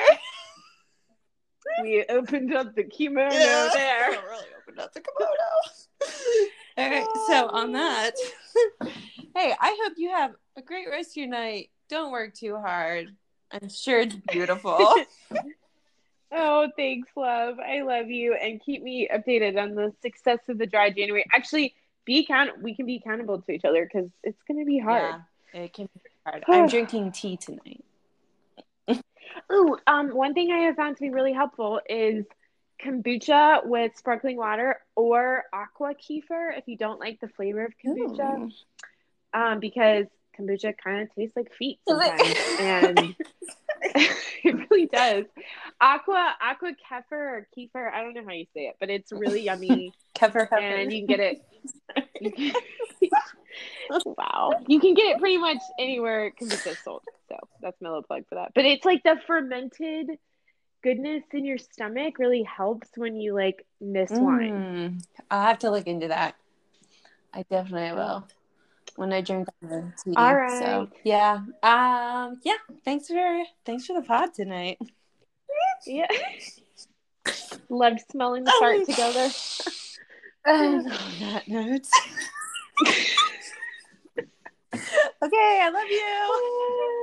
We 1.83 2.05
opened 2.09 2.53
up 2.53 2.75
the 2.75 2.83
kimono 2.83 3.31
Yeah. 3.31 3.69
there. 3.73 4.09
really 4.11 4.45
opened 4.61 4.79
up 4.79 4.93
the 4.93 5.01
kimono. 5.01 6.49
All 6.77 6.89
right, 6.89 7.07
so 7.27 7.49
on 7.49 7.69
oh. 7.69 7.73
that, 7.73 8.15
hey, 9.35 9.53
I 9.59 9.79
hope 9.83 9.93
you 9.97 10.09
have 10.09 10.31
a 10.55 10.61
great 10.61 10.87
rest 10.89 11.11
of 11.11 11.17
your 11.17 11.27
night. 11.27 11.69
Don't 11.89 12.11
work 12.11 12.33
too 12.33 12.55
hard. 12.55 13.15
I'm 13.51 13.69
sure 13.69 13.99
it's 13.99 14.15
beautiful. 14.31 14.95
Oh, 16.31 16.67
thanks, 16.77 17.09
love. 17.15 17.57
I 17.59 17.81
love 17.81 18.09
you, 18.09 18.35
and 18.35 18.61
keep 18.61 18.83
me 18.83 19.09
updated 19.11 19.61
on 19.61 19.73
the 19.73 19.91
success 20.01 20.39
of 20.47 20.57
the 20.59 20.67
dry 20.67 20.91
January. 20.91 21.25
Actually, 21.33 21.73
be 22.05 22.25
count. 22.25 22.61
We 22.61 22.75
can 22.75 22.85
be 22.85 22.97
accountable 22.97 23.41
to 23.41 23.51
each 23.51 23.65
other 23.65 23.89
because 23.91 24.09
it's 24.23 24.41
going 24.47 24.59
to 24.59 24.65
be 24.65 24.79
hard. 24.79 25.15
Yeah, 25.53 25.61
it 25.61 25.73
can 25.73 25.89
be 25.93 26.01
hard. 26.25 26.43
I'm 26.47 26.67
drinking 26.67 27.13
tea 27.13 27.37
tonight. 27.37 27.83
Ooh, 29.51 29.77
um, 29.87 30.09
one 30.09 30.33
thing 30.33 30.51
I 30.51 30.59
have 30.65 30.75
found 30.75 30.97
to 30.97 31.01
be 31.01 31.09
really 31.09 31.33
helpful 31.33 31.81
is 31.87 32.25
kombucha 32.83 33.65
with 33.65 33.95
sparkling 33.97 34.37
water 34.37 34.79
or 34.95 35.43
aqua 35.53 35.93
kefir 35.95 36.57
if 36.57 36.67
you 36.67 36.77
don't 36.77 36.99
like 36.99 37.19
the 37.19 37.27
flavor 37.27 37.65
of 37.65 37.73
kombucha. 37.83 38.41
Ooh. 38.41 39.39
Um, 39.39 39.59
because 39.59 40.05
kombucha 40.37 40.73
kind 40.77 41.01
of 41.01 41.15
tastes 41.15 41.35
like 41.35 41.53
feet 41.53 41.79
sometimes, 41.87 42.21
it? 42.21 42.59
and 42.59 43.15
it 43.95 44.69
really 44.69 44.87
does. 44.87 45.25
Aqua 45.79 46.35
aqua 46.41 46.71
kefir 46.71 47.11
or 47.11 47.47
kefir, 47.57 47.91
I 47.91 48.01
don't 48.01 48.13
know 48.13 48.23
how 48.25 48.33
you 48.33 48.45
say 48.53 48.61
it, 48.67 48.75
but 48.79 48.89
it's 48.89 49.11
really 49.11 49.43
yummy, 49.43 49.93
kefir, 50.15 50.51
and 50.51 50.91
you 50.91 50.99
can 50.99 51.17
get 51.17 51.19
it. 51.19 52.55
wow, 54.05 54.53
you 54.67 54.79
can 54.79 54.93
get 54.93 55.05
it 55.15 55.19
pretty 55.19 55.37
much 55.37 55.59
anywhere 55.77 56.31
kombucha 56.39 56.71
is 56.71 56.79
sold. 56.79 57.03
So 57.27 57.37
that's 57.61 57.79
my 57.81 57.89
little 57.89 58.03
plug 58.03 58.23
for 58.27 58.35
that. 58.35 58.51
But 58.55 58.65
it's 58.65 58.85
like 58.85 59.03
the 59.03 59.17
fermented 59.27 60.17
goodness 60.81 61.23
in 61.33 61.45
your 61.45 61.57
stomach 61.57 62.19
really 62.19 62.43
helps 62.43 62.89
when 62.95 63.15
you 63.15 63.33
like 63.33 63.65
miss 63.81 64.11
wine. 64.11 64.99
Mm, 64.99 65.03
I'll 65.29 65.45
have 65.45 65.59
to 65.59 65.71
look 65.71 65.87
into 65.87 66.07
that. 66.07 66.35
I 67.33 67.43
definitely 67.49 67.95
will 67.95 68.27
when 68.95 69.13
I 69.13 69.21
drink 69.21 69.47
the 69.61 69.93
tea. 70.03 70.13
All 70.15 70.49
So 70.59 70.89
yeah, 71.03 71.39
um, 71.63 72.39
yeah. 72.43 72.57
Thanks 72.83 73.07
for 73.07 73.43
thanks 73.65 73.85
for 73.85 73.99
the 73.99 74.05
pod 74.05 74.33
tonight. 74.33 74.77
Yeah. 75.85 76.07
Loved 77.69 78.01
smelling 78.11 78.43
the 78.43 78.53
fart 78.59 78.85
together. 78.85 79.29
And 80.45 80.91
on 80.91 81.19
that 81.19 81.47
note. 81.47 81.87
okay, 85.23 85.59
I 85.63 85.69
love 85.73 85.89
you. 85.89 86.99